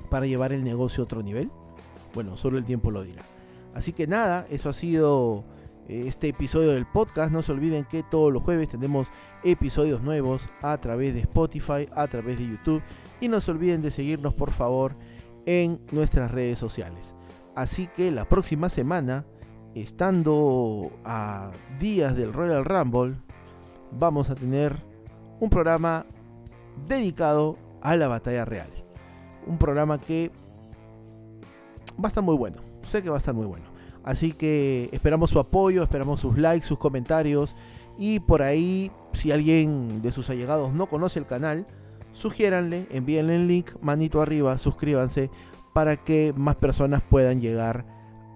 para 0.09 0.27
llevar 0.27 0.55
el 0.55 0.65
negocio 0.65 1.03
a 1.03 1.05
otro 1.05 1.23
nivel? 1.23 1.51
Bueno, 2.15 2.39
solo 2.39 2.57
el 2.57 2.65
tiempo 2.65 2.91
lo 2.91 3.03
dirá. 3.03 3.23
Así 3.75 3.93
que 3.93 4.07
nada, 4.07 4.47
eso 4.49 4.71
ha 4.71 4.75
sido 4.75 5.45
este 5.87 6.29
episodio 6.29 6.73
del 6.73 6.87
podcast. 6.87 7.31
No 7.31 7.43
se 7.43 7.53
olviden 7.53 7.85
que 7.85 8.03
todos 8.03 8.33
los 8.33 8.43
jueves 8.43 8.71
tenemos 8.71 9.09
episodios 9.45 10.01
nuevos 10.01 10.49
a 10.63 10.79
través 10.79 11.13
de 11.13 11.21
Spotify, 11.21 11.87
a 11.95 12.07
través 12.09 12.39
de 12.39 12.49
YouTube. 12.49 12.83
Y 13.21 13.29
no 13.29 13.41
se 13.43 13.51
olviden 13.51 13.83
de 13.83 13.91
seguirnos 13.91 14.33
por 14.33 14.53
favor 14.53 14.97
en 15.45 15.81
nuestras 15.93 16.31
redes 16.31 16.59
sociales. 16.59 17.16
Así 17.57 17.87
que 17.87 18.11
la 18.11 18.27
próxima 18.27 18.69
semana, 18.69 19.25
estando 19.75 20.93
a 21.07 21.53
días 21.81 22.15
del 22.15 22.35
Royal 22.35 22.67
Rumble, 22.67 23.17
vamos 23.93 24.29
a 24.29 24.35
tener 24.35 24.77
un 25.41 25.49
programa 25.49 26.05
dedicado 26.87 27.57
a 27.81 27.97
la 27.97 28.09
batalla 28.09 28.45
real. 28.45 28.69
Un 29.47 29.57
programa 29.57 29.99
que 29.99 30.31
va 31.99 32.05
a 32.05 32.09
estar 32.09 32.23
muy 32.23 32.37
bueno. 32.37 32.59
Sé 32.83 33.03
que 33.03 33.09
va 33.09 33.17
a 33.17 33.19
estar 33.19 33.35
muy 33.35 33.47
bueno. 33.47 33.65
Así 34.05 34.33
que 34.33 34.91
esperamos 34.93 35.31
su 35.31 35.39
apoyo, 35.39 35.83
esperamos 35.83 36.21
sus 36.21 36.37
likes, 36.37 36.67
sus 36.67 36.79
comentarios. 36.79 37.57
Y 37.97 38.21
por 38.21 38.43
ahí, 38.43 38.93
si 39.15 39.33
alguien 39.33 40.03
de 40.03 40.13
sus 40.13 40.29
allegados 40.29 40.75
no 40.75 40.87
conoce 40.87 41.19
el 41.19 41.27
canal, 41.27 41.67
sugiéranle, 42.13 42.87
envíenle 42.91 43.37
el 43.37 43.49
link, 43.49 43.71
manito 43.81 44.21
arriba, 44.21 44.59
suscríbanse 44.59 45.31
para 45.77 45.99
que 45.99 46.33
más 46.35 46.57
personas 46.57 47.03
puedan 47.03 47.39
llegar 47.39 47.85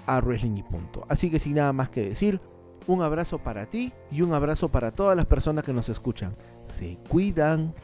a 0.05 0.21
Wrestling 0.21 0.59
y 0.59 0.63
punto. 0.63 1.07
Así 1.09 1.31
que 1.31 1.39
sin 1.39 1.55
nada 1.55 1.73
más 1.73 1.89
que 1.89 2.03
decir, 2.03 2.39
un 2.87 3.01
abrazo 3.01 3.39
para 3.39 3.65
ti 3.65 3.95
y 4.11 4.21
un 4.21 4.35
abrazo 4.35 4.69
para 4.69 4.91
todas 4.91 5.17
las 5.17 5.25
personas 5.25 5.65
que 5.65 5.73
nos 5.73 5.89
escuchan. 5.89 6.37
Se 6.67 6.99
cuidan. 7.09 7.75